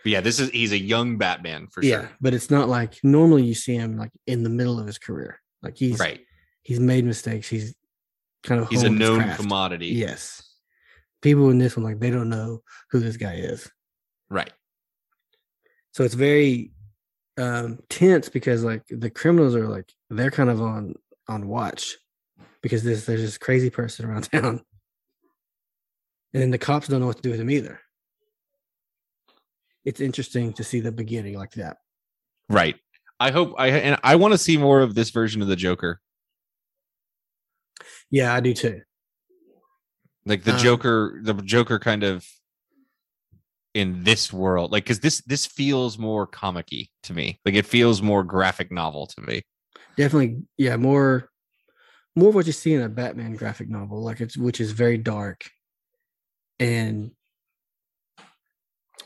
But 0.03 0.11
yeah, 0.11 0.21
this 0.21 0.39
is 0.39 0.49
he's 0.49 0.71
a 0.71 0.79
young 0.79 1.17
Batman 1.17 1.67
for 1.71 1.83
yeah, 1.83 2.01
sure. 2.01 2.11
but 2.19 2.33
it's 2.33 2.49
not 2.49 2.67
like 2.69 2.95
normally 3.03 3.43
you 3.43 3.53
see 3.53 3.75
him 3.75 3.97
like 3.97 4.11
in 4.25 4.43
the 4.43 4.49
middle 4.49 4.79
of 4.79 4.87
his 4.87 4.97
career. 4.97 5.39
Like 5.61 5.77
he's 5.77 5.99
Right. 5.99 6.21
he's 6.63 6.79
made 6.79 7.05
mistakes. 7.05 7.47
He's 7.47 7.75
kind 8.43 8.59
of 8.61 8.69
He's 8.69 8.83
a 8.83 8.89
known 8.89 9.35
commodity. 9.35 9.87
Yes. 9.87 10.41
People 11.21 11.51
in 11.51 11.59
this 11.59 11.77
one 11.77 11.83
like 11.83 11.99
they 11.99 12.09
don't 12.09 12.29
know 12.29 12.61
who 12.89 12.99
this 12.99 13.17
guy 13.17 13.35
is. 13.35 13.69
Right. 14.31 14.51
So 15.93 16.03
it's 16.03 16.15
very 16.15 16.71
um 17.37 17.79
tense 17.89 18.29
because 18.29 18.63
like 18.63 18.83
the 18.89 19.09
criminals 19.09 19.55
are 19.55 19.67
like 19.67 19.91
they're 20.09 20.31
kind 20.31 20.49
of 20.49 20.61
on 20.61 20.95
on 21.27 21.47
watch 21.47 21.97
because 22.61 22.83
this 22.83 23.05
there's 23.05 23.21
this 23.21 23.37
crazy 23.37 23.69
person 23.69 24.05
around 24.05 24.23
town. 24.31 24.61
And 26.33 26.41
then 26.41 26.51
the 26.51 26.57
cops 26.57 26.87
don't 26.87 27.01
know 27.01 27.07
what 27.07 27.17
to 27.17 27.21
do 27.21 27.31
with 27.31 27.41
him 27.41 27.49
either. 27.51 27.81
It's 29.83 29.99
interesting 29.99 30.53
to 30.53 30.63
see 30.63 30.79
the 30.79 30.91
beginning 30.91 31.37
like 31.37 31.51
that. 31.53 31.77
Right. 32.47 32.75
I 33.19 33.31
hope 33.31 33.55
I 33.57 33.67
and 33.67 33.99
I 34.03 34.15
want 34.15 34.33
to 34.33 34.37
see 34.37 34.57
more 34.57 34.81
of 34.81 34.95
this 34.95 35.09
version 35.09 35.41
of 35.41 35.47
the 35.47 35.55
Joker. 35.55 35.99
Yeah, 38.09 38.33
I 38.33 38.39
do 38.39 38.53
too. 38.53 38.81
Like 40.25 40.43
the 40.43 40.53
Um, 40.53 40.59
Joker, 40.59 41.19
the 41.23 41.33
Joker 41.33 41.79
kind 41.79 42.03
of 42.03 42.25
in 43.73 44.03
this 44.03 44.33
world. 44.33 44.71
Like 44.71 44.85
cuz 44.85 44.99
this 44.99 45.21
this 45.21 45.45
feels 45.45 45.97
more 45.97 46.27
comic-y 46.27 46.87
to 47.03 47.13
me. 47.13 47.39
Like 47.45 47.55
it 47.55 47.65
feels 47.65 48.01
more 48.01 48.23
graphic 48.23 48.71
novel 48.71 49.07
to 49.07 49.21
me. 49.21 49.41
Definitely, 49.97 50.43
yeah, 50.57 50.75
more 50.77 51.29
more 52.15 52.29
of 52.29 52.35
what 52.35 52.45
you 52.47 52.51
see 52.53 52.73
in 52.73 52.81
a 52.81 52.89
Batman 52.89 53.35
graphic 53.35 53.69
novel, 53.69 54.03
like 54.03 54.19
it's 54.21 54.35
which 54.37 54.59
is 54.59 54.71
very 54.71 54.97
dark 54.97 55.49
and 56.59 57.11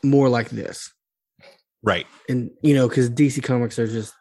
more 0.04 0.30
like 0.30 0.50
this. 0.50 0.92
Right. 1.84 2.08
and 2.28 2.50
you 2.64 2.74
know 2.74 2.88
because 2.90 3.10
DC 3.12 3.44
comics 3.44 3.78
are 3.78 3.88
just 3.88 4.14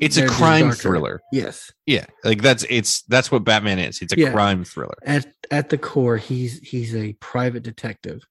It's 0.00 0.16
a 0.16 0.26
crime 0.26 0.72
thriller. 0.72 1.20
yes 1.32 1.70
Yeah. 1.84 2.06
Like 2.24 2.40
that's 2.40 2.64
it's 2.70 3.02
that's 3.02 3.30
what 3.30 3.44
Batman 3.44 3.78
is. 3.78 4.00
It's 4.00 4.14
a 4.14 4.18
Yeah. 4.18 4.32
crime 4.32 4.64
thriller. 4.64 4.96
at 5.04 5.26
at 5.50 5.68
the 5.68 5.76
core 5.76 6.16
he's 6.16 6.58
he's 6.60 6.94
a 6.94 7.12
private 7.20 7.62
detective 7.62 8.22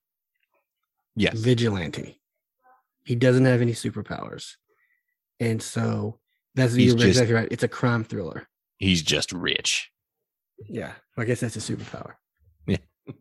Yes. 1.15 1.37
vigilante. 1.37 2.19
He 3.05 3.15
doesn't 3.15 3.45
have 3.45 3.61
any 3.61 3.73
superpowers, 3.73 4.55
and 5.39 5.61
so 5.61 6.19
that's 6.55 6.73
He's 6.73 6.87
you're 6.87 6.95
just- 6.97 7.07
exactly 7.07 7.33
right. 7.33 7.47
It's 7.51 7.63
a 7.63 7.67
crime 7.67 8.03
thriller. 8.03 8.47
He's 8.77 9.01
just 9.01 9.31
rich. 9.33 9.89
Yeah, 10.67 10.93
I 11.17 11.25
guess 11.25 11.39
that's 11.39 11.55
a 11.55 11.59
superpower. 11.59 12.13
Yeah. 12.67 12.77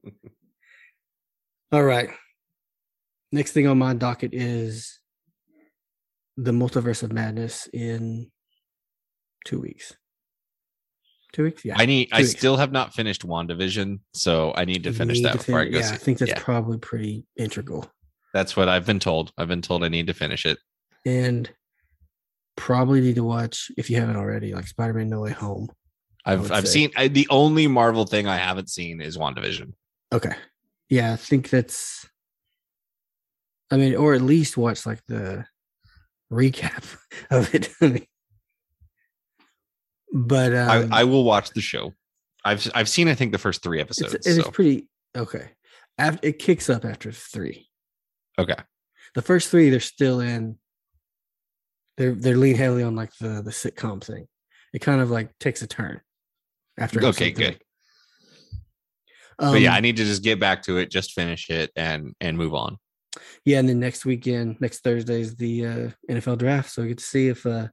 All 1.72 1.82
right. 1.82 2.10
Next 3.32 3.52
thing 3.52 3.66
on 3.66 3.78
my 3.78 3.94
docket 3.94 4.32
is 4.32 5.00
the 6.36 6.52
multiverse 6.52 7.02
of 7.02 7.12
madness 7.12 7.68
in 7.72 8.30
two 9.44 9.60
weeks. 9.60 9.94
Two 11.32 11.44
weeks, 11.44 11.64
yeah. 11.64 11.74
I 11.76 11.84
need 11.86 12.08
I 12.12 12.20
weeks. 12.20 12.30
still 12.30 12.56
have 12.56 12.72
not 12.72 12.94
finished 12.94 13.26
WandaVision, 13.26 14.00
so 14.14 14.52
I 14.56 14.64
need 14.64 14.82
to 14.84 14.92
finish 14.92 15.18
need 15.18 15.24
that 15.26 15.32
to 15.32 15.38
before 15.38 15.60
I 15.60 15.64
fin- 15.64 15.72
go 15.72 15.78
Yeah, 15.80 15.86
see 15.88 15.94
I 15.94 15.98
think 15.98 16.18
that's 16.18 16.30
Yeah. 16.30 16.38
probably 16.42 16.78
pretty 16.78 17.26
integral. 17.36 17.90
That's 18.34 18.56
what 18.56 18.68
I've 18.68 18.86
been 18.86 18.98
told. 18.98 19.32
I've 19.36 19.48
been 19.48 19.62
told 19.62 19.84
I 19.84 19.88
need 19.88 20.06
to 20.06 20.14
finish 20.14 20.46
it. 20.46 20.58
And 21.04 21.50
probably 22.56 23.00
need 23.00 23.14
to 23.16 23.24
watch 23.24 23.70
if 23.76 23.88
you 23.90 23.96
haven't 24.00 24.16
already, 24.16 24.52
like 24.54 24.66
Spider-Man 24.66 25.08
No 25.08 25.20
Way 25.20 25.30
Home. 25.32 25.68
I've 26.24 26.50
I've 26.50 26.66
say. 26.66 26.72
seen 26.72 26.90
I, 26.96 27.08
the 27.08 27.26
only 27.30 27.66
Marvel 27.66 28.04
thing 28.04 28.26
I 28.26 28.36
haven't 28.36 28.68
seen 28.70 29.00
is 29.00 29.16
WandaVision. 29.16 29.72
Okay. 30.12 30.32
Yeah, 30.88 31.12
I 31.12 31.16
think 31.16 31.50
that's 31.50 32.06
I 33.70 33.76
mean, 33.76 33.94
or 33.96 34.14
at 34.14 34.22
least 34.22 34.56
watch 34.56 34.86
like 34.86 35.04
the 35.06 35.44
recap 36.32 36.96
of 37.30 37.54
it. 37.54 37.68
But 40.12 40.54
um, 40.54 40.92
I, 40.92 41.00
I 41.00 41.04
will 41.04 41.24
watch 41.24 41.50
the 41.50 41.60
show. 41.60 41.94
I've 42.44 42.70
I've 42.74 42.88
seen 42.88 43.08
I 43.08 43.14
think 43.14 43.32
the 43.32 43.38
first 43.38 43.62
three 43.62 43.80
episodes. 43.80 44.14
it's 44.14 44.36
so. 44.36 44.50
pretty 44.50 44.88
okay. 45.16 45.50
After 45.98 46.26
it 46.28 46.38
kicks 46.38 46.70
up 46.70 46.84
after 46.84 47.12
three. 47.12 47.68
okay. 48.38 48.56
The 49.14 49.22
first 49.22 49.48
three, 49.50 49.70
they're 49.70 49.80
still 49.80 50.20
in. 50.20 50.58
They're 51.96 52.14
they're 52.14 52.36
lean 52.36 52.56
heavily 52.56 52.82
on 52.82 52.94
like 52.94 53.10
the 53.20 53.42
the 53.42 53.50
sitcom 53.50 54.02
thing. 54.02 54.28
It 54.72 54.80
kind 54.80 55.00
of 55.00 55.10
like 55.10 55.36
takes 55.38 55.62
a 55.62 55.66
turn 55.66 56.00
after. 56.78 57.02
Okay, 57.04 57.30
good. 57.32 57.58
but 59.38 59.60
yeah, 59.60 59.70
Um, 59.70 59.76
I 59.76 59.80
need 59.80 59.96
to 59.96 60.04
just 60.04 60.22
get 60.22 60.38
back 60.38 60.62
to 60.64 60.76
it, 60.78 60.90
just 60.90 61.12
finish 61.12 61.50
it, 61.50 61.70
and 61.74 62.14
and 62.20 62.36
move 62.36 62.54
on. 62.54 62.76
Yeah, 63.44 63.58
and 63.58 63.68
then 63.68 63.80
next 63.80 64.04
weekend, 64.04 64.60
next 64.60 64.80
Thursday 64.84 65.20
is 65.20 65.36
the 65.36 65.66
uh, 65.66 65.90
NFL 66.10 66.38
draft, 66.38 66.70
so 66.70 66.82
we 66.82 66.88
get 66.88 66.98
to 66.98 67.04
see 67.04 67.28
if 67.28 67.44
uh, 67.46 67.68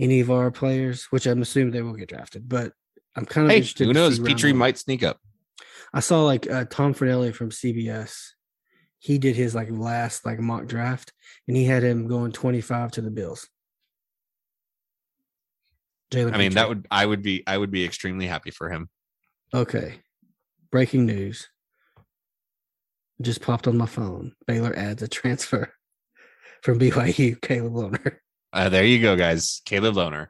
any 0.00 0.20
of 0.20 0.30
our 0.30 0.50
players, 0.50 1.04
which 1.10 1.26
I'm 1.26 1.42
assuming 1.42 1.72
they 1.72 1.82
will 1.82 1.92
get 1.94 2.08
drafted, 2.08 2.48
but 2.48 2.72
I'm 3.14 3.26
kind 3.26 3.46
of 3.46 3.50
Hey, 3.50 3.58
interested. 3.58 3.86
who 3.86 3.92
knows? 3.92 4.18
Pitre 4.18 4.52
might 4.54 4.78
sneak 4.78 5.02
up. 5.02 5.18
I 5.92 6.00
saw 6.00 6.24
like 6.24 6.50
uh, 6.50 6.64
Tom 6.64 6.94
Fornelli 6.94 7.34
from 7.34 7.50
CBS. 7.50 8.30
He 8.98 9.18
did 9.18 9.36
his 9.36 9.54
like 9.54 9.68
last 9.70 10.24
like 10.24 10.40
mock 10.40 10.66
draft, 10.66 11.12
and 11.46 11.56
he 11.56 11.64
had 11.64 11.82
him 11.82 12.06
going 12.08 12.32
25 12.32 12.92
to 12.92 13.00
the 13.02 13.10
Bills. 13.10 13.48
Jalen. 16.10 16.34
I 16.34 16.38
mean, 16.38 16.54
that 16.54 16.68
would 16.68 16.86
I 16.90 17.04
would 17.06 17.22
be 17.22 17.42
I 17.46 17.56
would 17.56 17.70
be 17.70 17.84
extremely 17.84 18.26
happy 18.26 18.50
for 18.50 18.70
him. 18.70 18.88
Okay. 19.54 20.00
Breaking 20.70 21.06
news. 21.06 21.48
Just 23.20 23.42
popped 23.42 23.68
on 23.68 23.76
my 23.76 23.86
phone. 23.86 24.32
Baylor 24.46 24.74
adds 24.76 25.02
a 25.02 25.08
transfer 25.08 25.72
from 26.62 26.78
BYU, 26.78 27.40
Caleb 27.40 27.74
Lohner. 27.74 28.16
Uh, 28.52 28.68
there 28.68 28.84
you 28.84 29.00
go, 29.00 29.16
guys. 29.16 29.62
Caleb 29.64 29.94
Lohner. 29.94 30.28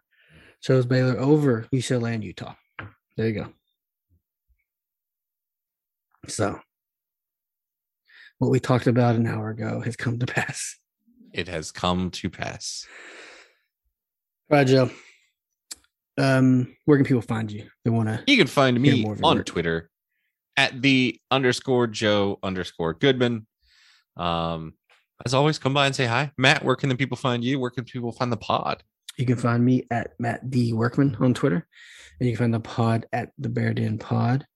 Chose 0.62 0.84
Baylor 0.86 1.18
over 1.18 1.66
UCLA 1.72 2.14
and 2.14 2.24
Utah. 2.24 2.54
There 3.16 3.28
you 3.28 3.34
go. 3.34 3.46
So, 6.28 6.60
what 8.38 8.50
we 8.50 8.60
talked 8.60 8.86
about 8.86 9.16
an 9.16 9.26
hour 9.26 9.50
ago 9.50 9.80
has 9.80 9.96
come 9.96 10.18
to 10.18 10.26
pass. 10.26 10.76
It 11.32 11.48
has 11.48 11.72
come 11.72 12.10
to 12.10 12.28
pass. 12.28 12.86
All 14.50 14.58
right, 14.58 14.66
Joe. 14.66 14.90
Um, 16.18 16.76
where 16.84 16.98
can 16.98 17.06
people 17.06 17.22
find 17.22 17.50
you? 17.50 17.68
They 17.84 17.90
want 17.90 18.08
to. 18.08 18.22
You 18.26 18.36
can 18.36 18.46
find 18.46 18.78
me 18.78 19.04
on 19.04 19.38
work. 19.38 19.46
Twitter 19.46 19.90
at 20.56 20.82
the 20.82 21.18
underscore 21.30 21.86
Joe 21.86 22.38
underscore 22.42 22.92
Goodman. 22.92 23.46
Um, 24.16 24.74
as 25.24 25.34
always, 25.34 25.58
come 25.58 25.74
by 25.74 25.86
and 25.86 25.94
say 25.94 26.06
hi. 26.06 26.32
Matt, 26.38 26.64
where 26.64 26.76
can 26.76 26.88
the 26.88 26.96
people 26.96 27.16
find 27.16 27.44
you? 27.44 27.58
Where 27.60 27.70
can 27.70 27.84
people 27.84 28.12
find 28.12 28.32
the 28.32 28.36
pod? 28.36 28.82
You 29.16 29.26
can 29.26 29.36
find 29.36 29.64
me 29.64 29.86
at 29.90 30.12
Matt 30.18 30.50
D 30.50 30.72
Workman 30.72 31.16
on 31.20 31.34
Twitter, 31.34 31.66
and 32.18 32.28
you 32.28 32.36
can 32.36 32.44
find 32.44 32.54
the 32.54 32.60
pod 32.60 33.06
at 33.12 33.30
the 33.38 33.48
Bear 33.48 33.74
Den 33.74 33.98
Pod. 33.98 34.46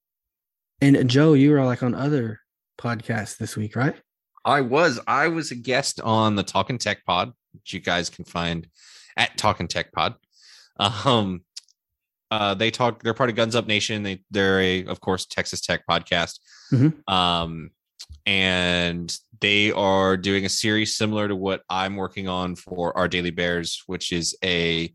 And 0.80 1.08
Joe, 1.08 1.34
you 1.34 1.50
were 1.50 1.64
like 1.64 1.82
on 1.82 1.94
other 1.94 2.40
podcasts 2.78 3.36
this 3.36 3.56
week, 3.56 3.76
right? 3.76 3.94
I 4.44 4.60
was 4.60 5.00
I 5.06 5.28
was 5.28 5.50
a 5.50 5.54
guest 5.54 6.00
on 6.00 6.36
the 6.36 6.42
Talking 6.42 6.78
Tech 6.78 7.04
Pod, 7.04 7.32
which 7.52 7.72
you 7.72 7.80
guys 7.80 8.10
can 8.10 8.24
find 8.24 8.68
at 9.16 9.36
Talking 9.36 9.68
Tech 9.68 9.92
Pod. 9.92 10.14
Um, 10.78 11.44
uh, 12.30 12.54
they 12.54 12.70
talk. 12.70 13.02
They're 13.02 13.14
part 13.14 13.30
of 13.30 13.36
Guns 13.36 13.54
Up 13.54 13.66
Nation. 13.66 14.02
They 14.02 14.22
they're 14.30 14.60
a 14.60 14.84
of 14.86 15.00
course 15.00 15.24
Texas 15.26 15.60
Tech 15.60 15.82
podcast. 15.88 16.38
Mhm. 16.72 17.08
Um, 17.10 17.70
and 18.26 19.16
they 19.40 19.72
are 19.72 20.16
doing 20.16 20.44
a 20.44 20.48
series 20.48 20.96
similar 20.96 21.28
to 21.28 21.36
what 21.36 21.62
I'm 21.68 21.96
working 21.96 22.28
on 22.28 22.56
for 22.56 22.96
our 22.96 23.08
Daily 23.08 23.30
Bears, 23.30 23.82
which 23.86 24.12
is 24.12 24.36
a 24.42 24.94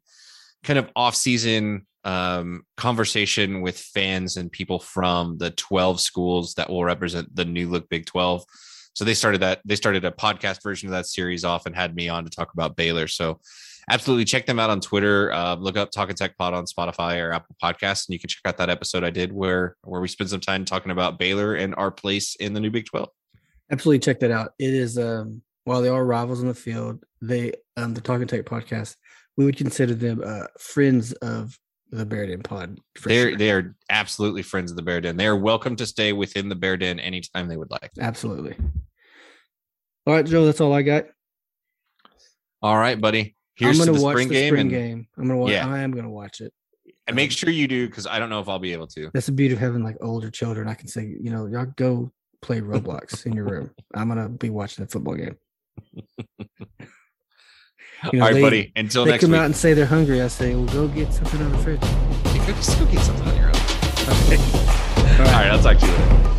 kind 0.64 0.80
of 0.80 0.90
off 0.96 1.16
season 1.16 1.86
um, 2.04 2.64
conversation 2.78 3.62
with 3.62 3.78
fans 3.78 4.38
and 4.38 4.52
people 4.52 4.80
from 4.80 5.38
the 5.38 5.52
12 5.52 6.00
schools 6.00 6.54
that 6.56 6.70
will 6.70 6.84
represent 6.84 7.36
the 7.36 7.46
new 7.46 7.70
look 7.70 7.90
Big 7.90 8.06
12. 8.06 8.44
So 8.94 9.06
they 9.06 9.14
started 9.14 9.42
that. 9.42 9.62
They 9.66 9.76
started 9.76 10.04
a 10.06 10.12
podcast 10.12 10.64
version 10.64 10.90
of 10.90 10.94
that 10.94 11.06
series 11.06 11.46
off 11.46 11.66
and 11.66 11.76
had 11.76 11.96
me 11.96 12.10
on 12.10 12.24
to 12.24 12.30
talk 12.30 12.54
about 12.54 12.76
Baylor. 12.76 13.08
So 13.08 13.40
absolutely 13.90 14.26
check 14.26 14.46
them 14.46 14.60
out 14.60 14.70
on 14.70 14.80
Twitter. 14.80 15.32
Uh, 15.32 15.56
look 15.56 15.78
up 15.78 15.92
Talking 15.92 16.16
Tech 16.16 16.38
Pod 16.38 16.54
on 16.54 16.66
Spotify 16.66 17.22
or 17.22 17.32
Apple 17.32 17.56
Podcasts, 17.62 18.08
and 18.08 18.14
you 18.14 18.20
can 18.20 18.30
check 18.30 18.42
out 18.46 18.58
that 18.58 18.70
episode 18.70 19.04
I 19.04 19.10
did 19.10 19.32
where 19.32 19.76
where 19.84 20.02
we 20.02 20.08
spent 20.08 20.30
some 20.30 20.40
time 20.40 20.66
talking 20.66 20.92
about 20.92 21.20
Baylor 21.20 21.56
and 21.56 21.76
our 21.76 21.92
place 21.92 22.36
in 22.36 22.54
the 22.54 22.60
new 22.60 22.70
Big 22.70 22.86
12. 22.86 23.10
Absolutely, 23.72 24.00
check 24.00 24.20
that 24.20 24.32
out. 24.32 24.54
It 24.60 24.74
is 24.74 24.98
um, 24.98 25.42
while 25.66 25.82
they 25.82 25.90
are 25.90 26.06
rivals 26.06 26.42
in 26.42 26.48
the 26.48 26.54
field, 26.54 27.04
they 27.22 27.54
um, 27.78 27.94
the 27.94 28.02
Talking 28.02 28.28
Tech 28.28 28.46
podcast. 28.46 28.96
We 29.38 29.46
would 29.46 29.58
consider 29.58 29.96
them 29.96 30.22
uh, 30.26 30.48
friends 30.60 31.14
of 31.14 31.58
the 31.92 32.06
Bear 32.06 32.28
Den 32.28 32.42
Pod. 32.42 32.80
They're 33.04 33.30
sure. 33.30 33.38
they 33.38 33.52
are 33.52 33.76
absolutely 33.90 34.42
friends 34.42 34.72
of 34.72 34.78
the 34.78 34.84
Bear 34.84 35.02
Den. 35.02 35.18
They 35.18 35.28
are 35.28 35.36
welcome 35.36 35.76
to 35.78 35.86
stay 35.86 36.14
within 36.14 36.50
the 36.50 36.56
Bear 36.56 36.78
Den 36.78 37.00
anytime 37.00 37.48
they 37.48 37.58
would 37.58 37.72
like. 37.72 37.92
Absolutely. 38.00 38.56
All 40.06 40.14
right, 40.14 40.26
Joe. 40.26 40.46
That's 40.46 40.62
all 40.62 40.74
I 40.74 40.82
got. 40.82 41.06
All 42.62 42.78
right, 42.78 43.00
buddy. 43.00 43.36
Here's 43.60 43.78
I'm 43.80 43.86
gonna 43.86 43.98
the 43.98 44.04
watch 44.04 44.14
spring 44.14 44.28
the 44.30 44.34
game 44.34 44.50
spring 44.50 44.62
and, 44.62 44.70
game. 44.72 45.08
I'm 45.18 45.28
gonna 45.28 45.38
watch. 45.40 45.52
Yeah. 45.52 45.68
I 45.68 45.80
am 45.80 45.92
gonna 45.92 46.10
watch 46.10 46.40
it. 46.40 46.54
and 47.08 47.16
make 47.16 47.32
um, 47.32 47.36
sure 47.36 47.50
you 47.50 47.68
do 47.68 47.88
because 47.88 48.08
I 48.08 48.18
don't 48.18 48.30
know 48.30 48.40
if 48.40 48.48
I'll 48.48 48.58
be 48.58 48.72
able 48.72 48.88
to. 48.88 49.12
That's 49.14 49.26
the 49.26 49.34
beauty 49.34 49.54
of 49.54 49.60
having 49.60 49.84
like 49.84 49.98
older 50.00 50.32
children. 50.32 50.70
I 50.70 50.76
can 50.76 50.88
say, 50.88 51.04
you 51.20 51.30
know, 51.30 51.46
y'all 51.46 51.68
go 51.76 52.12
play 52.42 52.62
Roblox 52.62 53.26
in 53.26 53.34
your 53.34 53.44
room. 53.46 53.72
I'm 53.94 54.08
gonna 54.08 54.30
be 54.30 54.50
watching 54.50 54.86
the 54.86 54.90
football 54.90 55.16
game. 55.16 55.36
All 58.02 58.12
know, 58.14 58.20
right, 58.22 58.34
they- 58.34 58.42
buddy. 58.42 58.72
Until 58.78 59.04
they 59.04 59.12
next 59.12 59.24
come 59.24 59.32
week. 59.32 59.40
out 59.40 59.46
and 59.46 59.56
say 59.56 59.74
they're 59.74 59.86
hungry. 59.86 60.22
I 60.22 60.28
say, 60.30 60.56
well, 60.56 60.66
go 60.68 60.88
get 60.88 61.12
something 61.14 61.42
on 61.42 61.52
the 61.52 61.58
fridge. 61.58 61.84
You 62.34 62.40
could 62.46 62.56
just 62.56 62.80
go 62.80 62.86
get 62.86 63.02
something 63.02 63.28
on 63.28 63.36
your 63.36 63.48
own. 63.48 63.56
All 63.56 63.60
All 65.20 65.34
right, 65.34 65.52
I'll 65.52 65.62
talk 65.62 65.78
to 65.80 65.86
you 65.86 65.92
later. 65.92 66.39